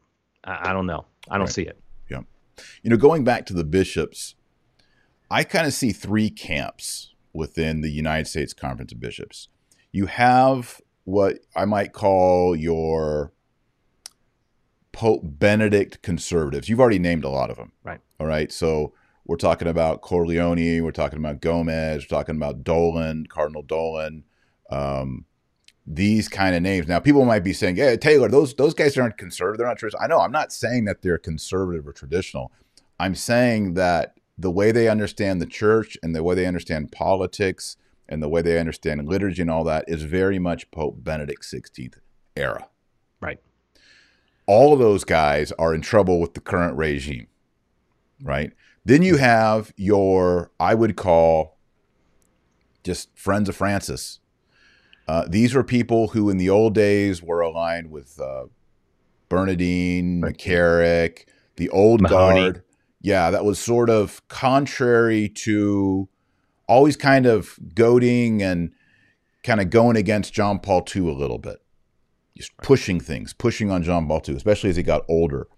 I, 0.45 0.71
I 0.71 0.73
don't 0.73 0.87
know. 0.87 1.07
I 1.29 1.39
don't 1.39 1.47
right. 1.47 1.53
see 1.53 1.63
it. 1.63 1.81
Yeah. 2.09 2.23
You 2.83 2.91
know, 2.91 2.97
going 2.97 3.25
back 3.25 3.47
to 3.47 3.55
the 3.55 3.65
bishops, 3.65 4.35
I 5.31 5.45
kind 5.45 5.67
of 5.67 5.73
see 5.73 5.93
three 5.93 6.31
camps 6.31 7.15
within 7.33 7.81
the 7.81 7.91
United 7.91 8.27
States 8.27 8.53
Conference 8.53 8.93
of 8.93 9.01
Bishops. 9.01 9.49
You 9.93 10.07
have 10.07 10.81
what 11.05 11.39
I 11.55 11.65
might 11.65 11.93
call 11.93 12.57
your 12.57 13.33
Pope 14.93 15.23
Benedict 15.25 16.03
conservatives. 16.03 16.69
You've 16.69 16.81
already 16.81 16.99
named 16.99 17.25
a 17.25 17.29
lot 17.29 17.51
of 17.51 17.57
them. 17.57 17.73
Right. 17.85 18.01
All 18.19 18.27
right. 18.27 18.51
So 18.53 18.93
we're 19.25 19.37
talking 19.37 19.69
about 19.69 20.01
Corleone, 20.01 20.83
we're 20.83 20.91
talking 20.91 21.19
about 21.19 21.41
Gomez, 21.41 22.03
we're 22.03 22.17
talking 22.17 22.37
about 22.37 22.65
Dolan, 22.65 23.27
Cardinal 23.29 23.63
Dolan. 23.63 24.25
Um, 24.71 25.27
these 25.87 26.29
kind 26.29 26.55
of 26.55 26.63
names. 26.63 26.87
Now, 26.87 27.01
people 27.01 27.25
might 27.25 27.45
be 27.45 27.53
saying, 27.53 27.77
"Yeah, 27.77 27.97
Taylor, 27.97 28.29
those 28.29 28.55
those 28.55 28.75
guys 28.75 28.97
aren't 28.97 29.19
conservative. 29.19 29.59
They're 29.59 29.67
not 29.67 29.79
traditional." 29.79 30.05
I 30.05 30.09
know. 30.09 30.21
I'm 30.21 30.33
not 30.33 30.53
saying 30.53 30.85
that 30.85 31.03
they're 31.03 31.19
conservative 31.19 31.87
or 31.87 31.93
traditional. 31.93 32.53
I'm 32.99 33.15
saying 33.15 33.75
that 33.75 34.15
the 34.37 34.51
way 34.51 34.73
they 34.73 34.89
understand 34.89 35.41
the 35.41 35.47
church 35.47 35.99
and 36.03 36.15
the 36.15 36.23
way 36.23 36.35
they 36.35 36.47
understand 36.47 36.93
politics 36.93 37.77
and 38.09 38.23
the 38.23 38.29
way 38.29 38.43
they 38.43 38.59
understand 38.59 39.07
liturgy 39.09 39.43
and 39.43 39.51
all 39.51 39.65
that 39.65 39.85
is 39.87 40.03
very 40.03 40.39
much 40.39 40.71
Pope 40.71 41.03
Benedict 41.05 41.43
XVI 41.43 41.95
era. 42.37 42.67
Right. 43.21 43.39
All 44.47 44.73
of 44.73 44.79
those 44.79 45.05
guys 45.05 45.53
are 45.53 45.75
in 45.75 45.81
trouble 45.81 46.21
with 46.21 46.35
the 46.35 46.41
current 46.41 46.77
regime. 46.77 47.29
Right. 48.23 48.53
Then 48.85 49.03
you 49.03 49.19
have 49.19 49.73
your, 49.77 50.51
I 50.59 50.75
would 50.75 50.97
call, 50.97 51.59
just 52.83 53.17
friends 53.17 53.49
of 53.49 53.57
Francis 53.57 54.21
uh, 55.11 55.25
these 55.29 55.55
were 55.55 55.65
people 55.65 56.09
who, 56.09 56.31
in 56.31 56.37
the 56.39 56.49
old 56.51 56.75
days, 56.75 57.23
were 57.23 57.41
aligned 57.41 57.91
with 57.91 58.21
uh, 58.21 58.45
Bernardin, 59.29 60.21
McCarrick, 60.23 61.25
the 61.57 61.69
old 61.71 62.01
Mahony. 62.01 62.41
guard. 62.41 62.63
Yeah, 63.01 63.31
that 63.31 63.45
was 63.45 63.59
sort 63.59 63.91
of 63.91 64.27
contrary 64.29 65.29
to 65.47 66.09
always 66.69 66.97
kind 66.97 67.27
of 67.27 67.59
goading 67.75 68.43
and 68.43 68.71
kind 69.43 69.61
of 69.61 69.71
going 69.71 69.97
against 69.97 70.33
John 70.35 70.59
Paul 70.61 70.87
II 70.95 71.09
a 71.09 71.13
little 71.15 71.39
bit, 71.39 71.59
just 72.37 72.57
pushing 72.59 73.01
things, 73.01 73.33
pushing 73.33 73.71
on 73.71 73.83
John 73.83 74.07
Paul 74.07 74.23
II, 74.29 74.37
especially 74.37 74.71
as 74.71 74.77
he 74.77 74.83
got 74.83 75.03
older. 75.09 75.49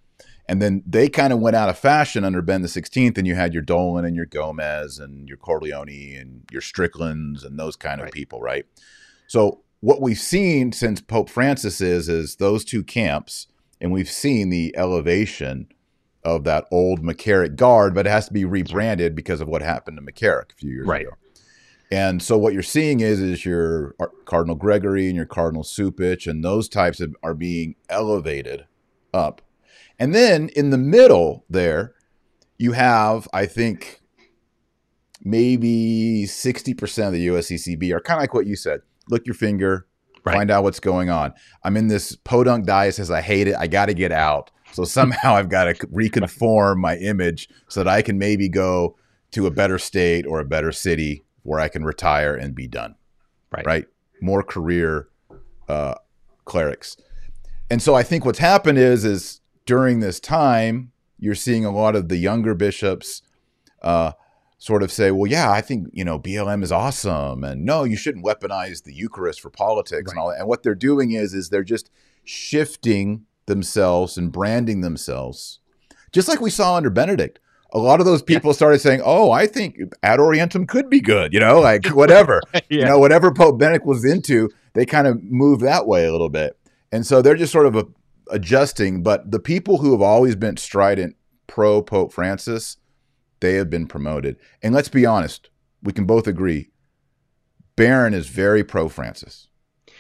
And 0.49 0.63
then 0.63 0.83
they 0.87 1.09
kind 1.09 1.33
of 1.33 1.41
went 1.41 1.57
out 1.57 1.69
of 1.69 1.79
fashion 1.79 2.25
under 2.25 2.43
Ben 2.43 2.63
the 2.63 2.69
Sixteenth, 2.69 3.19
and 3.19 3.27
you 3.27 3.35
had 3.35 3.53
your 3.55 3.63
Dolan 3.63 4.05
and 4.05 4.17
your 4.17 4.27
Gomez 4.27 4.99
and 4.99 5.29
your 5.29 5.37
Corleone 5.37 6.17
and 6.19 6.43
your 6.51 6.63
Stricklands 6.63 7.45
and 7.45 7.59
those 7.59 7.77
kind 7.77 8.01
of 8.01 8.05
Right. 8.07 8.13
people, 8.13 8.41
right? 8.41 8.65
So 9.33 9.63
what 9.81 10.03
we've 10.03 10.19
seen 10.19 10.73
since 10.73 11.01
Pope 11.01 11.31
Francis 11.31 11.81
is 11.81 12.07
is 12.07 12.37
those 12.37 12.67
two 12.67 12.85
camps, 12.85 13.47
and 13.81 13.91
we've 13.91 14.11
seen 14.11 14.51
the 14.51 14.77
elevation 14.77 15.69
of 16.23 16.45
that 16.45 16.67
old 16.71 17.03
McCarrick 17.03 17.57
guard, 17.57 17.95
but 17.95 18.07
it 18.07 18.11
has 18.11 18.27
to 18.27 18.35
be 18.35 18.45
rebranded 18.45 19.15
because 19.15 19.41
of 19.41 19.49
what 19.49 19.63
happened 19.63 19.97
to 19.97 20.03
McCarrick 20.03 20.53
a 20.53 20.57
few 20.57 20.69
years 20.71 20.87
Right. 20.87 21.07
ago. 21.07 21.17
And 21.91 22.23
so 22.23 22.37
what 22.37 22.53
you're 22.53 22.63
seeing 22.63 23.01
is 23.01 23.21
is 23.21 23.47
your 23.47 23.95
uh, 23.99 24.09
Cardinal 24.27 24.55
Gregory 24.55 25.07
and 25.07 25.17
your 25.17 25.25
Cardinal 25.25 25.63
Cupich 25.63 26.27
and 26.27 26.45
those 26.45 26.69
types 26.69 27.01
of, 27.01 27.17
are 27.23 27.33
being 27.33 27.75
elevated 27.89 28.67
up. 29.15 29.41
And 29.99 30.15
then 30.15 30.51
in 30.51 30.69
the 30.69 30.77
middle 30.77 31.47
there, 31.49 31.95
you 32.59 32.73
have 32.73 33.27
I 33.33 33.47
think 33.47 34.03
maybe 35.23 36.25
60% 36.27 37.07
of 37.07 37.13
the 37.15 37.29
USCCB 37.29 37.93
are 37.93 38.01
kind 38.01 38.19
of 38.19 38.23
like 38.25 38.35
what 38.35 38.47
you 38.47 38.57
said. 38.57 38.83
Lick 39.09 39.27
your 39.27 39.35
finger, 39.35 39.87
Right. 40.25 40.37
find 40.37 40.51
out 40.51 40.63
what's 40.63 40.81
going 40.81 41.11
on. 41.11 41.33
I'm 41.65 41.77
in 41.77 41.89
this 41.89 42.15
podunk 42.17 42.67
diocese. 42.67 43.11
I 43.11 43.21
hate 43.21 43.49
it. 43.49 43.57
I 43.59 43.67
got 43.67 43.87
to 43.87 43.95
get 43.95 44.13
out. 44.13 44.51
So 44.73 44.85
somehow 44.99 45.35
I've 45.35 45.49
got 45.49 45.65
to 45.65 45.87
reconform 45.91 46.81
my 46.81 46.97
image 46.97 47.49
so 47.69 47.83
that 47.83 47.91
I 47.91 48.03
can 48.03 48.19
maybe 48.19 48.49
go 48.49 48.97
to 49.33 49.47
a 49.47 49.51
better 49.51 49.79
state 49.79 50.27
or 50.27 50.39
a 50.41 50.45
better 50.45 50.71
city 50.73 51.25
where 51.43 51.59
I 51.59 51.69
can 51.69 51.85
retire 51.85 52.35
and 52.37 52.55
be 52.55 52.69
done. 52.69 52.95
Right. 53.51 53.67
Right. 53.67 53.87
More 54.21 54.43
career 54.43 55.09
uh, 55.69 55.95
clerics. 56.45 56.97
And 57.71 57.83
so 57.83 57.95
I 57.95 58.03
think 58.03 58.25
what's 58.25 58.39
happened 58.39 58.79
is 58.79 59.05
is 59.05 59.41
during 59.67 60.01
this 60.01 60.21
time 60.21 60.93
you're 61.19 61.35
seeing 61.35 61.65
a 61.65 61.71
lot 61.71 61.97
of 61.97 62.09
the 62.09 62.17
younger 62.17 62.55
bishops 62.55 63.23
uh, 63.83 64.13
sort 64.63 64.85
of 64.85 64.93
say, 64.93 65.11
well, 65.11 65.29
yeah, 65.29 65.51
I 65.51 65.61
think 65.61 65.89
you 65.93 66.05
know 66.05 66.21
BLM 66.21 66.63
is 66.63 66.71
awesome, 66.71 67.43
and 67.43 67.65
no, 67.65 67.83
you 67.83 67.97
shouldn't 67.97 68.25
weaponize 68.25 68.85
the 68.85 68.95
Eucharist 68.95 69.41
for 69.41 69.51
politics 69.51 70.13
and 70.13 70.21
all 70.21 70.29
that. 70.29 70.39
And 70.39 70.47
what 70.47 70.63
they're 70.63 70.77
doing 70.77 71.11
is 71.11 71.35
is 71.35 71.49
they're 71.49 71.65
just 71.65 71.91
shifting 72.23 73.27
themselves 73.47 74.17
and 74.17 74.31
branding 74.31 74.81
themselves, 74.81 75.59
just 76.13 76.29
like 76.29 76.41
we 76.41 76.49
saw 76.49 76.77
under 76.77 76.91
Benedict. 76.91 77.41
A 77.73 77.79
lot 77.79 77.99
of 77.99 78.07
those 78.07 78.23
people 78.23 78.55
started 78.55 78.79
saying, 78.79 79.03
"Oh, 79.05 79.33
I 79.33 79.49
think 79.49 79.79
Ad 80.05 80.21
Orientem 80.21 80.69
could 80.69 80.89
be 80.89 81.01
good," 81.01 81.33
you 81.33 81.41
know, 81.41 81.61
like 81.61 81.85
whatever 81.89 82.41
you 82.69 82.85
know, 82.85 83.01
whatever 83.01 83.33
Pope 83.33 83.59
Benedict 83.59 83.85
was 83.85 84.05
into, 84.05 84.49
they 84.75 84.87
kind 84.87 85.09
of 85.09 85.25
move 85.25 85.59
that 85.61 85.89
way 85.89 86.07
a 86.07 86.13
little 86.13 86.31
bit. 86.31 86.57
And 86.93 87.05
so 87.05 87.21
they're 87.21 87.35
just 87.35 87.53
sort 87.53 87.67
of 87.67 87.75
a, 87.75 87.87
adjusting. 88.31 89.03
But 89.03 89.33
the 89.33 89.41
people 89.41 89.79
who 89.79 89.91
have 89.91 90.03
always 90.03 90.37
been 90.37 90.57
strident 90.57 91.17
pro 91.49 91.83
Pope 91.83 92.13
Francis, 92.13 92.77
they 93.43 93.55
have 93.57 93.69
been 93.69 93.87
promoted. 93.87 94.39
And 94.63 94.75
let's 94.75 94.89
be 94.89 95.05
honest, 95.05 95.51
we 95.83 95.93
can 95.93 96.07
both 96.07 96.27
agree 96.27 96.71
Barron 97.77 98.15
is 98.15 98.29
very 98.29 98.65
pro 98.65 98.89
Francis. 98.89 99.49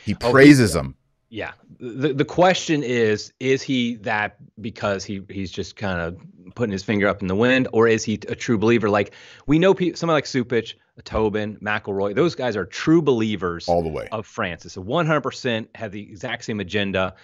He 0.05 0.15
Oh, 0.23 0.31
praises 0.31 0.75
him. 0.75 0.95
Yeah. 1.31 1.53
The 1.81 2.13
the 2.13 2.25
question 2.25 2.83
is, 2.83 3.33
is 3.41 3.63
he 3.63 3.97
that 3.97 4.37
because 4.61 5.05
he 5.05 5.23
he's 5.31 5.51
just 5.51 5.77
kind 5.77 6.01
of 6.01 6.19
putting 6.55 6.73
his 6.73 6.83
finger 6.83 7.09
up 7.09 7.23
in 7.23 7.29
the 7.29 7.35
wind, 7.35 7.69
or 7.73 7.89
is 7.89 8.05
he 8.05 8.15
a 8.29 8.35
true 8.35 8.59
believer? 8.59 8.91
Like 8.91 9.15
we 9.47 9.59
know 9.59 9.73
people, 9.73 9.97
somebody 9.97 10.17
like 10.17 10.25
Cupich, 10.25 10.75
Tobin, 11.05 11.57
McElroy, 11.63 12.15
those 12.15 12.35
guys 12.35 12.57
are 12.57 12.67
true 12.67 13.01
believers 13.01 13.67
all 13.69 13.83
the 13.83 13.89
way. 13.89 14.09
of 14.13 14.27
Francis. 14.27 14.75
So 14.75 14.85
100% 14.85 15.69
have 15.75 15.91
the 15.93 16.03
exact 16.03 16.45
same 16.45 16.61
agenda. 16.61 17.15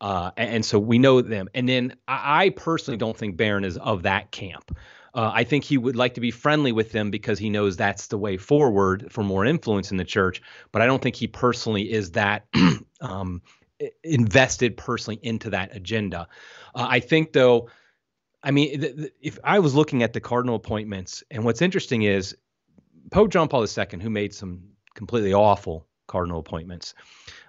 Uh, 0.00 0.30
and, 0.36 0.50
and 0.50 0.64
so 0.64 0.78
we 0.78 0.96
know 0.98 1.20
them. 1.20 1.48
And 1.54 1.68
then 1.68 1.94
I, 2.06 2.44
I 2.44 2.50
personally 2.50 2.96
don't 2.96 3.16
think 3.16 3.36
Barron 3.36 3.64
is 3.64 3.76
of 3.76 4.04
that 4.04 4.30
camp. 4.30 4.76
Uh, 5.18 5.32
I 5.34 5.42
think 5.42 5.64
he 5.64 5.76
would 5.76 5.96
like 5.96 6.14
to 6.14 6.20
be 6.20 6.30
friendly 6.30 6.70
with 6.70 6.92
them 6.92 7.10
because 7.10 7.40
he 7.40 7.50
knows 7.50 7.76
that's 7.76 8.06
the 8.06 8.16
way 8.16 8.36
forward 8.36 9.08
for 9.10 9.24
more 9.24 9.44
influence 9.44 9.90
in 9.90 9.96
the 9.96 10.04
church. 10.04 10.40
But 10.70 10.80
I 10.80 10.86
don't 10.86 11.02
think 11.02 11.16
he 11.16 11.26
personally 11.26 11.90
is 11.90 12.12
that 12.12 12.46
um, 13.00 13.42
invested 14.04 14.76
personally 14.76 15.18
into 15.24 15.50
that 15.50 15.74
agenda. 15.74 16.28
Uh, 16.72 16.86
I 16.88 17.00
think, 17.00 17.32
though, 17.32 17.68
I 18.44 18.52
mean, 18.52 18.80
th- 18.80 18.94
th- 18.94 19.12
if 19.20 19.40
I 19.42 19.58
was 19.58 19.74
looking 19.74 20.04
at 20.04 20.12
the 20.12 20.20
cardinal 20.20 20.54
appointments, 20.54 21.24
and 21.32 21.42
what's 21.42 21.62
interesting 21.62 22.02
is 22.02 22.36
Pope 23.10 23.30
John 23.32 23.48
Paul 23.48 23.66
II, 23.66 23.98
who 24.00 24.10
made 24.10 24.32
some 24.32 24.62
completely 24.94 25.34
awful 25.34 25.88
cardinal 26.06 26.38
appointments, 26.38 26.94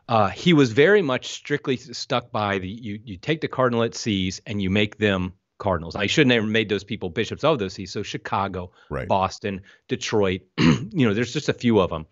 uh, 0.08 0.30
he 0.30 0.54
was 0.54 0.72
very 0.72 1.04
much 1.04 1.28
strictly 1.28 1.78
stuck 1.78 2.32
by 2.32 2.58
the 2.58 2.68
you 2.68 3.00
you 3.04 3.18
take 3.18 3.42
the 3.42 3.48
cardinalate 3.48 3.94
sees 3.94 4.42
and 4.48 4.60
you 4.60 4.72
make 4.72 4.98
them 4.98 5.34
cardinals. 5.60 5.96
I 5.96 6.08
shouldn't 6.08 6.34
have 6.34 6.46
made 6.46 6.70
those 6.70 6.84
people 6.84 7.10
bishops 7.10 7.44
of 7.44 7.60
those 7.60 7.74
sees. 7.74 7.92
So 7.92 8.02
Chicago, 8.02 8.72
Right. 8.90 9.08
Boston, 9.08 9.62
Detroit, 9.88 10.42
you 10.58 11.08
know, 11.08 11.14
there's 11.14 11.34
just 11.34 11.50
a 11.50 11.54
few 11.54 11.80
of 11.80 11.92
them. 11.92 12.08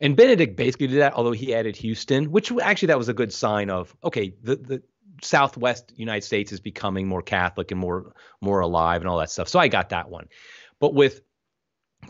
And 0.00 0.16
Benedict 0.16 0.56
basically 0.56 0.88
did 0.88 1.00
that, 1.00 1.14
although 1.14 1.32
he 1.32 1.54
added 1.54 1.76
Houston, 1.76 2.30
which 2.30 2.52
actually 2.62 2.86
that 2.86 2.98
was 2.98 3.08
a 3.08 3.14
good 3.14 3.32
sign 3.32 3.70
of 3.70 3.94
okay, 4.02 4.34
the 4.42 4.56
the 4.56 4.82
Southwest 5.22 5.92
United 5.96 6.24
States 6.24 6.52
is 6.52 6.60
becoming 6.60 7.06
more 7.06 7.22
Catholic 7.22 7.70
and 7.70 7.80
more 7.80 8.12
more 8.40 8.60
alive 8.60 9.00
and 9.02 9.08
all 9.08 9.18
that 9.18 9.30
stuff. 9.30 9.48
So 9.48 9.58
I 9.58 9.68
got 9.68 9.90
that 9.90 10.10
one. 10.10 10.28
But 10.80 10.94
with 10.94 11.22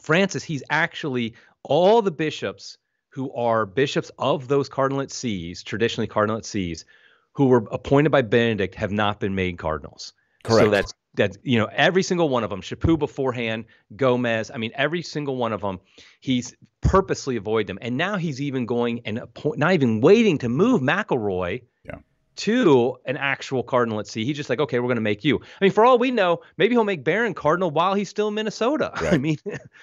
Francis, 0.00 0.42
he's 0.42 0.62
actually 0.70 1.34
all 1.62 2.02
the 2.02 2.10
bishops 2.10 2.78
who 3.10 3.32
are 3.32 3.64
bishops 3.64 4.10
of 4.18 4.48
those 4.48 4.68
cardinalate 4.68 5.10
sees, 5.10 5.62
traditionally 5.62 6.08
cardinalate 6.08 6.44
sees, 6.44 6.84
who 7.32 7.46
were 7.46 7.66
appointed 7.70 8.10
by 8.10 8.22
Benedict 8.22 8.74
have 8.74 8.92
not 8.92 9.20
been 9.20 9.34
made 9.34 9.58
cardinals. 9.58 10.12
Correct. 10.46 10.66
So 10.66 10.70
that's 10.70 10.94
that's 11.14 11.38
you 11.42 11.58
know 11.58 11.68
every 11.72 12.02
single 12.02 12.28
one 12.28 12.44
of 12.44 12.50
them. 12.50 12.60
Chaput 12.60 12.98
beforehand, 12.98 13.64
Gomez. 13.96 14.50
I 14.50 14.58
mean 14.58 14.72
every 14.74 15.02
single 15.02 15.36
one 15.36 15.52
of 15.52 15.60
them. 15.60 15.80
He's 16.20 16.54
purposely 16.80 17.36
avoid 17.36 17.66
them, 17.66 17.78
and 17.82 17.96
now 17.96 18.16
he's 18.16 18.40
even 18.40 18.66
going 18.66 19.00
and 19.04 19.20
not 19.56 19.72
even 19.72 20.00
waiting 20.00 20.38
to 20.38 20.48
move 20.48 20.80
McElroy. 20.82 21.62
Yeah. 21.84 21.96
To 22.40 22.96
an 23.06 23.16
actual 23.16 23.64
cardinalate 23.64 24.06
see. 24.06 24.26
He's 24.26 24.36
just 24.36 24.50
like, 24.50 24.60
okay, 24.60 24.78
we're 24.78 24.88
going 24.88 24.96
to 24.96 25.00
make 25.00 25.24
you. 25.24 25.38
I 25.38 25.64
mean, 25.64 25.72
for 25.72 25.86
all 25.86 25.98
we 25.98 26.10
know, 26.10 26.42
maybe 26.58 26.74
he'll 26.74 26.84
make 26.84 27.02
Barron 27.02 27.32
cardinal 27.32 27.70
while 27.70 27.94
he's 27.94 28.10
still 28.10 28.28
in 28.28 28.34
Minnesota. 28.34 28.90
I 28.96 29.16
mean, 29.16 29.38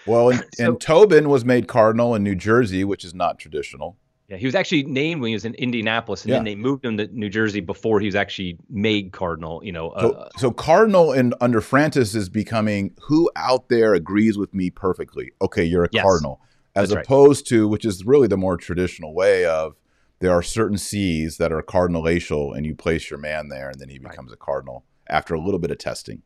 Well, 0.06 0.30
and, 0.32 0.46
So- 0.54 0.66
and 0.66 0.80
Tobin 0.80 1.30
was 1.30 1.44
made 1.44 1.68
cardinal 1.68 2.14
in 2.14 2.22
New 2.24 2.36
Jersey, 2.36 2.84
which 2.84 3.04
is 3.04 3.16
not 3.16 3.40
traditional. 3.40 3.98
Yeah, 4.30 4.38
he 4.38 4.46
was 4.46 4.56
actually 4.56 4.84
named 4.84 5.22
when 5.22 5.30
he 5.30 5.36
was 5.36 5.44
in 5.44 5.54
Indianapolis, 5.56 6.24
and 6.24 6.34
then 6.34 6.46
they 6.46 6.56
moved 6.56 6.86
him 6.86 6.98
to 6.98 7.08
New 7.08 7.30
Jersey 7.30 7.60
before 7.60 8.00
he 8.00 8.06
was 8.06 8.16
actually 8.16 8.58
made 8.70 9.12
cardinal. 9.12 9.62
You 9.64 9.74
know, 9.74 9.94
So, 10.00 10.12
uh, 10.12 10.30
so 10.38 10.52
cardinal 10.52 11.12
and 11.12 11.36
under 11.42 11.60
Francis 11.60 12.16
is 12.16 12.30
becoming 12.30 12.96
who 13.02 13.30
out 13.36 13.68
there 13.68 13.94
agrees 13.94 14.38
with 14.38 14.54
me 14.54 14.70
perfectly. 14.70 15.32
Okay, 15.42 15.66
you're 15.66 15.84
a 15.84 15.90
Yes. 15.92 16.04
cardinal, 16.04 16.40
as 16.74 16.90
That's 16.90 16.98
right. 16.98 17.06
opposed 17.06 17.48
to 17.50 17.68
which 17.68 17.84
is 17.84 18.06
really 18.06 18.28
the 18.28 18.38
more 18.38 18.56
traditional 18.56 19.14
way 19.14 19.46
of 19.46 19.76
there 20.20 20.32
are 20.32 20.42
certain 20.42 20.78
sees 20.78 21.36
that 21.38 21.52
are 21.52 21.62
cardinalatial, 21.62 22.56
and 22.56 22.66
you 22.66 22.76
place 22.76 23.10
your 23.10 23.20
man 23.20 23.50
there, 23.50 23.70
and 23.70 23.80
then 23.80 23.90
he 23.90 24.00
Right. 24.00 24.12
becomes 24.12 24.32
a 24.32 24.38
cardinal 24.38 24.86
after 25.10 25.34
a 25.34 25.40
little 25.42 25.60
bit 25.60 25.70
of 25.70 25.80
testing, 25.80 26.22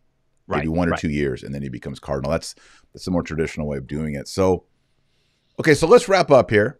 right, 0.46 0.60
maybe 0.60 0.68
one 0.68 0.88
or 0.88 0.92
right. 0.92 1.00
two 1.00 1.10
years, 1.10 1.42
and 1.42 1.54
then 1.54 1.64
he 1.64 1.70
becomes 1.70 2.00
cardinal. 2.00 2.30
That's 2.30 2.54
that's 2.94 3.06
the 3.06 3.12
more 3.12 3.24
traditional 3.24 3.68
way 3.68 3.78
of 3.78 3.88
doing 3.88 4.14
it. 4.14 4.28
So, 4.28 4.66
okay, 5.60 5.74
so 5.74 5.88
let's 5.88 6.08
wrap 6.08 6.30
up 6.30 6.52
here. 6.52 6.80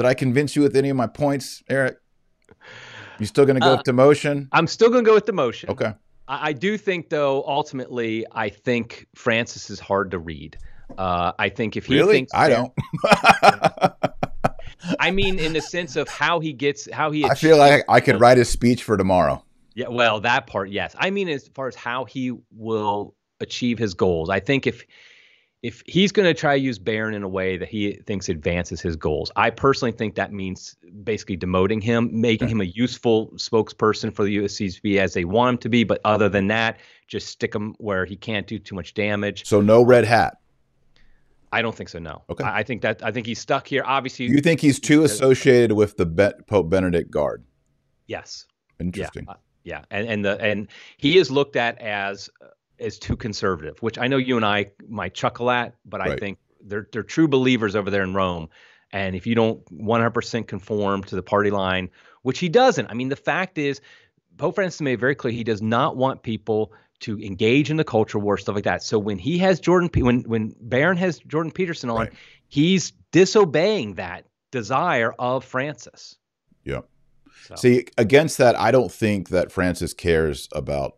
Did 0.00 0.06
I 0.06 0.14
convince 0.14 0.56
you 0.56 0.62
with 0.62 0.76
any 0.76 0.88
of 0.88 0.96
my 0.96 1.06
points, 1.06 1.62
Eric? 1.68 1.98
You 3.18 3.26
still 3.26 3.44
going 3.44 3.56
to 3.56 3.60
go 3.60 3.74
Uh, 3.74 3.82
with 3.86 3.94
motion? 3.94 4.48
I'm 4.50 4.66
still 4.66 4.88
going 4.88 5.04
to 5.04 5.06
go 5.06 5.12
with 5.14 5.26
the 5.26 5.34
motion. 5.34 5.68
Okay. 5.68 5.92
I, 6.26 6.48
I 6.48 6.52
do 6.54 6.78
think, 6.78 7.10
though, 7.10 7.44
ultimately, 7.46 8.24
I 8.32 8.48
think 8.48 9.06
Francis 9.14 9.68
is 9.68 9.78
hard 9.78 10.10
to 10.12 10.18
read. 10.18 10.56
Uh, 10.96 11.32
I 11.38 11.50
think 11.50 11.76
if 11.76 11.84
he 11.84 11.96
Really? 11.96 12.14
thinks, 12.14 12.32
I 12.34 12.48
don't. 12.48 12.72
I 15.00 15.10
mean, 15.10 15.38
in 15.38 15.52
the 15.52 15.60
sense 15.60 15.96
of 15.96 16.08
how 16.08 16.40
he 16.40 16.54
gets, 16.54 16.90
how 16.90 17.10
he. 17.10 17.26
I 17.26 17.34
feel 17.34 17.58
like 17.58 17.84
I 17.86 18.00
could 18.00 18.18
write 18.20 18.38
a 18.38 18.44
speech 18.46 18.82
for 18.82 18.96
tomorrow. 18.96 19.44
Yeah, 19.74 19.88
well, 19.88 20.20
that 20.20 20.46
part, 20.46 20.70
yes. 20.70 20.96
I 20.98 21.10
mean, 21.10 21.28
as 21.28 21.48
far 21.48 21.68
as 21.68 21.74
how 21.74 22.06
he 22.06 22.32
will 22.56 23.14
achieve 23.40 23.78
his 23.78 23.92
goals, 23.92 24.30
I 24.30 24.40
think 24.40 24.66
if 24.66 24.82
if 25.62 25.82
he's 25.86 26.10
going 26.10 26.26
to 26.26 26.32
try 26.32 26.56
to 26.56 26.62
use 26.62 26.78
Barron 26.78 27.12
in 27.14 27.22
a 27.22 27.28
way 27.28 27.58
that 27.58 27.68
he 27.68 27.92
thinks 28.06 28.28
advances 28.30 28.80
his 28.80 28.96
goals, 28.96 29.30
I 29.36 29.50
personally 29.50 29.92
think 29.92 30.14
that 30.14 30.32
means 30.32 30.76
basically 31.04 31.36
demoting 31.36 31.82
him, 31.82 32.08
making 32.18 32.48
him 32.48 32.62
a 32.62 32.64
useful 32.64 33.28
spokesperson 33.36 34.14
for 34.14 34.24
the 34.24 34.38
USCB 34.38 34.96
as 34.96 35.12
they 35.12 35.26
want 35.26 35.54
him 35.54 35.58
to 35.58 35.68
be. 35.68 35.84
But 35.84 36.00
other 36.04 36.30
than 36.30 36.46
that, 36.48 36.78
just 37.08 37.28
stick 37.28 37.54
him 37.54 37.74
where 37.78 38.06
he 38.06 38.16
can't 38.16 38.46
do 38.46 38.58
too 38.58 38.74
much 38.74 38.94
damage. 38.94 39.46
So 39.46 39.60
no 39.60 39.82
red 39.84 40.04
hat. 40.04 40.38
I 41.52 41.60
don't 41.62 41.74
think 41.74 41.90
so. 41.90 41.98
No. 41.98 42.22
Okay. 42.30 42.44
I, 42.44 42.60
I 42.60 42.62
think 42.62 42.80
that 42.82 43.04
I 43.04 43.10
think 43.10 43.26
he's 43.26 43.40
stuck 43.40 43.66
here. 43.66 43.82
Obviously, 43.84 44.26
You 44.26 44.40
think 44.40 44.60
he's 44.60 44.78
too 44.80 45.04
associated 45.04 45.72
with 45.72 45.96
the 45.96 46.06
Be- 46.06 46.30
Pope 46.46 46.70
Benedict 46.70 47.10
Guard? 47.10 47.44
yes. 48.06 48.46
Interesting. 48.78 49.26
Yeah, 49.26 49.32
uh, 49.32 49.36
yeah, 49.62 49.84
and 49.90 50.08
and 50.08 50.24
the 50.24 50.40
and 50.40 50.68
he 50.96 51.18
is 51.18 51.30
looked 51.30 51.54
at 51.56 51.78
as 51.82 52.30
uh, 52.42 52.46
as 52.80 52.98
too 52.98 53.16
conservative, 53.16 53.80
which 53.82 53.98
I 53.98 54.06
know 54.08 54.16
you 54.16 54.36
and 54.36 54.44
I 54.44 54.70
might 54.88 55.14
chuckle 55.14 55.50
at, 55.50 55.74
but 55.84 56.00
I 56.00 56.16
think 56.16 56.38
they're 56.62 56.88
they're 56.92 57.02
true 57.02 57.28
believers 57.28 57.76
over 57.76 57.90
there 57.90 58.02
in 58.02 58.14
Rome. 58.14 58.48
And 58.92 59.14
if 59.14 59.26
you 59.26 59.34
don't 59.36 59.64
100% 59.70 60.48
conform 60.48 61.04
to 61.04 61.14
the 61.14 61.22
party 61.22 61.50
line, 61.50 61.90
which 62.22 62.40
he 62.40 62.48
doesn't, 62.48 62.90
I 62.90 62.94
mean, 62.94 63.08
the 63.08 63.14
fact 63.14 63.56
is, 63.56 63.80
Pope 64.36 64.56
Francis 64.56 64.80
made 64.80 64.98
very 64.98 65.14
clear 65.14 65.32
he 65.32 65.44
does 65.44 65.62
not 65.62 65.96
want 65.96 66.22
people 66.22 66.72
to 67.00 67.18
engage 67.20 67.70
in 67.70 67.76
the 67.76 67.84
culture 67.84 68.18
war, 68.18 68.36
stuff 68.36 68.54
like 68.54 68.64
that. 68.64 68.82
So 68.82 68.98
when 68.98 69.18
he 69.18 69.38
has 69.38 69.60
Jordan, 69.60 69.90
when 69.94 70.22
when 70.22 70.54
Barron 70.60 70.96
has 70.96 71.18
Jordan 71.20 71.52
Peterson 71.52 71.90
on, 71.90 71.98
right. 71.98 72.12
he's 72.48 72.92
disobeying 73.12 73.94
that 73.94 74.26
desire 74.50 75.12
of 75.18 75.44
Francis. 75.44 76.16
Yeah. 76.64 76.80
So. 77.46 77.54
See, 77.56 77.86
against 77.96 78.38
that, 78.38 78.58
I 78.58 78.70
don't 78.70 78.92
think 78.92 79.30
that 79.30 79.50
Francis 79.50 79.94
cares 79.94 80.48
about 80.52 80.96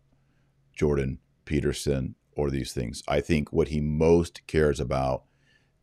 Jordan 0.75 1.19
Peterson 1.45 2.15
or 2.35 2.49
these 2.49 2.73
things. 2.73 3.03
I 3.07 3.21
think 3.21 3.51
what 3.51 3.69
he 3.69 3.79
most 3.79 4.45
cares 4.47 4.79
about 4.79 5.23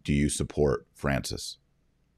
do 0.03 0.13
you 0.13 0.29
support 0.29 0.87
Francis? 0.95 1.59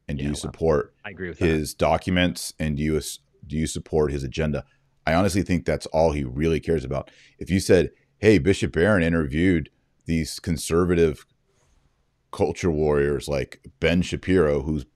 And 0.09 0.19
do 0.19 0.25
yeah, 0.25 0.31
you 0.31 0.37
support 0.37 0.95
I 1.05 1.11
agree 1.11 1.29
with 1.29 1.39
his 1.39 1.73
that. 1.73 1.79
documents 1.79 2.53
and 2.59 2.77
do 2.77 2.83
you 2.83 3.01
do 3.47 3.57
you 3.57 3.67
support 3.67 4.13
his 4.13 4.25
agenda? 4.25 4.65
I 5.07 5.15
honestly 5.15 5.43
think 5.43 5.65
that's 5.65 5.87
all 5.87 6.13
he 6.13 6.25
really 6.25 6.61
cares 6.61 6.85
about. 6.85 7.11
If 7.39 7.51
you 7.51 7.61
said, 7.61 7.91
"Hey, 8.19 8.39
Bishop 8.39 8.73
Barron 8.73 9.03
interviewed 9.03 9.71
these 10.07 10.39
conservative 10.41 11.27
culture 12.31 12.71
warriors 12.71 13.29
like 13.29 13.61
Ben 13.79 14.03
Shapiro 14.03 14.63
who's 14.63 14.87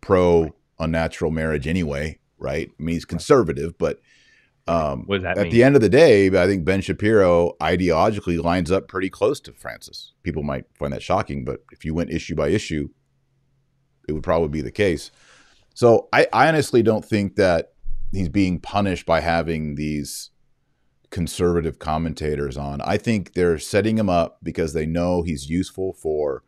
pro 0.00 0.54
unnatural 0.78 1.30
marriage 1.30 1.66
anyway, 1.66 2.18
right? 2.38 2.70
I 2.78 2.82
mean, 2.82 2.94
he's 2.94 3.04
conservative, 3.04 3.76
but 3.78 4.00
um, 4.68 5.06
at 5.10 5.36
mean? 5.36 5.50
the 5.50 5.64
end 5.64 5.76
of 5.76 5.82
the 5.82 5.88
day, 5.88 6.26
I 6.28 6.46
think 6.46 6.64
Ben 6.64 6.80
Shapiro 6.80 7.54
ideologically 7.60 8.42
lines 8.42 8.70
up 8.70 8.88
pretty 8.88 9.10
close 9.10 9.40
to 9.40 9.52
Francis. 9.52 10.12
People 10.22 10.42
might 10.42 10.66
find 10.74 10.92
that 10.92 11.02
shocking, 11.02 11.44
but 11.44 11.64
if 11.72 11.84
you 11.84 11.94
went 11.94 12.10
issue 12.10 12.34
by 12.34 12.48
issue, 12.48 12.88
it 14.08 14.12
would 14.12 14.22
probably 14.22 14.48
be 14.48 14.60
the 14.60 14.70
case. 14.70 15.10
So 15.74 16.08
I, 16.12 16.26
I 16.32 16.48
honestly 16.48 16.82
don't 16.82 17.04
think 17.04 17.36
that 17.36 17.72
he's 18.12 18.28
being 18.28 18.58
punished 18.60 19.06
by 19.06 19.20
having 19.20 19.76
these 19.76 20.30
conservative 21.10 21.78
commentators 21.78 22.56
on. 22.56 22.80
I 22.82 22.96
think 22.98 23.34
they're 23.34 23.58
setting 23.58 23.98
him 23.98 24.10
up 24.10 24.38
because 24.42 24.72
they 24.72 24.86
know 24.86 25.22
he's 25.22 25.48
useful 25.48 25.92
for 25.92 26.42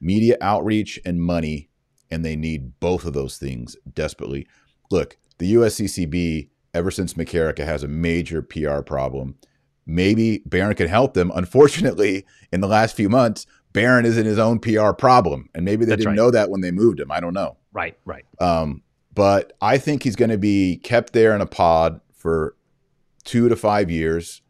media 0.00 0.36
outreach 0.40 1.00
and 1.04 1.20
money, 1.20 1.70
and 2.10 2.24
they 2.24 2.36
need 2.36 2.78
both 2.80 3.04
of 3.04 3.14
those 3.14 3.38
things 3.38 3.76
desperately. 3.92 4.46
Look, 4.90 5.16
the 5.38 5.54
USCCB 5.54 6.50
ever 6.76 6.90
since 6.90 7.14
McCarrick 7.14 7.58
has 7.58 7.82
a 7.82 7.88
major 7.88 8.42
PR 8.42 8.80
problem. 8.80 9.36
Maybe 9.86 10.42
Barron 10.46 10.74
can 10.76 10.88
help 10.88 11.14
them. 11.14 11.32
Unfortunately, 11.34 12.26
in 12.52 12.60
the 12.60 12.68
last 12.68 12.94
few 12.94 13.08
months, 13.08 13.46
Barron 13.72 14.06
is 14.06 14.16
in 14.16 14.26
his 14.26 14.38
own 14.38 14.58
PR 14.58 14.92
problem, 14.92 15.48
and 15.54 15.64
maybe 15.64 15.84
they 15.84 15.90
That's 15.90 16.00
didn't 16.00 16.12
right. 16.12 16.16
know 16.16 16.30
that 16.30 16.50
when 16.50 16.60
they 16.60 16.70
moved 16.70 17.00
him. 17.00 17.10
I 17.10 17.20
don't 17.20 17.34
know. 17.34 17.56
Right, 17.72 17.98
right. 18.04 18.24
Um, 18.40 18.82
but 19.14 19.52
I 19.60 19.78
think 19.78 20.02
he's 20.02 20.16
going 20.16 20.30
to 20.30 20.38
be 20.38 20.78
kept 20.78 21.12
there 21.12 21.34
in 21.34 21.40
a 21.40 21.46
pod 21.46 22.00
for 22.14 22.56
two 23.24 23.48
to 23.48 23.56
five 23.56 23.90
years. 23.90 24.42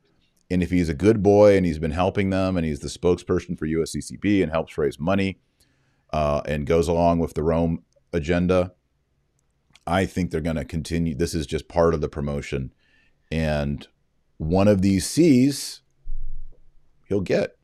And 0.48 0.62
if 0.62 0.70
he's 0.70 0.88
a 0.88 0.94
good 0.94 1.22
boy 1.22 1.56
and 1.56 1.66
he's 1.66 1.80
been 1.80 1.90
helping 1.90 2.30
them 2.30 2.56
and 2.56 2.64
he's 2.64 2.80
the 2.80 2.88
spokesperson 2.88 3.58
for 3.58 3.66
USCCB 3.66 4.42
and 4.42 4.52
helps 4.52 4.78
raise 4.78 5.00
money 5.00 5.40
uh, 6.12 6.42
and 6.46 6.66
goes 6.66 6.86
along 6.86 7.18
with 7.18 7.34
the 7.34 7.42
Rome 7.42 7.82
agenda, 8.12 8.72
I 9.86 10.06
think 10.06 10.30
they're 10.30 10.40
going 10.40 10.56
to 10.56 10.64
continue. 10.64 11.14
This 11.14 11.34
is 11.34 11.46
just 11.46 11.68
part 11.68 11.94
of 11.94 12.00
the 12.00 12.08
promotion. 12.08 12.72
And 13.30 13.86
one 14.38 14.68
of 14.68 14.82
these 14.82 15.06
sees 15.06 15.82
he'll 17.08 17.20
get. 17.20 17.56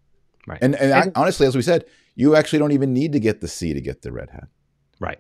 Right. 0.46 0.58
And, 0.62 0.74
and, 0.76 0.92
and 0.92 1.12
I, 1.16 1.20
honestly, 1.20 1.46
as 1.46 1.56
we 1.56 1.62
said, 1.62 1.84
you 2.14 2.36
actually 2.36 2.58
don't 2.58 2.72
even 2.72 2.92
need 2.92 3.12
to 3.12 3.20
get 3.20 3.40
the 3.40 3.48
C 3.48 3.72
to 3.72 3.80
get 3.80 4.02
the 4.02 4.12
red 4.12 4.30
hat. 4.30 4.48
Right. 5.00 5.18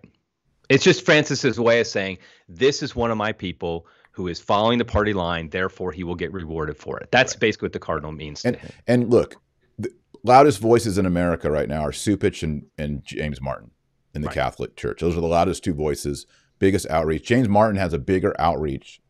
It's 0.68 0.84
just 0.84 1.04
Francis's 1.04 1.58
way 1.58 1.80
of 1.80 1.86
saying, 1.86 2.18
this 2.48 2.82
is 2.82 2.94
one 2.96 3.10
of 3.10 3.16
my 3.16 3.32
people 3.32 3.86
who 4.12 4.28
is 4.28 4.40
following 4.40 4.78
the 4.78 4.84
party 4.84 5.12
line, 5.12 5.48
therefore 5.50 5.90
he 5.90 6.04
will 6.04 6.14
get 6.14 6.32
rewarded 6.32 6.76
for 6.76 6.98
it. 6.98 7.08
That's 7.10 7.34
right. 7.34 7.40
basically 7.40 7.66
what 7.66 7.72
the 7.72 7.78
cardinal 7.78 8.12
means 8.12 8.44
and, 8.44 8.58
And 8.86 9.10
look, 9.10 9.36
the 9.78 9.92
loudest 10.22 10.60
voices 10.60 10.98
in 10.98 11.06
America 11.06 11.50
right 11.50 11.68
now 11.68 11.82
are 11.82 11.92
Cupich 11.92 12.42
and, 12.42 12.66
and 12.78 13.02
James 13.04 13.40
Martin 13.40 13.70
in 14.14 14.20
the 14.20 14.28
right. 14.28 14.34
Catholic 14.34 14.76
Church. 14.76 15.00
Those 15.00 15.16
are 15.16 15.20
the 15.20 15.26
loudest 15.26 15.64
two 15.64 15.74
voices 15.74 16.26
biggest 16.62 16.88
outreach. 16.88 17.26
James 17.26 17.48
Martin 17.48 17.76
has 17.76 17.92
a 17.92 17.98
bigger 17.98 18.36
outreach 18.38 19.02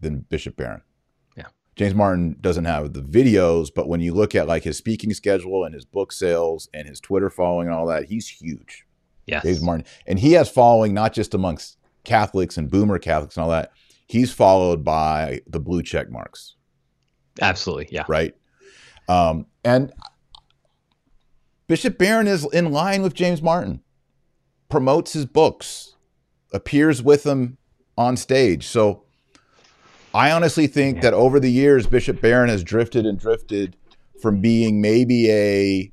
than 0.00 0.26
Bishop 0.28 0.56
Barron. 0.56 0.82
Yeah. 1.36 1.46
James 1.76 1.94
Martin 1.94 2.36
doesn't 2.40 2.64
have 2.64 2.92
the 2.92 3.02
videos, 3.02 3.68
but 3.72 3.88
when 3.88 4.00
you 4.00 4.12
look 4.12 4.34
at 4.34 4.48
like 4.48 4.64
his 4.64 4.76
speaking 4.76 5.14
schedule 5.14 5.64
and 5.64 5.72
his 5.72 5.84
book 5.84 6.10
sales 6.10 6.68
and 6.74 6.88
his 6.88 6.98
Twitter 6.98 7.30
following 7.30 7.68
and 7.68 7.76
all 7.76 7.86
that, 7.86 8.06
he's 8.06 8.26
huge. 8.26 8.84
Yes. 9.26 9.44
James 9.44 9.62
Martin. 9.62 9.86
And 10.08 10.18
he 10.18 10.32
has 10.32 10.50
following 10.50 10.92
not 10.92 11.12
just 11.12 11.34
amongst 11.34 11.78
Catholics 12.02 12.56
and 12.56 12.68
boomer 12.68 12.98
Catholics 12.98 13.36
and 13.36 13.44
all 13.44 13.50
that. 13.50 13.70
He's 14.08 14.32
followed 14.32 14.82
by 14.82 15.42
the 15.46 15.60
blue 15.60 15.84
check 15.84 16.10
marks. 16.10 16.56
Absolutely. 17.40 17.86
Yeah. 17.92 18.06
Right. 18.08 18.34
Um, 19.08 19.46
and 19.64 19.92
Bishop 21.68 21.96
Barron 21.96 22.26
is 22.26 22.44
in 22.52 22.72
line 22.72 23.02
with 23.02 23.14
James 23.14 23.40
Martin, 23.40 23.82
promotes 24.68 25.12
his 25.12 25.26
books, 25.26 25.92
appears 26.52 27.02
with 27.02 27.22
them 27.22 27.58
on 27.96 28.16
stage. 28.16 28.66
So 28.66 29.02
I 30.14 30.30
honestly 30.30 30.66
think 30.66 30.96
yeah. 30.96 31.02
that 31.02 31.14
over 31.14 31.38
the 31.38 31.50
years, 31.50 31.86
Bishop 31.86 32.20
Barron 32.20 32.48
has 32.48 32.64
drifted 32.64 33.04
and 33.06 33.18
drifted 33.18 33.76
from 34.20 34.40
being 34.40 34.80
maybe 34.80 35.30
a 35.30 35.92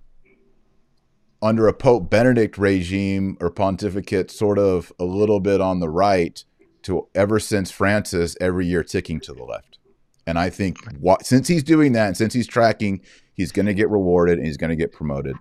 under 1.42 1.68
a 1.68 1.74
Pope 1.74 2.10
Benedict 2.10 2.58
regime 2.58 3.38
or 3.42 3.50
pontificate, 3.50 4.32
sort 4.32 4.58
of 4.58 4.94
a 4.98 5.04
little 5.04 5.42
bit 5.42 5.60
on 5.60 5.82
the 5.82 5.90
right, 5.90 6.42
to 6.84 7.08
ever 7.14 7.38
since 7.38 7.70
Francis, 7.70 8.38
every 8.40 8.66
year 8.66 8.82
ticking 8.82 9.20
to 9.20 9.34
the 9.34 9.44
left. 9.44 9.78
And 10.26 10.40
I 10.40 10.50
think 10.50 10.78
what, 11.00 11.26
since 11.26 11.50
he's 11.50 11.64
doing 11.64 11.92
that, 11.94 12.08
and 12.08 12.18
since 12.18 12.34
he's 12.34 12.48
tracking, 12.48 13.02
he's 13.34 13.52
going 13.52 13.66
to 13.66 13.74
get 13.74 13.90
rewarded 13.90 14.38
and 14.38 14.48
he's 14.48 14.56
going 14.56 14.70
to 14.70 14.78
get 14.78 14.94
promoted. 14.94 15.36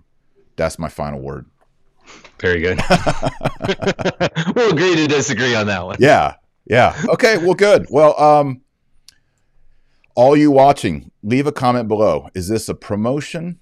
That's 0.57 0.77
my 0.77 0.89
final 0.89 1.21
word. 1.21 1.45
Very 2.39 2.59
good. 2.59 2.79
we'll 4.55 4.71
agree 4.71 4.95
to 4.95 5.07
disagree 5.07 5.55
on 5.55 5.67
that 5.67 5.85
one. 5.85 5.97
Yeah. 5.99 6.35
Yeah. 6.65 6.99
Okay. 7.09 7.37
Well, 7.37 7.53
good. 7.53 7.87
Well, 7.89 8.19
um, 8.21 8.61
all 10.15 10.35
you 10.35 10.51
watching, 10.51 11.11
leave 11.23 11.47
a 11.47 11.51
comment 11.51 11.87
below. 11.87 12.29
Is 12.33 12.47
this 12.47 12.69
a 12.69 12.75
promotion 12.75 13.59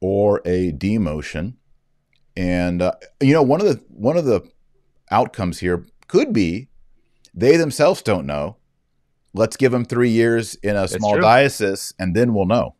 or 0.00 0.40
a 0.44 0.72
demotion? 0.72 1.54
And 2.36 2.82
uh, 2.82 2.92
you 3.20 3.32
know, 3.32 3.42
one 3.42 3.60
of 3.60 3.66
the 3.66 3.82
one 3.88 4.16
of 4.16 4.24
the 4.24 4.48
outcomes 5.10 5.58
here 5.58 5.86
could 6.08 6.32
be 6.32 6.68
they 7.34 7.56
themselves 7.56 8.02
don't 8.02 8.26
know. 8.26 8.56
Let's 9.32 9.56
give 9.56 9.70
them 9.72 9.84
three 9.84 10.10
years 10.10 10.56
in 10.56 10.76
a 10.76 10.88
small 10.88 11.20
diocese, 11.20 11.94
and 11.98 12.16
then 12.16 12.34
we'll 12.34 12.46
know. 12.46 12.74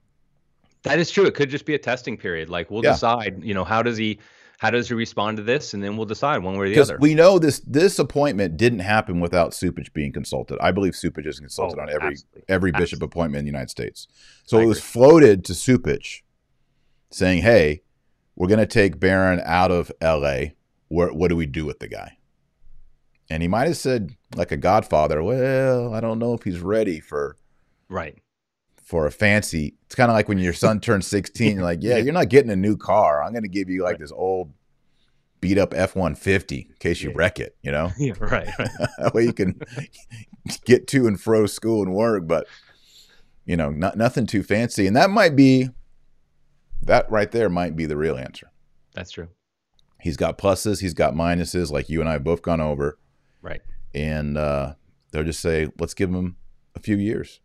That 0.83 0.99
is 0.99 1.11
true. 1.11 1.27
It 1.27 1.35
could 1.35 1.51
just 1.51 1.65
be 1.65 1.75
a 1.75 1.79
testing 1.79 2.17
period. 2.17 2.49
Like 2.49 2.71
we'll 2.71 2.83
yeah. 2.83 2.93
decide. 2.93 3.45
You 3.45 3.55
know, 3.55 3.65
how 3.65 3.83
does 3.83 3.97
he? 3.97 4.19
How 4.61 4.69
does 4.69 4.89
he 4.89 4.95
respond 4.95 5.39
to 5.39 5.43
this, 5.43 5.73
and 5.73 5.83
then 5.83 5.97
we'll 5.97 6.05
decide 6.05 6.43
one 6.43 6.59
way 6.59 6.67
or 6.67 6.69
the 6.69 6.79
other. 6.79 6.99
We 7.01 7.15
know 7.15 7.39
this 7.39 7.61
this 7.61 7.99
appointment 7.99 8.59
didn't 8.59 8.81
happen 8.81 9.19
without 9.19 9.53
Cupich 9.53 9.91
being 9.95 10.13
consulted. 10.13 10.59
I 10.61 10.71
believe 10.71 10.93
Cupich 10.93 11.27
is 11.27 11.41
consulted 11.41 11.79
oh, 11.79 11.83
on 11.85 11.89
every 11.89 12.09
absolutely. 12.09 12.43
every 12.47 12.71
bishop 12.71 12.99
absolutely. 12.99 13.07
appointment 13.07 13.39
in 13.39 13.45
the 13.47 13.53
United 13.53 13.71
States. 13.71 14.07
So 14.45 14.59
I 14.59 14.63
it 14.63 14.67
was 14.67 14.77
agree. 14.77 14.87
floated 14.87 15.45
to 15.47 15.55
Cupich, 15.55 16.21
saying, 17.11 17.41
"Hey, 17.41 17.85
we're 18.37 18.49
going 18.49 18.61
to 18.61 18.67
take 18.67 19.01
Barron 19.01 19.41
out 19.47 19.71
of 19.71 19.91
L.A. 19.99 20.57
What 20.89 21.17
what 21.17 21.29
do 21.29 21.37
we 21.37 21.47
do 21.47 21.65
with 21.65 21.79
the 21.79 21.89
guy?" 21.89 22.19
And 23.31 23.43
he 23.43 23.49
might 23.49 23.67
have 23.67 23.79
said, 23.79 24.15
like 24.37 24.53
a 24.53 24.59
Godfather, 24.59 25.23
"Well, 25.23 25.95
I 25.95 26.01
don't 26.01 26.19
know 26.19 26.35
if 26.35 26.43
he's 26.43 26.61
ready 26.61 27.01
for 27.01 27.39
right." 27.89 28.19
For 28.91 29.07
a 29.07 29.13
fancy. 29.13 29.77
It's 29.87 29.95
kind 29.95 30.11
of 30.11 30.15
like 30.15 30.29
when 30.29 30.39
your 30.39 30.53
son 30.53 30.81
turns 30.81 31.07
16, 31.07 31.55
you're 31.55 31.63
like, 31.63 31.79
yeah, 31.81 31.97
you're 31.97 32.13
not 32.13 32.29
getting 32.29 32.51
a 32.51 32.57
new 32.57 32.77
car. 32.77 33.23
I'm 33.23 33.31
going 33.33 33.45
to 33.45 33.49
give 33.49 33.71
you 33.71 33.85
like 33.85 33.99
this 33.99 34.11
old 34.11 34.53
beat 35.41 35.59
up 35.59 35.73
F 35.73 35.95
150 35.95 36.57
in 36.69 36.75
case 36.81 37.01
you 37.01 37.11
yeah. 37.11 37.15
wreck 37.17 37.39
it, 37.39 37.57
you 37.63 37.71
know? 37.71 37.93
Yeah, 37.99 38.15
right. 38.19 38.49
right. 38.59 38.69
that 38.99 39.15
way 39.15 39.23
you 39.23 39.33
can 39.33 39.61
get 40.65 40.89
to 40.89 41.07
and 41.07 41.21
fro 41.21 41.47
school 41.47 41.85
and 41.85 41.95
work, 41.95 42.27
but, 42.27 42.49
you 43.47 43.57
know, 43.57 43.71
not, 43.71 43.97
nothing 43.97 44.27
too 44.27 44.43
fancy. 44.43 44.89
And 44.89 44.97
that 44.97 45.09
might 45.09 45.37
be, 45.37 45.69
that 46.83 47.09
right 47.09 47.31
there 47.31 47.49
might 47.49 47.77
be 47.77 47.87
the 47.87 47.97
real 47.97 48.17
answer. 48.17 48.51
That's 48.95 49.13
true. 49.13 49.29
He's 50.01 50.17
got 50.17 50.37
pluses, 50.37 50.81
he's 50.81 50.95
got 50.95 51.15
minuses, 51.15 51.71
like 51.71 51.89
you 51.89 52.01
and 52.01 52.09
I 52.09 52.15
have 52.15 52.25
both 52.25 52.43
gone 52.43 52.61
over. 52.61 52.99
Right. 53.41 53.61
And 53.95 54.37
uh, 54.37 54.75
they'll 55.13 55.23
just 55.23 55.41
say, 55.41 55.69
let's 55.79 55.95
give 55.95 56.11
him 56.11 56.37
a 56.75 56.81
few 56.81 56.97
years. 56.97 57.39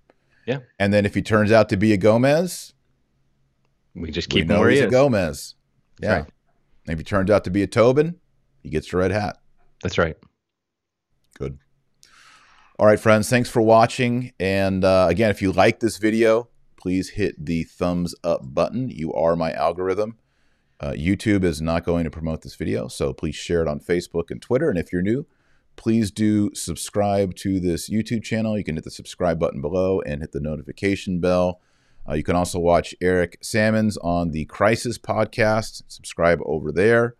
Yeah. 0.45 0.59
And 0.79 0.93
then 0.93 1.05
if 1.05 1.15
he 1.15 1.21
turns 1.21 1.51
out 1.51 1.69
to 1.69 1.77
be 1.77 1.93
a 1.93 1.97
Gomez, 1.97 2.73
we 3.95 4.11
just 4.11 4.29
keep 4.29 4.47
we 4.47 4.53
know 4.53 4.65
he's 4.65 4.79
he 4.79 4.85
a 4.85 4.89
Gomez. 4.89 5.55
Yeah. 6.01 6.13
Right. 6.13 6.25
if 6.87 6.97
he 6.97 7.03
turns 7.03 7.31
out 7.31 7.43
to 7.45 7.49
be 7.49 7.63
a 7.63 7.67
Tobin, 7.67 8.19
he 8.61 8.69
gets 8.69 8.89
the 8.91 8.97
red 8.97 9.11
hat. 9.11 9.37
That's 9.81 9.97
right. 9.97 10.15
Good. 11.37 11.59
All 12.77 12.85
right, 12.85 12.99
friends. 12.99 13.29
Thanks 13.29 13.49
for 13.49 13.61
watching. 13.61 14.33
And 14.39 14.83
uh, 14.83 15.07
again, 15.09 15.31
if 15.31 15.41
you 15.41 15.51
like 15.51 15.79
this 15.79 15.97
video, 15.97 16.49
please 16.77 17.11
hit 17.11 17.43
the 17.43 17.63
thumbs 17.63 18.13
up 18.23 18.41
button. 18.53 18.89
You 18.89 19.13
are 19.13 19.35
my 19.35 19.53
algorithm. 19.53 20.17
Uh, 20.79 20.91
YouTube 20.91 21.43
is 21.45 21.61
not 21.61 21.85
going 21.85 22.03
to 22.03 22.09
promote 22.09 22.41
this 22.41 22.55
video, 22.55 22.89
so 22.89 23.13
please 23.13 23.35
share 23.35 23.61
it 23.61 23.67
on 23.67 23.79
Facebook 23.79 24.29
and 24.29 24.41
Twitter. 24.41 24.69
And 24.69 24.77
if 24.77 24.91
you're 24.91 25.01
new, 25.01 25.25
please 25.75 26.11
do 26.11 26.53
subscribe 26.53 27.35
to 27.35 27.59
this 27.59 27.89
YouTube 27.89 28.23
channel. 28.23 28.57
You 28.57 28.63
can 28.63 28.75
hit 28.75 28.83
the 28.83 28.91
subscribe 28.91 29.39
button 29.39 29.61
below 29.61 30.01
and 30.01 30.21
hit 30.21 30.31
the 30.31 30.39
notification 30.39 31.19
bell. 31.19 31.59
Uh, 32.07 32.13
you 32.13 32.23
can 32.23 32.35
also 32.35 32.59
watch 32.59 32.93
Eric 33.01 33.37
Sammons 33.41 33.97
on 33.97 34.31
the 34.31 34.45
Crisis 34.45 34.97
podcast. 34.97 35.83
Subscribe 35.87 36.39
over 36.45 36.71
there. 36.71 37.15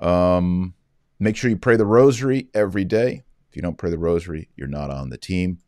Um, 0.00 0.74
make 1.20 1.36
sure 1.36 1.50
you 1.50 1.56
pray 1.56 1.76
the 1.76 1.86
rosary 1.86 2.48
every 2.52 2.84
day. 2.84 3.22
If 3.48 3.56
you 3.56 3.62
don't 3.62 3.78
pray 3.78 3.90
the 3.90 3.98
rosary, 3.98 4.48
you're 4.56 4.66
not 4.66 4.90
on 4.90 5.10
the 5.10 5.18
team. 5.18 5.58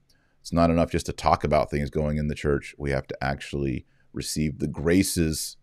It's 0.41 0.53
not 0.53 0.71
enough 0.71 0.91
just 0.91 1.07
to 1.07 1.13
talk 1.13 1.45
about 1.45 1.71
things 1.71 1.91
going 1.91 2.19
in 2.19 2.29
the 2.29 2.35
church. 2.35 2.75
We 2.77 2.91
have 2.91 3.07
to 3.07 3.25
actually 3.25 3.87
receive 4.13 4.59
the 4.59 4.67
graces 4.67 5.57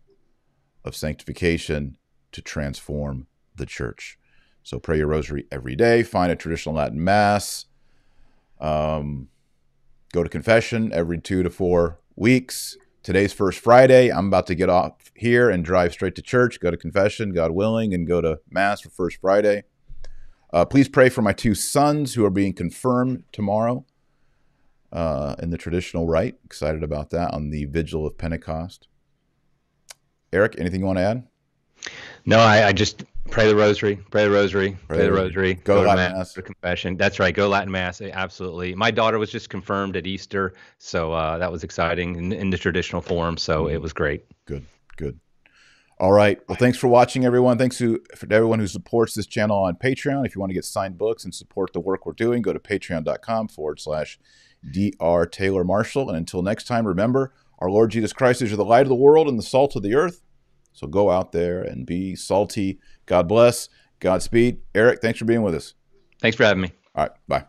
of 0.84 0.96
sanctification 0.96 1.96
to 2.32 2.42
transform 2.42 3.26
the 3.54 3.66
church. 3.66 4.18
So 4.62 4.78
pray 4.78 4.98
your 4.98 5.08
rosary 5.08 5.46
every 5.50 5.74
day. 5.74 6.02
Find 6.02 6.30
a 6.30 6.36
traditional 6.36 6.74
Latin 6.74 7.02
Mass. 7.02 7.66
Um, 8.60 9.28
go 10.12 10.22
to 10.22 10.28
confession 10.28 10.92
every 10.92 11.20
two 11.20 11.42
to 11.42 11.50
four 11.50 11.98
weeks. 12.14 12.76
Today's 13.02 13.32
First 13.32 13.58
Friday. 13.58 14.10
I'm 14.10 14.28
about 14.28 14.46
to 14.46 14.54
get 14.54 14.68
off 14.68 15.10
here 15.16 15.50
and 15.50 15.64
drive 15.64 15.92
straight 15.92 16.14
to 16.14 16.22
church, 16.22 16.60
go 16.60 16.70
to 16.70 16.76
confession, 16.76 17.32
God 17.32 17.50
willing, 17.50 17.92
and 17.92 18.06
go 18.06 18.20
to 18.20 18.38
Mass 18.48 18.80
for 18.80 18.90
First 18.90 19.18
Friday. 19.20 19.64
Uh, 20.52 20.64
please 20.64 20.88
pray 20.88 21.08
for 21.08 21.22
my 21.22 21.32
two 21.32 21.54
sons 21.54 22.14
who 22.14 22.24
are 22.24 22.30
being 22.30 22.52
confirmed 22.52 23.24
tomorrow 23.32 23.84
uh, 24.92 25.34
in 25.40 25.50
the 25.50 25.58
traditional 25.58 26.06
rite. 26.06 26.36
Excited 26.44 26.84
about 26.84 27.10
that 27.10 27.32
on 27.34 27.50
the 27.50 27.64
Vigil 27.64 28.06
of 28.06 28.16
Pentecost. 28.16 28.86
Eric, 30.32 30.54
anything 30.58 30.80
you 30.80 30.86
want 30.86 30.98
to 30.98 31.02
add? 31.02 31.26
No, 32.24 32.38
I, 32.38 32.68
I 32.68 32.72
just 32.72 33.04
pray 33.32 33.48
the 33.48 33.56
rosary, 33.56 33.96
pray 34.10 34.24
the 34.24 34.30
rosary, 34.30 34.76
pray, 34.86 34.98
pray 34.98 35.06
the 35.06 35.12
rosary, 35.12 35.54
go, 35.54 35.76
go 35.76 35.82
to 35.82 35.88
Latin 35.88 36.18
Mass, 36.18 36.34
for 36.34 36.42
confession. 36.42 36.96
That's 36.96 37.18
right, 37.18 37.34
go 37.34 37.48
Latin 37.48 37.70
Mass. 37.70 38.00
Absolutely. 38.00 38.74
My 38.74 38.90
daughter 38.90 39.18
was 39.18 39.30
just 39.30 39.48
confirmed 39.48 39.96
at 39.96 40.06
Easter, 40.06 40.54
so 40.78 41.12
uh, 41.12 41.38
that 41.38 41.50
was 41.50 41.64
exciting 41.64 42.16
in, 42.16 42.32
in, 42.32 42.50
the 42.50 42.58
traditional 42.58 43.00
form. 43.00 43.38
So 43.38 43.68
it 43.68 43.78
was 43.78 43.92
great. 43.92 44.24
Good, 44.44 44.66
good. 44.96 45.18
All 45.98 46.12
right. 46.12 46.40
Well, 46.48 46.56
thanks 46.56 46.78
for 46.78 46.88
watching, 46.88 47.24
everyone. 47.24 47.58
Thanks 47.58 47.78
to, 47.78 48.02
for 48.14 48.26
everyone 48.30 48.58
who 48.58 48.66
supports 48.66 49.14
this 49.14 49.26
channel 49.26 49.56
on 49.56 49.76
Patreon. 49.76 50.26
If 50.26 50.34
you 50.34 50.40
want 50.40 50.50
to 50.50 50.54
get 50.54 50.64
signed 50.64 50.98
books 50.98 51.24
and 51.24 51.34
support 51.34 51.72
the 51.72 51.80
work 51.80 52.04
we're 52.04 52.12
doing, 52.12 52.42
go 52.42 52.52
to 52.52 52.58
patreon.com 52.58 53.48
forward 53.48 53.80
slash 53.80 54.18
Dr. 54.70 55.26
Taylor 55.26 55.64
Marshall. 55.64 56.08
And 56.08 56.18
until 56.18 56.42
next 56.42 56.64
time, 56.64 56.86
remember, 56.86 57.32
our 57.60 57.70
Lord 57.70 57.92
Jesus 57.92 58.12
Christ 58.12 58.42
is 58.42 58.54
the 58.56 58.64
light 58.64 58.82
of 58.82 58.88
the 58.88 58.94
world 58.94 59.28
and 59.28 59.38
the 59.38 59.44
salt 59.44 59.76
of 59.76 59.82
the 59.82 59.94
earth. 59.94 60.22
So 60.72 60.86
go 60.86 61.10
out 61.10 61.32
there 61.32 61.62
and 61.62 61.86
be 61.86 62.16
salty. 62.16 62.78
God 63.06 63.28
bless. 63.28 63.68
Godspeed. 64.00 64.58
Eric, 64.74 65.00
thanks 65.00 65.18
for 65.18 65.24
being 65.24 65.42
with 65.42 65.54
us. 65.54 65.74
Thanks 66.20 66.36
for 66.36 66.44
having 66.44 66.62
me. 66.62 66.72
All 66.94 67.04
right. 67.04 67.12
Bye. 67.28 67.44